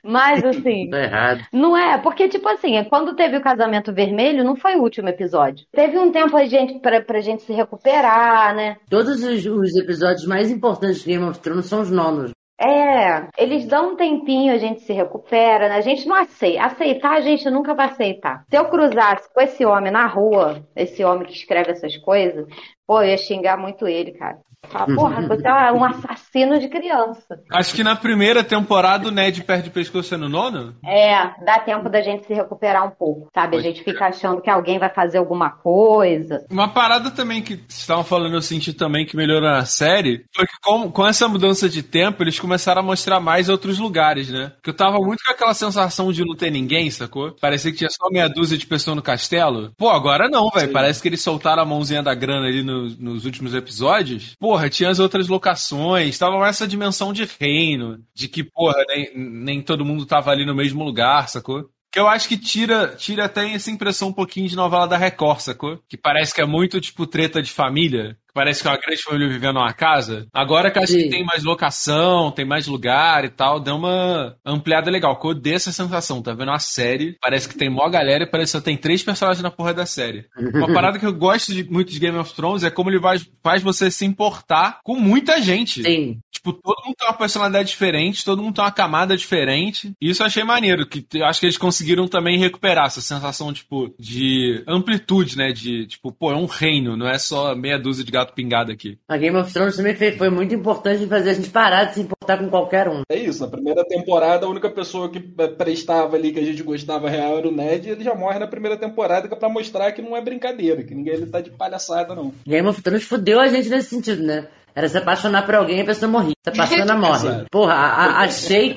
Mas, 0.04 0.44
assim, 0.44 0.88
Tá 0.88 1.02
errado. 1.02 1.40
não 1.52 1.76
é, 1.76 1.98
porque, 1.98 2.28
tipo 2.28 2.48
assim, 2.48 2.82
quando 2.84 3.16
teve 3.16 3.36
o 3.36 3.42
casamento 3.42 3.92
vermelho, 3.92 4.44
não 4.44 4.54
foi 4.54 4.76
o 4.76 4.82
último 4.82 5.08
episódio. 5.08 5.66
Teve 5.72 5.98
um 5.98 6.12
tempo 6.12 6.36
a 6.36 6.44
gente, 6.44 6.78
pra, 6.78 7.00
pra 7.00 7.20
gente 7.20 7.42
se 7.42 7.52
recuperar, 7.52 8.54
né? 8.54 8.76
Todos 8.88 9.20
os, 9.22 9.44
os 9.46 9.76
episódios 9.76 10.24
mais 10.26 10.48
importantes 10.50 11.00
de 11.02 11.06
Game 11.10 11.24
of 11.24 11.40
Thrones 11.40 11.66
são 11.66 11.80
os 11.80 11.90
nonos. 11.90 12.30
É, 12.60 13.28
eles 13.38 13.66
dão 13.66 13.92
um 13.92 13.96
tempinho, 13.96 14.52
a 14.52 14.58
gente 14.58 14.80
se 14.80 14.92
recupera, 14.92 15.68
né? 15.68 15.76
A 15.76 15.80
gente 15.80 16.06
não 16.08 16.16
aceita. 16.16 16.64
Aceitar, 16.64 17.12
a 17.12 17.20
gente 17.20 17.48
nunca 17.50 17.72
vai 17.72 17.86
aceitar. 17.86 18.44
Se 18.50 18.56
eu 18.56 18.68
cruzasse 18.68 19.32
com 19.32 19.40
esse 19.40 19.64
homem 19.64 19.92
na 19.92 20.06
rua, 20.06 20.66
esse 20.74 21.04
homem 21.04 21.26
que 21.26 21.34
escreve 21.34 21.70
essas 21.70 21.96
coisas, 21.98 22.46
pô, 22.86 23.00
eu 23.00 23.10
ia 23.10 23.16
xingar 23.16 23.56
muito 23.56 23.86
ele, 23.86 24.12
cara. 24.12 24.38
Falar, 24.66 24.86
porra, 24.94 25.22
você 25.22 25.46
é 25.46 25.72
um 25.72 25.84
assassino 25.84 26.58
de 26.58 26.68
criança. 26.68 27.40
Acho 27.50 27.72
que 27.74 27.84
na 27.84 27.94
primeira 27.94 28.42
temporada 28.42 29.08
o 29.08 29.10
Ned 29.10 29.42
perde 29.44 29.68
o 29.68 29.72
pescoço 29.72 30.18
no 30.18 30.28
nono. 30.28 30.74
É, 30.84 31.30
dá 31.44 31.60
tempo 31.60 31.88
da 31.88 32.02
gente 32.02 32.26
se 32.26 32.34
recuperar 32.34 32.84
um 32.86 32.90
pouco, 32.90 33.28
sabe? 33.32 33.56
A 33.56 33.60
gente 33.60 33.82
fica 33.84 34.06
achando 34.06 34.42
que 34.42 34.50
alguém 34.50 34.78
vai 34.78 34.90
fazer 34.90 35.18
alguma 35.18 35.48
coisa. 35.50 36.44
Uma 36.50 36.68
parada 36.68 37.10
também 37.10 37.40
que 37.40 37.54
vocês 37.54 37.78
estavam 37.78 38.02
falando, 38.04 38.34
eu 38.34 38.42
senti 38.42 38.72
também 38.72 39.06
que 39.06 39.16
melhorou 39.16 39.48
na 39.48 39.64
série, 39.64 40.24
foi 40.34 40.44
que 40.44 40.52
com, 40.62 40.90
com 40.90 41.06
essa 41.06 41.28
mudança 41.28 41.68
de 41.68 41.82
tempo, 41.82 42.22
eles 42.22 42.38
começaram 42.38 42.80
a 42.80 42.84
mostrar 42.84 43.20
mais 43.20 43.48
outros 43.48 43.78
lugares, 43.78 44.28
né? 44.28 44.52
Porque 44.56 44.70
eu 44.70 44.76
tava 44.76 44.98
muito 44.98 45.22
com 45.24 45.32
aquela 45.32 45.54
sensação 45.54 46.12
de 46.12 46.24
não 46.24 46.36
ter 46.36 46.50
ninguém, 46.50 46.90
sacou? 46.90 47.34
Parecia 47.40 47.70
que 47.70 47.78
tinha 47.78 47.90
só 47.90 48.10
meia 48.10 48.28
dúzia 48.28 48.58
de 48.58 48.66
pessoas 48.66 48.96
no 48.96 49.02
castelo. 49.02 49.70
Pô, 49.78 49.88
agora 49.88 50.28
não, 50.28 50.50
velho. 50.50 50.72
Parece 50.72 51.00
que 51.00 51.08
eles 51.08 51.22
soltaram 51.22 51.62
a 51.62 51.66
mãozinha 51.66 52.02
da 52.02 52.14
grana 52.14 52.46
ali 52.48 52.62
no- 52.62 52.88
nos 52.98 53.24
últimos 53.24 53.54
episódios. 53.54 54.34
Porra, 54.48 54.70
tinha 54.70 54.88
as 54.88 54.98
outras 54.98 55.28
locações, 55.28 56.16
tava 56.16 56.48
essa 56.48 56.66
dimensão 56.66 57.12
de 57.12 57.28
reino, 57.38 58.02
de 58.14 58.28
que, 58.28 58.42
porra, 58.42 58.82
nem, 58.88 59.12
nem 59.14 59.60
todo 59.60 59.84
mundo 59.84 60.06
tava 60.06 60.30
ali 60.30 60.46
no 60.46 60.54
mesmo 60.54 60.82
lugar, 60.82 61.28
sacou? 61.28 61.68
Que 61.92 62.00
eu 62.00 62.08
acho 62.08 62.26
que 62.26 62.38
tira, 62.38 62.96
tira 62.96 63.26
até 63.26 63.46
essa 63.52 63.70
impressão 63.70 64.08
um 64.08 64.12
pouquinho 64.12 64.48
de 64.48 64.56
novela 64.56 64.88
da 64.88 64.96
Record, 64.96 65.40
sacou? 65.40 65.78
Que 65.86 65.98
parece 65.98 66.34
que 66.34 66.40
é 66.40 66.46
muito, 66.46 66.80
tipo, 66.80 67.06
treta 67.06 67.42
de 67.42 67.52
família. 67.52 68.16
Que 68.28 68.34
parece 68.34 68.62
que 68.62 68.68
é 68.68 68.70
uma 68.70 68.78
grande 68.78 69.02
família 69.02 69.28
vivendo 69.28 69.54
numa 69.54 69.72
casa. 69.72 70.26
Agora 70.32 70.70
que 70.70 70.78
eu 70.78 70.82
acho 70.82 70.92
que 70.92 71.02
Sim. 71.04 71.10
tem 71.10 71.24
mais 71.24 71.42
locação, 71.44 72.30
tem 72.30 72.44
mais 72.44 72.66
lugar 72.66 73.24
e 73.24 73.28
tal, 73.30 73.58
deu 73.58 73.76
uma 73.76 74.36
ampliada 74.44 74.90
legal. 74.90 75.18
Que 75.18 75.26
eu 75.26 75.30
odeio 75.30 75.56
essa 75.56 75.72
sensação. 75.72 76.22
Tá 76.22 76.32
vendo 76.34 76.48
uma 76.50 76.58
série, 76.58 77.16
parece 77.20 77.48
que 77.48 77.56
tem 77.56 77.68
mó 77.70 77.88
galera 77.88 78.24
e 78.24 78.26
parece 78.26 78.52
que 78.52 78.58
só 78.58 78.64
tem 78.64 78.76
três 78.76 79.02
personagens 79.02 79.42
na 79.42 79.50
porra 79.50 79.72
da 79.74 79.86
série. 79.86 80.26
Uma 80.54 80.72
parada 80.72 80.98
que 80.98 81.06
eu 81.06 81.12
gosto 81.12 81.52
de- 81.52 81.64
muito 81.64 81.90
de 81.92 81.98
Game 81.98 82.16
of 82.18 82.34
Thrones 82.34 82.62
é 82.64 82.70
como 82.70 82.90
ele 82.90 82.98
vai, 83.00 83.18
faz 83.42 83.62
você 83.62 83.90
se 83.90 84.04
importar 84.04 84.80
com 84.84 84.94
muita 84.96 85.40
gente. 85.40 85.82
Sim. 85.82 86.18
Tipo, 86.32 86.52
todo 86.52 86.84
mundo 86.84 86.94
tem 86.96 87.08
uma 87.08 87.16
personalidade 87.16 87.68
diferente, 87.68 88.24
todo 88.24 88.42
mundo 88.42 88.54
tem 88.54 88.64
uma 88.64 88.70
camada 88.70 89.16
diferente. 89.16 89.92
E 90.00 90.10
isso 90.10 90.22
eu 90.22 90.26
achei 90.26 90.44
maneiro, 90.44 90.86
que 90.86 91.04
eu 91.14 91.24
acho 91.24 91.40
que 91.40 91.46
eles 91.46 91.58
conseguiram 91.58 92.06
também 92.06 92.38
recuperar 92.38 92.86
essa 92.86 93.00
sensação, 93.00 93.52
tipo, 93.52 93.94
de 93.98 94.62
amplitude, 94.66 95.36
né? 95.36 95.52
De, 95.52 95.86
tipo, 95.86 96.12
pô, 96.12 96.30
é 96.32 96.36
um 96.36 96.46
reino, 96.46 96.96
não 96.96 97.08
é 97.08 97.18
só 97.18 97.54
meia 97.54 97.78
dúzia 97.78 98.04
de 98.04 98.12
gato 98.18 98.34
pingado 98.34 98.72
aqui. 98.72 98.98
A 99.08 99.16
Game 99.16 99.36
of 99.36 99.52
Thrones 99.52 99.76
também 99.76 99.94
foi, 99.94 100.12
foi 100.12 100.30
muito 100.30 100.54
importante 100.54 101.02
em 101.02 101.08
fazer 101.08 101.30
a 101.30 101.34
gente 101.34 101.50
parar 101.50 101.84
de 101.84 101.94
se 101.94 102.00
importar 102.00 102.38
com 102.38 102.48
qualquer 102.48 102.88
um. 102.88 103.02
É 103.08 103.16
isso, 103.16 103.42
na 103.42 103.50
primeira 103.50 103.84
temporada 103.84 104.46
a 104.46 104.48
única 104.48 104.70
pessoa 104.70 105.10
que 105.10 105.18
eh, 105.38 105.48
prestava 105.48 106.16
ali, 106.16 106.32
que 106.32 106.40
a 106.40 106.44
gente 106.44 106.62
gostava 106.62 107.08
real 107.08 107.38
era 107.38 107.48
o 107.48 107.52
Ned, 107.52 107.88
e 107.88 107.92
ele 107.92 108.04
já 108.04 108.14
morre 108.14 108.38
na 108.38 108.46
primeira 108.46 108.76
temporada, 108.76 109.28
que 109.28 109.34
é 109.34 109.36
pra 109.36 109.48
mostrar 109.48 109.92
que 109.92 110.02
não 110.02 110.16
é 110.16 110.20
brincadeira, 110.20 110.82
que 110.82 110.94
ninguém 110.94 111.14
ele 111.14 111.26
tá 111.26 111.40
de 111.40 111.50
palhaçada, 111.50 112.14
não. 112.14 112.32
Game 112.46 112.68
of 112.68 112.82
Thrones 112.82 113.04
fudeu 113.04 113.40
a 113.40 113.48
gente 113.48 113.68
nesse 113.68 113.90
sentido, 113.90 114.22
né? 114.22 114.46
Era 114.78 114.88
se 114.88 114.96
apaixonar 114.96 115.44
por 115.44 115.56
alguém 115.56 115.78
e 115.78 115.80
a 115.80 115.84
pessoa 115.84 116.08
morria. 116.08 116.34
Se 116.44 116.50
apaixona, 116.50 116.94
morre. 116.96 117.44
Porra, 117.50 117.74
a, 117.74 118.22
a, 118.24 118.28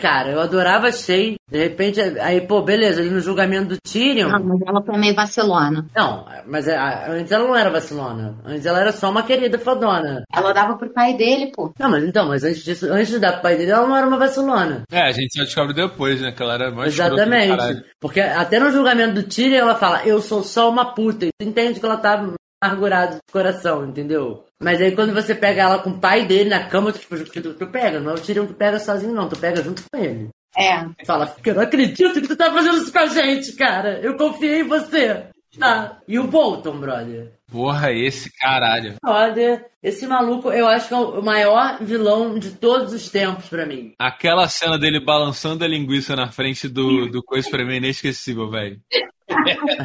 cara, 0.01 0.31
eu 0.31 0.41
adorava 0.41 0.87
a 0.87 0.91
Shay. 0.91 1.35
De 1.47 1.59
repente, 1.59 2.01
aí, 2.01 2.41
pô, 2.41 2.63
beleza, 2.63 3.01
ali 3.01 3.11
no 3.11 3.19
julgamento 3.19 3.75
do 3.75 3.77
Tyrion. 3.77 4.29
Não, 4.29 4.43
mas 4.43 4.61
ela 4.65 4.81
foi 4.83 4.97
meio 4.97 5.13
vacilona. 5.13 5.85
Não, 5.95 6.25
mas 6.47 6.67
a- 6.67 6.81
a- 6.81 7.11
antes 7.11 7.31
ela 7.31 7.45
não 7.47 7.55
era 7.55 7.69
vacilona. 7.69 8.35
Antes 8.43 8.65
ela 8.65 8.79
era 8.79 8.91
só 8.91 9.11
uma 9.11 9.21
querida 9.21 9.59
fodona. 9.59 10.23
Ela 10.33 10.53
dava 10.53 10.75
pro 10.75 10.89
pai 10.91 11.15
dele, 11.15 11.51
pô. 11.55 11.71
Não, 11.77 11.91
mas 11.91 12.03
então, 12.03 12.27
mas 12.27 12.43
antes 12.43 12.63
disso, 12.63 12.91
antes 12.91 13.09
de 13.09 13.19
dar 13.19 13.33
pro 13.33 13.43
pai 13.43 13.57
dele, 13.57 13.69
ela 13.69 13.85
não 13.85 13.95
era 13.95 14.07
uma 14.07 14.17
vacilona. 14.17 14.81
É, 14.91 15.01
a 15.03 15.11
gente 15.11 15.37
só 15.37 15.43
descobre 15.43 15.75
depois, 15.75 16.19
né? 16.19 16.31
Que 16.31 16.41
ela 16.41 16.55
era 16.55 16.71
mais 16.71 16.93
Exatamente. 16.93 17.83
Porque 17.99 18.21
até 18.21 18.59
no 18.59 18.71
julgamento 18.71 19.13
do 19.21 19.23
Tyrion 19.23 19.59
ela 19.59 19.75
fala, 19.75 20.01
eu 20.03 20.19
sou 20.19 20.41
só 20.43 20.67
uma 20.67 20.95
puta. 20.95 21.25
E 21.27 21.29
tu 21.39 21.47
entende 21.47 21.79
que 21.79 21.85
ela 21.85 21.97
tá 21.97 22.25
amargurada 22.63 23.15
de 23.15 23.19
coração, 23.31 23.85
entendeu? 23.85 24.45
Mas 24.62 24.80
aí 24.82 24.95
quando 24.95 25.14
você 25.14 25.34
pega 25.34 25.64
ela 25.64 25.80
com 25.80 25.89
o 25.89 25.99
pai 25.99 26.26
dele 26.26 26.49
na 26.49 26.68
cama, 26.68 26.93
tu, 26.93 26.99
tipo, 26.99 27.18
tu, 27.18 27.53
tu 27.53 27.68
pega. 27.68 27.99
Não 27.99 28.12
é 28.12 28.14
o 28.14 28.20
Tyrion 28.20 28.47
que 28.47 28.53
pega 28.53 28.80
sozinho, 28.80 29.14
não. 29.14 29.28
Tu 29.28 29.38
pega 29.38 29.64
junto 29.64 29.84
com 29.91 29.99
ele. 29.99 30.30
É. 30.55 30.86
Fala, 31.05 31.34
eu 31.43 31.55
não 31.55 31.64
acredito 31.64 32.22
que 32.22 32.28
tu 32.28 32.36
tá 32.36 32.51
fazendo 32.51 32.78
isso 32.78 32.91
com 32.91 32.99
a 32.99 33.07
gente, 33.07 33.53
cara. 33.53 33.99
Eu 33.99 34.16
confiei 34.16 34.62
em 34.62 34.68
você. 34.68 35.26
Tá. 35.57 35.99
E 36.07 36.18
o 36.18 36.28
Bolton, 36.28 36.80
brother? 36.80 37.34
Porra, 37.51 37.91
esse 37.91 38.32
caralho. 38.32 38.95
Brother, 39.03 39.66
esse 39.84 40.07
maluco 40.07 40.51
eu 40.51 40.68
acho 40.68 40.88
que 40.88 40.93
é 40.93 40.97
o 40.97 41.22
maior 41.22 41.78
vilão 41.82 42.39
de 42.39 42.51
todos 42.51 42.93
os 42.93 43.09
tempos 43.09 43.49
pra 43.49 43.66
mim. 43.66 43.93
Aquela 43.99 44.47
cena 44.47 44.80
dele 44.80 45.03
balançando 45.03 45.66
a 45.66 45.68
linguiça 45.68 46.16
na 46.16 46.32
frente 46.32 46.70
do, 46.70 47.07
do 47.07 47.22
coisa 47.22 47.49
pra 47.49 47.66
mim 47.66 47.74
é 47.74 47.78
inesquecível, 47.78 48.49
velho. 48.49 48.80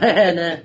É, 0.03 0.33
né? 0.33 0.65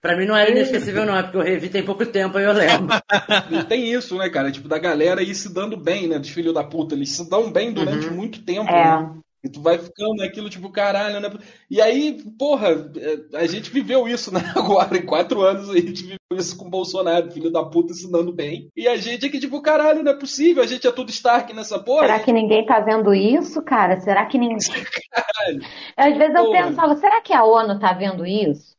Pra 0.00 0.16
mim 0.16 0.26
não 0.26 0.36
era 0.36 0.50
inesquecível, 0.50 1.04
não, 1.04 1.16
é 1.16 1.22
porque 1.22 1.36
eu 1.38 1.42
revi 1.42 1.68
tem 1.68 1.82
pouco 1.84 2.06
tempo 2.06 2.38
aí 2.38 2.44
eu 2.44 2.52
lembro. 2.52 2.88
E 3.50 3.64
tem 3.64 3.92
isso, 3.92 4.16
né, 4.16 4.28
cara? 4.30 4.50
Tipo, 4.50 4.68
da 4.68 4.78
galera 4.78 5.22
ir 5.22 5.34
se 5.34 5.52
dando 5.52 5.76
bem, 5.76 6.06
né? 6.08 6.18
Dos 6.18 6.30
filhos 6.30 6.54
da 6.54 6.62
puta. 6.64 6.94
Eles 6.94 7.10
se 7.10 7.28
dão 7.28 7.50
bem 7.50 7.72
durante 7.72 8.06
Uhum. 8.06 8.14
muito 8.14 8.44
tempo, 8.44 8.70
É. 8.70 8.84
né? 9.00 9.10
E 9.42 9.48
tu 9.48 9.62
vai 9.62 9.78
ficando 9.78 10.16
naquilo, 10.16 10.50
tipo, 10.50 10.70
caralho, 10.70 11.18
né? 11.18 11.30
E 11.70 11.80
aí, 11.80 12.22
porra, 12.38 12.68
é, 12.98 13.38
a 13.38 13.46
gente 13.46 13.70
viveu 13.70 14.06
isso, 14.06 14.30
né? 14.32 14.40
Agora, 14.54 14.94
em 14.98 15.06
quatro 15.06 15.40
anos, 15.40 15.70
a 15.70 15.74
gente 15.80 16.02
viveu 16.02 16.18
isso 16.34 16.54
com 16.58 16.66
o 16.66 16.70
Bolsonaro, 16.70 17.30
filho 17.32 17.50
da 17.50 17.64
puta 17.64 17.94
se 17.94 18.10
dando 18.12 18.32
bem. 18.34 18.68
E 18.76 18.86
a 18.86 18.98
gente 18.98 19.24
aqui, 19.24 19.40
tipo, 19.40 19.62
caralho, 19.62 20.02
não 20.02 20.12
é 20.12 20.14
possível, 20.14 20.62
a 20.62 20.66
gente 20.66 20.86
é 20.86 20.92
tudo 20.92 21.08
Stark 21.08 21.54
nessa 21.54 21.78
porra. 21.78 22.02
Será 22.02 22.20
que 22.20 22.32
ninguém 22.34 22.66
tá 22.66 22.80
vendo 22.80 23.14
isso, 23.14 23.62
cara? 23.62 23.98
Será 24.02 24.26
que 24.26 24.36
ninguém. 24.36 24.58
Caralho. 25.10 25.60
Às 25.96 26.16
vezes 26.18 26.34
eu 26.34 26.44
Porra. 26.44 26.62
pensava, 26.68 26.96
será 26.96 27.20
que 27.22 27.32
a 27.32 27.42
ONU 27.42 27.78
tá 27.80 27.94
vendo 27.94 28.26
isso? 28.26 28.78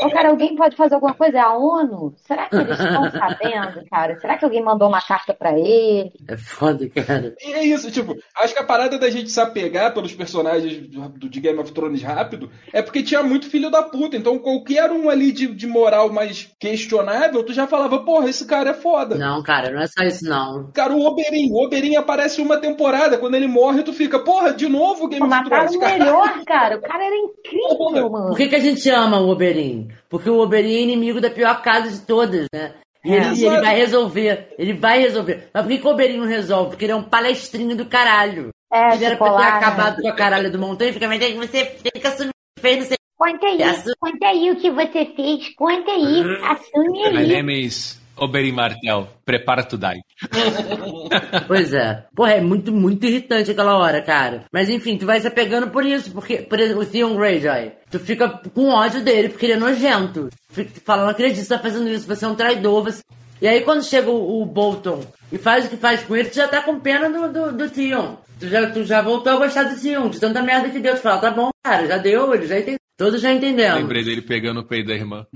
Ô, 0.00 0.10
cara, 0.10 0.30
alguém 0.30 0.56
pode 0.56 0.76
fazer 0.76 0.94
alguma 0.94 1.14
coisa? 1.14 1.38
É 1.38 1.40
a 1.40 1.54
ONU? 1.54 2.14
Será 2.26 2.48
que 2.48 2.56
eles 2.56 2.78
estão 2.78 3.10
sabendo, 3.10 3.84
cara? 3.90 4.18
Será 4.20 4.36
que 4.36 4.44
alguém 4.44 4.62
mandou 4.62 4.88
uma 4.88 5.00
carta 5.00 5.32
pra 5.32 5.52
ele? 5.58 6.12
É 6.28 6.36
foda, 6.36 6.88
cara. 6.88 7.34
E 7.40 7.52
é 7.52 7.64
isso, 7.64 7.90
tipo, 7.90 8.16
acho 8.38 8.54
que 8.54 8.60
a 8.60 8.64
parada 8.64 8.98
da 8.98 9.10
gente 9.10 9.30
se 9.30 9.40
apegar 9.40 9.92
pelos 9.94 10.14
personagens 10.14 10.88
do, 10.88 11.28
de 11.28 11.40
Game 11.40 11.58
of 11.58 11.72
Thrones 11.72 12.02
rápido 12.02 12.50
é 12.72 12.82
porque 12.82 13.02
tinha 13.02 13.22
muito 13.22 13.48
filho 13.48 13.70
da 13.70 13.82
puta. 13.82 14.16
Então 14.16 14.38
qualquer 14.38 14.90
um 14.90 15.08
ali 15.08 15.32
de, 15.32 15.46
de 15.54 15.66
moral 15.66 16.12
mais 16.12 16.50
questionável, 16.58 17.42
tu 17.44 17.52
já 17.52 17.66
falava, 17.66 18.00
porra, 18.04 18.28
esse 18.28 18.46
cara 18.46 18.70
é 18.70 18.74
foda. 18.74 19.14
Não, 19.16 19.42
cara, 19.42 19.70
não 19.70 19.80
é 19.80 19.86
só 19.86 20.02
isso, 20.02 20.24
não. 20.24 20.70
Cara, 20.72 20.92
o 20.92 21.04
Oberyn, 21.04 21.50
o 21.52 21.64
Oberyn 21.64 21.96
aparece 21.96 22.40
uma 22.40 22.56
temporada, 22.56 23.18
quando 23.18 23.34
ele 23.34 23.46
morre, 23.46 23.82
tu 23.82 23.92
fica, 23.92 24.18
porra, 24.18 24.52
de 24.52 24.68
novo 24.68 25.08
Game 25.08 25.20
Pô, 25.20 25.26
of 25.26 25.34
mataram 25.44 25.66
Thrones, 25.68 25.76
o 25.76 25.80
cara. 25.80 25.98
melhor, 25.98 26.44
cara. 26.44 26.76
O 26.76 26.80
cara 26.80 27.04
era 27.04 27.16
incrível, 27.16 27.83
mano. 27.90 28.28
Por 28.28 28.36
que, 28.36 28.48
que 28.48 28.56
a 28.56 28.60
gente 28.60 28.88
ama 28.90 29.20
o 29.20 29.28
Oberyn? 29.30 29.88
Porque 30.08 30.28
o 30.30 30.38
Oberyn 30.40 30.76
é 30.76 30.80
inimigo 30.82 31.20
da 31.20 31.30
pior 31.30 31.60
casa 31.62 31.90
de 31.90 32.00
todas, 32.06 32.46
né? 32.54 32.72
E 33.04 33.12
É. 33.12 33.16
ele, 33.16 33.44
ele 33.46 33.60
vai 33.60 33.76
resolver. 33.76 34.48
Ele 34.58 34.72
vai 34.72 34.98
resolver. 35.00 35.48
Mas 35.52 35.62
por 35.62 35.68
que, 35.70 35.78
que 35.78 35.86
o 35.86 35.90
Oberyn 35.90 36.16
não 36.18 36.26
resolve? 36.26 36.70
Porque 36.70 36.84
ele 36.86 36.92
é 36.92 36.96
um 36.96 37.02
palestrinho 37.02 37.76
do 37.76 37.84
caralho. 37.86 38.48
É, 38.72 38.94
Ele 38.94 39.04
era 39.04 39.16
pra 39.16 39.26
ter 39.28 39.32
lá, 39.34 39.40
né? 39.40 39.56
acabado 39.58 40.02
com 40.02 40.08
a 40.08 40.12
caralho 40.12 40.50
do 40.50 40.58
montanha 40.58 40.90
e 40.90 40.92
fica, 40.94 41.06
mas 41.06 41.22
aí 41.22 41.34
você 41.34 41.64
fica 41.64 42.08
assumindo 42.08 42.32
fez, 42.58 42.78
não 42.78 42.86
sei 42.86 42.96
Conta 43.16 43.46
aí, 43.46 43.58
conta 44.00 44.26
aí 44.26 44.50
o 44.50 44.56
que 44.56 44.70
você 44.70 45.06
fez. 45.14 45.54
Conta 45.54 45.92
aí, 45.92 46.22
assume 46.42 47.12
My 47.12 47.18
aí. 47.18 47.28
name 47.28 47.64
is 47.66 48.02
Oberyn 48.16 48.52
Martel. 48.52 49.08
Prepara 49.24 49.62
to 49.62 49.76
die. 49.76 50.02
Pois 51.46 51.72
é. 51.72 52.04
Porra, 52.14 52.32
é 52.32 52.40
muito, 52.40 52.72
muito 52.72 53.04
irritante 53.04 53.50
aquela 53.50 53.76
hora, 53.76 54.00
cara. 54.00 54.44
Mas 54.52 54.68
enfim, 54.68 54.96
tu 54.96 55.06
vai 55.06 55.20
se 55.20 55.26
apegando 55.26 55.68
por 55.70 55.84
isso, 55.84 56.10
porque, 56.12 56.38
por 56.38 56.58
exemplo, 56.58 56.82
o 56.82 56.86
Theon 56.86 57.16
Greyjoy, 57.16 57.72
tu 57.90 57.98
fica 57.98 58.28
com 58.28 58.70
ódio 58.70 59.02
dele, 59.02 59.28
porque 59.28 59.46
ele 59.46 59.54
é 59.54 59.56
nojento. 59.56 60.28
Fica 60.50 60.70
falando, 60.84 61.10
acredito 61.10 61.44
você 61.44 61.54
tá 61.54 61.58
fazendo 61.58 61.88
isso, 61.88 62.06
você 62.06 62.24
é 62.24 62.28
um 62.28 62.34
traidor, 62.34 62.84
você... 62.84 63.02
E 63.42 63.48
aí 63.48 63.60
quando 63.60 63.84
chega 63.84 64.10
o, 64.10 64.42
o 64.42 64.46
Bolton 64.46 65.04
e 65.30 65.36
faz 65.36 65.66
o 65.66 65.68
que 65.68 65.76
faz 65.76 66.02
com 66.02 66.16
ele, 66.16 66.30
tu 66.30 66.36
já 66.36 66.48
tá 66.48 66.62
com 66.62 66.80
pena 66.80 67.10
do, 67.10 67.32
do, 67.32 67.52
do 67.52 67.70
Theon. 67.70 68.16
Tu 68.38 68.48
já, 68.48 68.70
tu 68.70 68.84
já 68.84 69.02
voltou 69.02 69.32
a 69.32 69.36
gostar 69.36 69.64
do 69.64 69.80
Theon, 69.80 70.08
de 70.08 70.20
tanta 70.20 70.42
merda 70.42 70.70
que 70.70 70.80
deu. 70.80 70.94
Tu 70.94 71.02
fala, 71.02 71.20
tá 71.20 71.30
bom, 71.30 71.50
cara, 71.62 71.86
já 71.86 71.98
deu, 71.98 72.34
ele 72.34 72.46
já 72.46 72.58
entendeu. 72.58 72.78
Todos 72.96 73.20
já 73.20 73.32
entendemos. 73.32 73.80
Lembrei 73.80 74.04
dele 74.04 74.22
pegando 74.22 74.60
o 74.60 74.64
peito 74.64 74.88
da 74.88 74.94
irmã. 74.94 75.26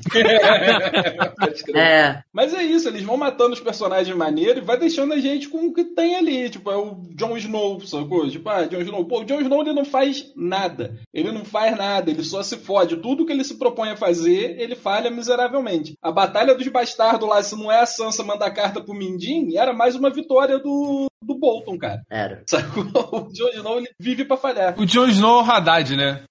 É, 1.74 2.22
Mas 2.32 2.54
é 2.54 2.62
isso, 2.62 2.88
eles 2.88 3.02
vão 3.02 3.16
matando 3.16 3.52
os 3.52 3.60
personagens 3.60 4.16
maneiros 4.16 4.62
e 4.62 4.66
vai 4.66 4.78
deixando 4.78 5.12
a 5.12 5.18
gente 5.18 5.48
com 5.48 5.66
o 5.66 5.72
que 5.72 5.84
tem 5.84 6.16
ali. 6.16 6.48
Tipo, 6.48 6.70
é 6.70 6.76
o 6.76 7.02
Jon 7.14 7.36
Snow, 7.36 7.80
sacou? 7.80 8.28
Tipo, 8.28 8.48
ah, 8.48 8.64
Jon 8.64 8.80
Snow. 8.80 9.04
Pô, 9.04 9.20
o 9.20 9.24
Jon 9.24 9.40
Snow 9.40 9.60
ele 9.60 9.72
não 9.72 9.84
faz 9.84 10.32
nada. 10.34 10.98
Ele 11.12 11.30
não 11.30 11.44
faz 11.44 11.76
nada, 11.76 12.10
ele 12.10 12.24
só 12.24 12.42
se 12.42 12.56
fode. 12.56 12.96
Tudo 12.96 13.24
que 13.26 13.32
ele 13.32 13.44
se 13.44 13.58
propõe 13.58 13.90
a 13.90 13.96
fazer, 13.96 14.58
ele 14.58 14.74
falha 14.74 15.10
miseravelmente. 15.10 15.94
A 16.02 16.10
Batalha 16.10 16.54
dos 16.54 16.68
Bastardos 16.68 17.28
lá, 17.28 17.42
se 17.42 17.56
não 17.56 17.70
é 17.70 17.80
a 17.80 17.86
Sansa 17.86 18.24
mandar 18.24 18.50
carta 18.50 18.80
pro 18.80 18.94
Mindin, 18.94 19.56
era 19.56 19.72
mais 19.72 19.94
uma 19.94 20.10
vitória 20.10 20.58
do, 20.58 21.08
do 21.22 21.34
Bolton, 21.34 21.76
cara. 21.78 22.02
era. 22.10 22.42
Sacou? 22.48 22.84
O 22.84 23.32
Jon 23.32 23.48
Snow 23.54 23.78
ele 23.78 23.88
vive 23.98 24.24
pra 24.24 24.36
falhar. 24.36 24.74
O 24.78 24.86
Jon 24.86 25.06
Snow 25.08 25.40
é 25.40 25.42
o 25.42 25.50
Haddad, 25.50 25.96
né? 25.96 26.22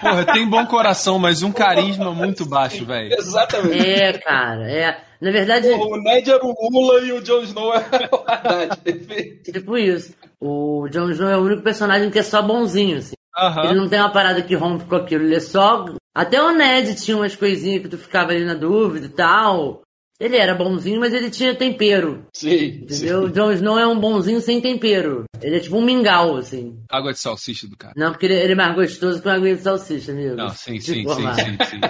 Porra, 0.00 0.24
tem 0.26 0.48
bom 0.48 0.66
coração, 0.66 1.18
mas 1.18 1.42
um 1.42 1.52
carisma 1.52 2.12
muito 2.12 2.44
baixo, 2.46 2.84
velho. 2.84 3.12
Exatamente. 3.18 3.86
É, 3.88 4.12
cara, 4.18 4.70
é. 4.70 5.00
Na 5.20 5.30
verdade, 5.30 5.68
O 5.68 5.96
Ned 6.02 6.30
era 6.30 6.44
o 6.44 6.54
Lula 6.70 7.00
e 7.00 7.12
o 7.12 7.22
Jon 7.22 7.40
Snow 7.42 7.72
era 7.74 8.08
o 8.12 8.24
Haddad. 8.26 8.76
Perfeito. 8.84 9.52
tipo 9.52 9.78
isso. 9.78 10.14
O 10.40 10.86
Jon 10.90 11.10
Snow 11.10 11.30
é 11.30 11.36
o 11.38 11.42
único 11.42 11.62
personagem 11.62 12.10
que 12.10 12.18
é 12.18 12.22
só 12.22 12.42
bonzinho, 12.42 12.98
assim. 12.98 13.14
Ele 13.38 13.46
Aham. 13.46 13.74
não 13.74 13.88
tem 13.88 14.00
uma 14.00 14.12
parada 14.12 14.40
que 14.42 14.54
rompe 14.54 14.84
com 14.84 14.96
aquilo, 14.96 15.24
ele 15.24 15.34
é 15.36 15.40
só. 15.40 15.84
Até 16.14 16.42
o 16.42 16.52
Ned 16.52 16.94
tinha 16.94 17.16
umas 17.16 17.36
coisinhas 17.36 17.82
que 17.82 17.88
tu 17.88 17.98
ficava 17.98 18.32
ali 18.32 18.44
na 18.44 18.54
dúvida 18.54 19.06
e 19.06 19.10
tal. 19.10 19.82
Ele 20.18 20.36
era 20.36 20.54
bonzinho, 20.54 20.98
mas 20.98 21.12
ele 21.12 21.30
tinha 21.30 21.54
tempero. 21.54 22.26
Sim. 22.32 22.80
Entendeu? 22.82 23.24
O 23.24 23.30
Jon 23.30 23.52
Snow 23.52 23.78
é 23.78 23.86
um 23.86 23.98
bonzinho 23.98 24.40
sem 24.40 24.60
tempero. 24.60 25.24
Ele 25.42 25.56
é 25.56 25.60
tipo 25.60 25.76
um 25.76 25.82
mingau, 25.82 26.36
assim. 26.36 26.78
Água 26.88 27.12
de 27.12 27.18
salsicha 27.18 27.68
do 27.68 27.76
cara. 27.76 27.92
Não, 27.96 28.12
porque 28.12 28.26
ele, 28.26 28.34
ele 28.34 28.52
é 28.52 28.56
mais 28.56 28.74
gostoso 28.74 29.20
que 29.20 29.28
uma 29.28 29.34
aguinha 29.34 29.56
de 29.56 29.62
salsicha, 29.62 30.12
amigo. 30.12 30.34
Não, 30.34 30.48
sim, 30.50 30.80
sim, 30.80 30.94
sim, 30.94 31.02
formar. 31.04 31.34
sim, 31.34 31.56
sim. 31.68 31.80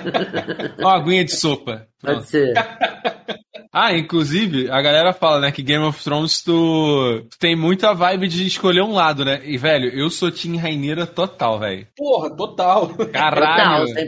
Uma 0.80 0.96
aguinha 0.96 1.24
de 1.24 1.36
sopa. 1.36 1.86
Pode 2.00 2.14
Pronto. 2.14 2.26
ser. 2.26 2.54
Ah, 3.78 3.92
inclusive, 3.92 4.70
a 4.70 4.80
galera 4.80 5.12
fala, 5.12 5.38
né, 5.38 5.52
que 5.52 5.62
Game 5.62 5.84
of 5.84 6.02
Thrones 6.02 6.42
tu, 6.42 7.26
tu 7.30 7.38
tem 7.38 7.54
muita 7.54 7.92
vibe 7.92 8.26
de 8.26 8.46
escolher 8.46 8.80
um 8.80 8.94
lado, 8.94 9.22
né? 9.22 9.42
E, 9.44 9.58
velho, 9.58 9.90
eu 9.90 10.08
sou 10.08 10.32
Team 10.32 10.56
Raineira 10.56 11.06
total, 11.06 11.58
velho. 11.58 11.86
Porra, 11.94 12.34
total. 12.34 12.88
Caralho. 13.12 13.86
Total, 13.86 14.06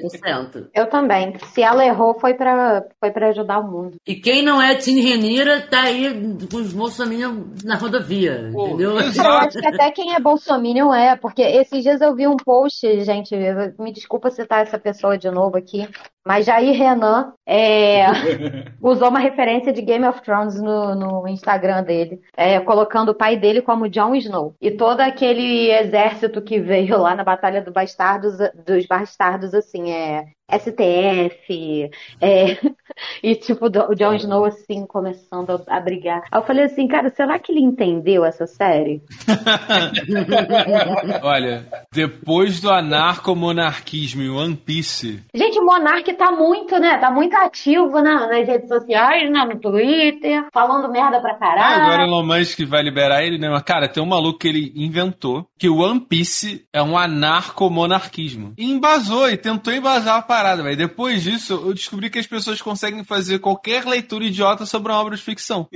100%. 0.56 0.68
Eu 0.74 0.86
também. 0.86 1.34
Se 1.52 1.60
ela 1.60 1.84
errou, 1.84 2.18
foi 2.18 2.32
pra, 2.32 2.82
foi 2.98 3.10
pra 3.10 3.28
ajudar 3.28 3.58
o 3.58 3.70
mundo. 3.70 3.96
E 4.06 4.14
quem 4.14 4.42
não 4.42 4.60
é 4.60 4.74
Tim 4.74 5.00
Renira 5.00 5.60
tá 5.60 5.82
aí 5.82 6.14
com 6.50 6.56
os 6.56 6.72
bolsominions 6.72 7.62
na 7.62 7.76
rodovia, 7.76 8.48
Pô, 8.50 8.68
entendeu? 8.68 8.92
Eu 8.92 8.98
acho 8.98 9.58
que 9.58 9.66
até 9.66 9.90
quem 9.90 10.14
é 10.14 10.18
bolsominion 10.18 10.94
é, 10.94 11.14
porque 11.14 11.42
esses 11.42 11.82
dias 11.82 12.00
eu 12.00 12.14
vi 12.14 12.26
um 12.26 12.38
post, 12.38 13.04
gente, 13.04 13.34
me 13.78 13.92
desculpa 13.92 14.30
citar 14.30 14.62
essa 14.62 14.78
pessoa 14.78 15.18
de 15.18 15.30
novo 15.30 15.58
aqui, 15.58 15.86
mas 16.28 16.44
Jair 16.44 16.76
Renan 16.76 17.32
é, 17.46 18.04
usou 18.82 19.08
uma 19.08 19.18
referência 19.18 19.72
de 19.72 19.80
Game 19.80 20.04
of 20.04 20.20
Thrones 20.20 20.60
no, 20.60 20.94
no 20.94 21.26
Instagram 21.26 21.82
dele, 21.82 22.20
é, 22.36 22.60
colocando 22.60 23.12
o 23.12 23.14
pai 23.14 23.34
dele 23.34 23.62
como 23.62 23.88
Jon 23.88 24.14
Snow. 24.14 24.54
E 24.60 24.70
todo 24.70 25.00
aquele 25.00 25.70
exército 25.70 26.42
que 26.42 26.60
veio 26.60 26.98
lá 26.98 27.14
na 27.14 27.24
Batalha 27.24 27.62
do 27.62 27.72
Bastardos, 27.72 28.36
dos 28.66 28.84
Bastardos, 28.84 29.54
assim, 29.54 29.90
é 29.90 30.26
STF, 30.50 31.90
é, 32.20 32.58
e 33.22 33.34
tipo, 33.36 33.66
o 33.66 33.94
Jon 33.94 34.14
Snow 34.14 34.44
assim, 34.44 34.86
começando 34.86 35.50
a, 35.50 35.76
a 35.76 35.80
brigar. 35.80 36.22
Aí 36.30 36.40
eu 36.40 36.44
falei 36.44 36.64
assim, 36.64 36.88
cara, 36.88 37.10
será 37.10 37.38
que 37.38 37.52
ele 37.52 37.60
entendeu 37.60 38.24
essa 38.24 38.46
série? 38.46 39.02
Olha, 41.22 41.66
depois 41.92 42.60
do 42.60 42.70
anarcomonarquismo 42.70 44.22
em 44.22 44.30
One 44.30 44.56
Piece, 44.56 45.22
Gente, 45.34 45.58
o 45.58 45.64
Monark 45.64 46.12
tá 46.14 46.30
muito, 46.32 46.78
né? 46.78 46.98
Tá 46.98 47.10
muito 47.10 47.36
ativo 47.36 48.00
na- 48.00 48.26
nas 48.26 48.46
redes 48.46 48.68
sociais, 48.68 49.30
né? 49.30 49.44
No 49.44 49.60
Twitter, 49.60 50.46
falando 50.52 50.90
merda 50.90 51.20
pra 51.20 51.32
ah, 51.32 51.38
caralho. 51.38 51.82
agora 51.82 52.02
Elon 52.04 52.24
Musk 52.24 52.60
vai 52.66 52.82
liberar 52.82 53.22
ele, 53.22 53.38
né? 53.38 53.48
Mas, 53.48 53.62
cara, 53.62 53.88
tem 53.88 54.02
um 54.02 54.06
maluco 54.06 54.38
que 54.38 54.48
ele 54.48 54.72
inventou 54.74 55.46
que 55.58 55.68
o 55.68 55.78
One 55.78 56.00
Piece 56.00 56.64
é 56.72 56.82
um 56.82 56.96
anarcomonarquismo. 56.96 58.54
E 58.56 58.70
embasou, 58.70 59.28
e 59.28 59.36
tentou 59.36 59.72
embasar 59.72 60.16
a 60.16 60.22
parada, 60.38 60.62
velho. 60.62 60.76
Depois 60.76 61.22
disso, 61.22 61.54
eu 61.54 61.74
descobri 61.74 62.08
que 62.08 62.18
as 62.18 62.26
pessoas 62.26 62.62
conseguem 62.62 63.02
fazer 63.02 63.40
qualquer 63.40 63.84
leitura 63.84 64.24
idiota 64.24 64.64
sobre 64.64 64.92
uma 64.92 65.00
obra 65.00 65.16
de 65.16 65.22
ficção. 65.22 65.68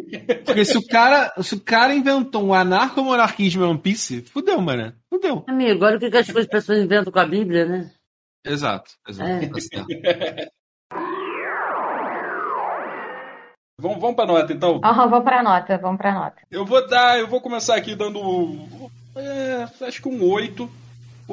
Porque 0.45 0.65
se 0.65 0.79
o 0.79 0.87
cara, 0.87 1.33
se 1.43 1.55
o 1.55 1.61
cara 1.61 1.95
inventou 1.95 2.45
um 2.45 2.55
anarcomonarquismo 2.55 3.65
em 3.65 3.69
One 3.69 3.79
Piece, 3.79 4.23
fudeu, 4.23 4.61
mano. 4.61 4.93
Fudeu. 5.11 5.45
Amigo, 5.49 5.85
olha 5.85 5.97
o 5.97 6.01
que 6.01 6.11
que 6.11 6.17
as 6.17 6.47
pessoas 6.47 6.79
inventam 6.79 7.13
com 7.13 7.19
a 7.19 7.27
Bíblia, 7.27 7.67
né? 7.67 7.91
Exato, 8.45 8.93
exato. 9.09 9.31
É. 9.31 9.61
Certo. 9.61 10.53
Vamos, 13.81 14.01
vamos 14.01 14.15
pra 14.15 14.27
nota, 14.27 14.53
então. 14.53 14.81
Aham, 14.85 15.09
vamos 15.09 15.25
pra 15.25 15.43
nota, 15.43 15.79
vamos 15.79 15.99
pra 15.99 16.15
nota. 16.15 16.37
Eu 16.49 16.65
vou 16.65 16.87
dar, 16.87 17.19
eu 17.19 17.27
vou 17.27 17.41
começar 17.41 17.75
aqui 17.75 17.97
dando. 17.97 18.21
é, 19.17 19.67
acho 19.85 20.01
que 20.01 20.09
um 20.09 20.25
8. 20.25 20.71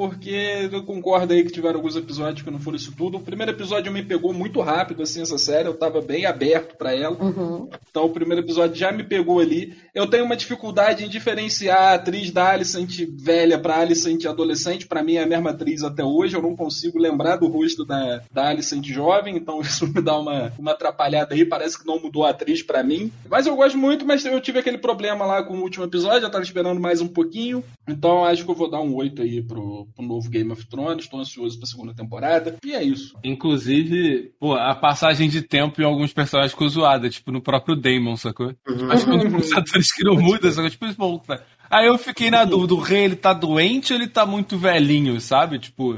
Porque 0.00 0.70
eu 0.72 0.82
concordo 0.82 1.34
aí 1.34 1.44
que 1.44 1.52
tiveram 1.52 1.76
alguns 1.76 1.94
episódios 1.94 2.40
que 2.40 2.50
não 2.50 2.58
foram 2.58 2.78
isso 2.78 2.94
tudo. 2.96 3.18
O 3.18 3.20
primeiro 3.20 3.52
episódio 3.52 3.92
me 3.92 4.02
pegou 4.02 4.32
muito 4.32 4.58
rápido, 4.62 5.02
assim, 5.02 5.20
essa 5.20 5.36
série, 5.36 5.68
eu 5.68 5.76
tava 5.76 6.00
bem 6.00 6.24
aberto 6.24 6.74
para 6.74 6.96
ela. 6.96 7.22
Uhum. 7.22 7.68
Então 7.90 8.06
o 8.06 8.08
primeiro 8.08 8.42
episódio 8.42 8.76
já 8.76 8.90
me 8.90 9.04
pegou 9.04 9.40
ali. 9.40 9.76
Eu 9.94 10.06
tenho 10.06 10.24
uma 10.24 10.38
dificuldade 10.38 11.04
em 11.04 11.08
diferenciar 11.08 11.76
a 11.76 11.94
atriz 11.96 12.30
da 12.30 12.48
Alicent 12.48 13.06
velha 13.14 13.58
pra 13.58 13.76
Alicent 13.76 14.24
adolescente. 14.24 14.86
Para 14.86 15.02
mim 15.02 15.16
é 15.16 15.22
a 15.22 15.26
mesma 15.26 15.50
atriz 15.50 15.82
até 15.82 16.02
hoje. 16.02 16.34
Eu 16.34 16.40
não 16.40 16.56
consigo 16.56 16.98
lembrar 16.98 17.36
do 17.36 17.46
rosto 17.46 17.84
da, 17.84 18.22
da 18.32 18.48
Alicent 18.48 18.86
jovem, 18.86 19.36
então 19.36 19.60
isso 19.60 19.86
me 19.86 20.00
dá 20.00 20.18
uma, 20.18 20.50
uma 20.58 20.70
atrapalhada 20.72 21.34
aí. 21.34 21.44
Parece 21.44 21.78
que 21.78 21.86
não 21.86 22.00
mudou 22.00 22.24
a 22.24 22.30
atriz 22.30 22.62
para 22.62 22.82
mim. 22.82 23.12
Mas 23.28 23.46
eu 23.46 23.54
gosto 23.54 23.76
muito, 23.76 24.06
mas 24.06 24.24
eu 24.24 24.40
tive 24.40 24.60
aquele 24.60 24.78
problema 24.78 25.26
lá 25.26 25.42
com 25.42 25.58
o 25.58 25.62
último 25.62 25.84
episódio. 25.84 26.24
Eu 26.24 26.30
tava 26.30 26.42
esperando 26.42 26.80
mais 26.80 27.02
um 27.02 27.08
pouquinho. 27.08 27.62
Então 27.86 28.24
acho 28.24 28.46
que 28.46 28.50
eu 28.50 28.54
vou 28.54 28.70
dar 28.70 28.80
um 28.80 28.94
8 28.94 29.20
aí 29.20 29.42
pro, 29.42 29.86
pro 29.94 30.04
novo 30.04 30.28
Game 30.30 30.50
of 30.52 30.66
Thrones. 30.66 31.04
Estou 31.04 31.20
ansioso 31.20 31.58
pra 31.58 31.66
segunda 31.66 31.94
temporada. 31.94 32.56
E 32.64 32.72
é 32.72 32.82
isso. 32.82 33.18
Inclusive, 33.22 34.32
pô, 34.38 34.54
a 34.54 34.74
passagem 34.74 35.28
de 35.28 35.42
tempo 35.42 35.80
em 35.80 35.84
alguns 35.84 36.12
personagens 36.12 36.52
ficou 36.52 36.68
zoada, 36.68 37.08
tipo 37.10 37.30
no 37.32 37.40
próprio 37.40 37.76
Damon, 37.76 38.16
sacou? 38.16 38.54
Mas 38.88 39.04
quando 39.04 39.36
os 39.36 39.52
atores 39.52 39.92
que 39.92 40.04
não 40.04 40.16
mudam, 40.16 40.50
sacou? 40.50 40.70
Tipo, 40.70 40.84
eles 40.86 40.96
voltam. 40.96 41.38
Aí 41.70 41.86
eu 41.86 41.96
fiquei 41.96 42.30
na 42.30 42.44
dúvida, 42.44 42.74
o 42.74 42.80
rei 42.80 43.04
ele 43.04 43.16
tá 43.16 43.32
doente 43.32 43.92
ou 43.92 43.98
ele 43.98 44.08
tá 44.08 44.26
muito 44.26 44.58
velhinho, 44.58 45.20
sabe? 45.20 45.58
Tipo, 45.60 45.96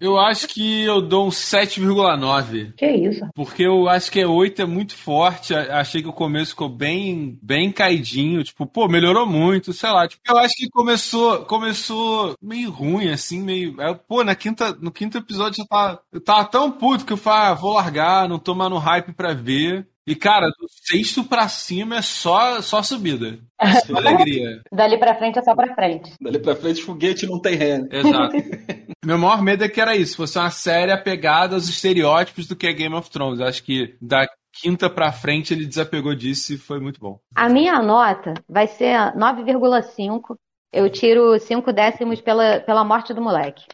eu 0.00 0.18
acho 0.18 0.48
que 0.48 0.82
eu 0.82 1.02
dou 1.02 1.26
um 1.26 1.30
7,9. 1.30 2.72
Que 2.74 2.86
isso? 2.86 3.28
Porque 3.34 3.62
eu 3.62 3.86
acho 3.86 4.10
que 4.10 4.18
é 4.18 4.26
8 4.26 4.62
é 4.62 4.64
muito 4.64 4.96
forte. 4.96 5.54
Achei 5.54 6.02
que 6.02 6.08
o 6.08 6.12
começo 6.12 6.50
ficou 6.50 6.70
bem, 6.70 7.38
bem 7.42 7.70
caidinho. 7.70 8.42
Tipo, 8.42 8.66
pô, 8.66 8.88
melhorou 8.88 9.26
muito, 9.26 9.74
sei 9.74 9.90
lá. 9.90 10.08
Tipo, 10.08 10.22
eu 10.26 10.38
acho 10.38 10.54
que 10.56 10.70
começou, 10.70 11.44
começou 11.44 12.34
meio 12.42 12.70
ruim, 12.70 13.10
assim, 13.10 13.42
meio. 13.42 13.78
aí, 13.78 13.94
pô, 14.08 14.24
na 14.24 14.34
quinta, 14.34 14.74
no 14.80 14.90
quinto 14.90 15.18
episódio 15.18 15.60
eu 15.60 15.66
tava, 15.66 16.02
eu 16.10 16.20
tava 16.20 16.44
tão 16.46 16.72
puto 16.72 17.04
que 17.04 17.12
eu 17.12 17.18
falei, 17.18 17.50
ah, 17.50 17.54
vou 17.54 17.74
largar, 17.74 18.28
não 18.28 18.38
tô 18.38 18.54
mais 18.54 18.70
no 18.70 18.78
hype 18.78 19.12
pra 19.12 19.34
ver. 19.34 19.86
E, 20.06 20.14
cara, 20.14 20.46
do 20.48 20.66
sexto 20.68 21.22
pra 21.22 21.48
cima 21.48 21.96
é 21.96 22.02
só, 22.02 22.60
só 22.60 22.82
subida. 22.82 23.38
Só 23.86 23.96
alegria. 23.96 24.62
Dali 24.72 24.98
pra 24.98 25.14
frente 25.14 25.38
é 25.38 25.42
só 25.42 25.54
pra 25.54 25.74
frente. 25.74 26.14
Dali 26.18 26.38
pra 26.38 26.56
frente, 26.56 26.82
foguete 26.82 27.26
não 27.26 27.38
tem 27.38 27.56
ré. 27.56 27.86
Exato. 27.90 28.34
Meu 29.04 29.18
maior 29.18 29.42
medo 29.42 29.62
é 29.64 29.68
que 29.68 29.80
era 29.80 29.94
isso, 29.94 30.16
fosse 30.16 30.38
uma 30.38 30.50
série 30.50 30.90
apegada 30.90 31.54
aos 31.54 31.68
estereótipos 31.68 32.46
do 32.46 32.56
que 32.56 32.66
é 32.66 32.72
Game 32.72 32.94
of 32.94 33.10
Thrones. 33.10 33.40
Acho 33.40 33.62
que 33.62 33.96
da 34.00 34.26
quinta 34.52 34.88
pra 34.90 35.12
frente 35.12 35.52
ele 35.52 35.66
desapegou 35.66 36.14
disso 36.14 36.54
e 36.54 36.58
foi 36.58 36.80
muito 36.80 36.98
bom. 36.98 37.18
A 37.34 37.48
minha 37.48 37.80
nota 37.82 38.34
vai 38.48 38.66
ser 38.66 38.94
9,5. 39.14 40.36
Eu 40.72 40.88
tiro 40.88 41.38
5 41.38 41.72
décimos 41.72 42.20
pela, 42.20 42.60
pela 42.60 42.84
morte 42.84 43.12
do 43.12 43.20
moleque. 43.20 43.64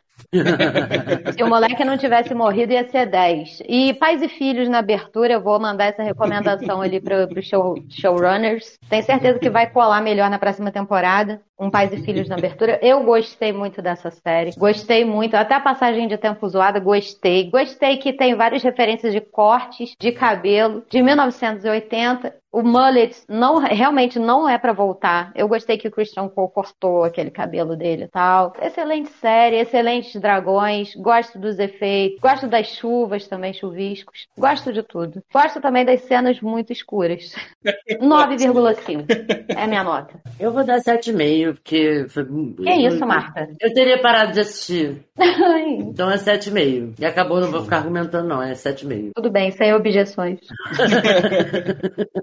Se 1.35 1.43
o 1.43 1.49
moleque 1.49 1.85
não 1.85 1.97
tivesse 1.97 2.35
morrido, 2.35 2.73
ia 2.73 2.89
ser 2.89 3.07
10. 3.07 3.63
E 3.69 3.95
pais 3.95 4.23
e 4.23 4.29
filhos 4.29 4.69
na 4.69 4.79
abertura, 4.79 5.35
eu 5.35 5.43
vou 5.43 5.59
mandar 5.61 5.87
essa 5.87 6.03
recomendação 6.03 6.81
ali 6.83 7.01
para 7.01 7.27
os 7.27 7.47
show, 7.47 7.75
showrunners. 7.89 8.79
Tenho 8.89 9.03
certeza 9.03 9.39
que 9.39 9.51
vai 9.51 9.71
colar 9.71 10.01
melhor 10.01 10.31
na 10.31 10.39
próxima 10.39 10.71
temporada. 10.71 11.41
Um 11.59 11.71
pais 11.71 11.93
e 11.93 11.97
filhos 12.03 12.29
na 12.29 12.37
abertura. 12.37 12.79
Eu 12.83 13.03
gostei 13.03 13.53
muito 13.53 13.81
dessa 13.81 14.11
série. 14.11 14.53
Gostei 14.57 15.05
muito. 15.05 15.35
Até 15.35 15.55
a 15.55 15.61
passagem 15.61 16.07
de 16.07 16.19
tempo 16.19 16.47
zoada, 16.49 16.79
gostei. 16.79 17.51
Gostei 17.51 17.97
que 17.97 18.13
tem 18.13 18.35
várias 18.35 18.63
referências 18.63 19.13
de 19.13 19.21
cortes 19.21 19.95
de 19.99 20.13
cabelo 20.13 20.85
de 20.91 21.03
1980. 21.03 22.35
O 22.57 22.63
mullet 22.63 23.15
não, 23.29 23.59
realmente 23.59 24.19
não 24.19 24.49
é 24.49 24.57
pra 24.57 24.73
voltar. 24.73 25.31
Eu 25.35 25.47
gostei 25.47 25.77
que 25.77 25.89
o 25.89 25.91
Christian 25.91 26.27
Cole 26.29 26.51
cortou 26.51 27.05
aquele 27.05 27.31
cabelo 27.31 27.77
dele 27.77 28.05
e 28.05 28.09
tal. 28.09 28.55
Excelente 28.63 29.11
série, 29.11 29.57
excelentes 29.57 30.19
dragões. 30.19 30.95
Gosto 30.95 31.39
dos 31.39 31.59
efeitos. 31.59 32.19
Gosto 32.19 32.47
das 32.47 32.69
chuvas 32.69 33.29
também, 33.29 33.53
chuviscos. 33.53 34.27
Gosto 34.39 34.73
de 34.73 34.83
tudo. 34.83 35.23
Gosto 35.31 35.61
também 35.61 35.85
das 35.85 36.01
cenas 36.03 36.41
muito 36.41 36.73
escuras. 36.73 37.35
9,5 38.01 39.05
é 39.55 39.63
a 39.63 39.67
minha 39.67 39.85
nota. 39.85 40.19
Eu 40.41 40.51
vou 40.51 40.65
dar 40.65 40.79
7,5, 40.79 41.46
porque. 41.55 42.07
Foi... 42.09 42.25
Que 42.25 42.73
isso, 42.87 43.07
Marta? 43.07 43.49
Eu 43.61 43.73
teria 43.73 44.01
parado 44.01 44.33
de 44.33 44.41
assistir. 44.41 45.06
Então 45.19 46.11
é 46.11 46.17
7,5. 46.19 46.95
E 46.99 47.05
acabou, 47.05 47.41
não 47.41 47.51
vou 47.51 47.63
ficar 47.63 47.79
argumentando, 47.79 48.29
não. 48.29 48.43
É 48.43 48.53
7,5. 48.53 49.11
Tudo 49.15 49.31
bem, 49.31 49.51
sem 49.51 49.73
objeções. 49.75 50.39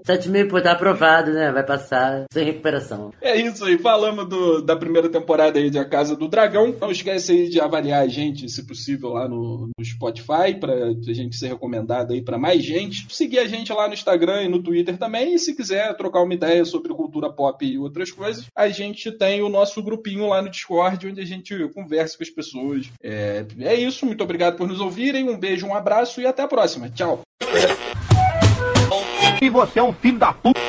7,5 0.06 0.48
por 0.48 0.58
estar 0.58 0.72
aprovado, 0.72 1.32
né? 1.32 1.50
Vai 1.52 1.64
passar 1.64 2.24
sem 2.32 2.44
recuperação. 2.44 3.10
É 3.20 3.36
isso 3.36 3.64
aí, 3.64 3.78
falamos 3.78 4.28
do- 4.28 4.62
da 4.62 4.76
primeira 4.76 5.08
temporada 5.08 5.58
aí 5.58 5.70
de 5.70 5.78
A 5.78 5.84
Casa 5.84 6.16
do 6.16 6.28
Dragão. 6.28 6.74
Não 6.80 6.90
esquece 6.90 7.32
aí 7.32 7.48
de 7.48 7.60
avaliar 7.60 8.02
a 8.02 8.08
gente, 8.08 8.48
se 8.48 8.66
possível, 8.66 9.10
lá 9.10 9.28
no, 9.28 9.68
no 9.78 9.84
Spotify, 9.84 10.54
pra 10.58 10.72
a 10.74 11.12
gente 11.12 11.36
ser 11.36 11.48
recomendado 11.48 12.12
aí 12.12 12.22
pra 12.22 12.38
mais 12.38 12.62
gente. 12.64 13.06
Seguir 13.14 13.38
a 13.40 13.46
gente 13.46 13.72
lá 13.72 13.88
no 13.88 13.94
Instagram 13.94 14.42
e 14.44 14.48
no 14.48 14.62
Twitter 14.62 14.96
também. 14.98 15.34
E 15.34 15.38
se 15.38 15.54
quiser 15.56 15.96
trocar 15.96 16.22
uma 16.22 16.34
ideia 16.34 16.64
sobre 16.64 16.92
cultura 16.94 17.30
pop 17.32 17.64
e 17.64 17.78
outras 17.78 18.10
coisas, 18.10 18.44
a 18.56 18.68
gente 18.68 19.10
tem 19.12 19.42
o 19.42 19.48
nosso 19.48 19.82
grupinho 19.82 20.28
lá 20.28 20.40
no 20.42 20.50
Discord, 20.50 21.06
onde 21.08 21.20
a 21.20 21.26
gente 21.26 21.56
conversa 21.74 22.16
com 22.16 22.22
as 22.22 22.30
pessoas. 22.30 22.83
É, 23.02 23.44
é 23.60 23.74
isso, 23.74 24.06
muito 24.06 24.22
obrigado 24.22 24.56
por 24.56 24.66
nos 24.66 24.80
ouvirem. 24.80 25.28
Um 25.28 25.36
beijo, 25.36 25.66
um 25.66 25.74
abraço 25.74 26.20
e 26.20 26.26
até 26.26 26.42
a 26.42 26.48
próxima. 26.48 26.88
Tchau. 26.90 27.20
E 29.40 29.48
você 29.50 29.78
é 29.78 29.82
um 29.82 29.92
filho 29.92 30.18
da 30.18 30.32
puta. 30.32 30.60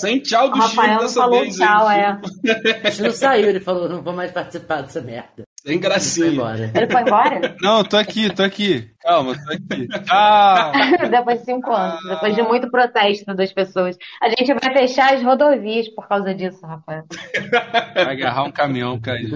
Sem 0.00 0.20
tchau 0.20 0.46
O 0.46 0.50
do 0.50 0.58
Rafael 0.58 0.94
não 0.94 1.00
dessa 1.02 1.20
falou 1.20 1.40
vez. 1.40 1.56
tchau, 1.56 1.90
hein? 1.90 1.98
é. 2.00 2.86
A 2.86 2.90
gente 2.90 3.02
não 3.02 3.10
saiu, 3.12 3.48
ele 3.48 3.60
falou, 3.60 3.88
não 3.88 4.02
vou 4.02 4.12
mais 4.12 4.30
participar 4.32 4.82
dessa 4.82 5.00
merda. 5.00 5.44
Sem 5.62 5.72
Foi 5.74 5.78
gracinha. 5.78 6.28
embora. 6.28 6.72
Ele 6.74 6.90
foi 6.90 7.02
embora? 7.02 7.56
Não, 7.60 7.84
tô 7.84 7.96
aqui, 7.98 8.32
tô 8.34 8.42
aqui. 8.42 8.90
Calma, 9.00 9.34
tô 9.34 9.52
aqui. 9.52 9.86
Ah, 10.10 10.72
depois 11.10 11.40
de 11.40 11.44
cinco 11.44 11.70
anos, 11.70 12.00
depois 12.08 12.34
de 12.34 12.42
muito 12.42 12.70
protesto 12.70 13.34
das 13.34 13.52
pessoas. 13.52 13.96
A 14.22 14.28
gente 14.30 14.54
vai 14.54 14.72
fechar 14.72 15.12
as 15.14 15.22
rodovias 15.22 15.86
por 15.94 16.08
causa 16.08 16.34
disso, 16.34 16.64
Rafael. 16.66 17.04
vai 17.94 18.04
agarrar 18.12 18.44
um 18.44 18.50
caminhão, 18.52 18.98
cara. 19.00 19.18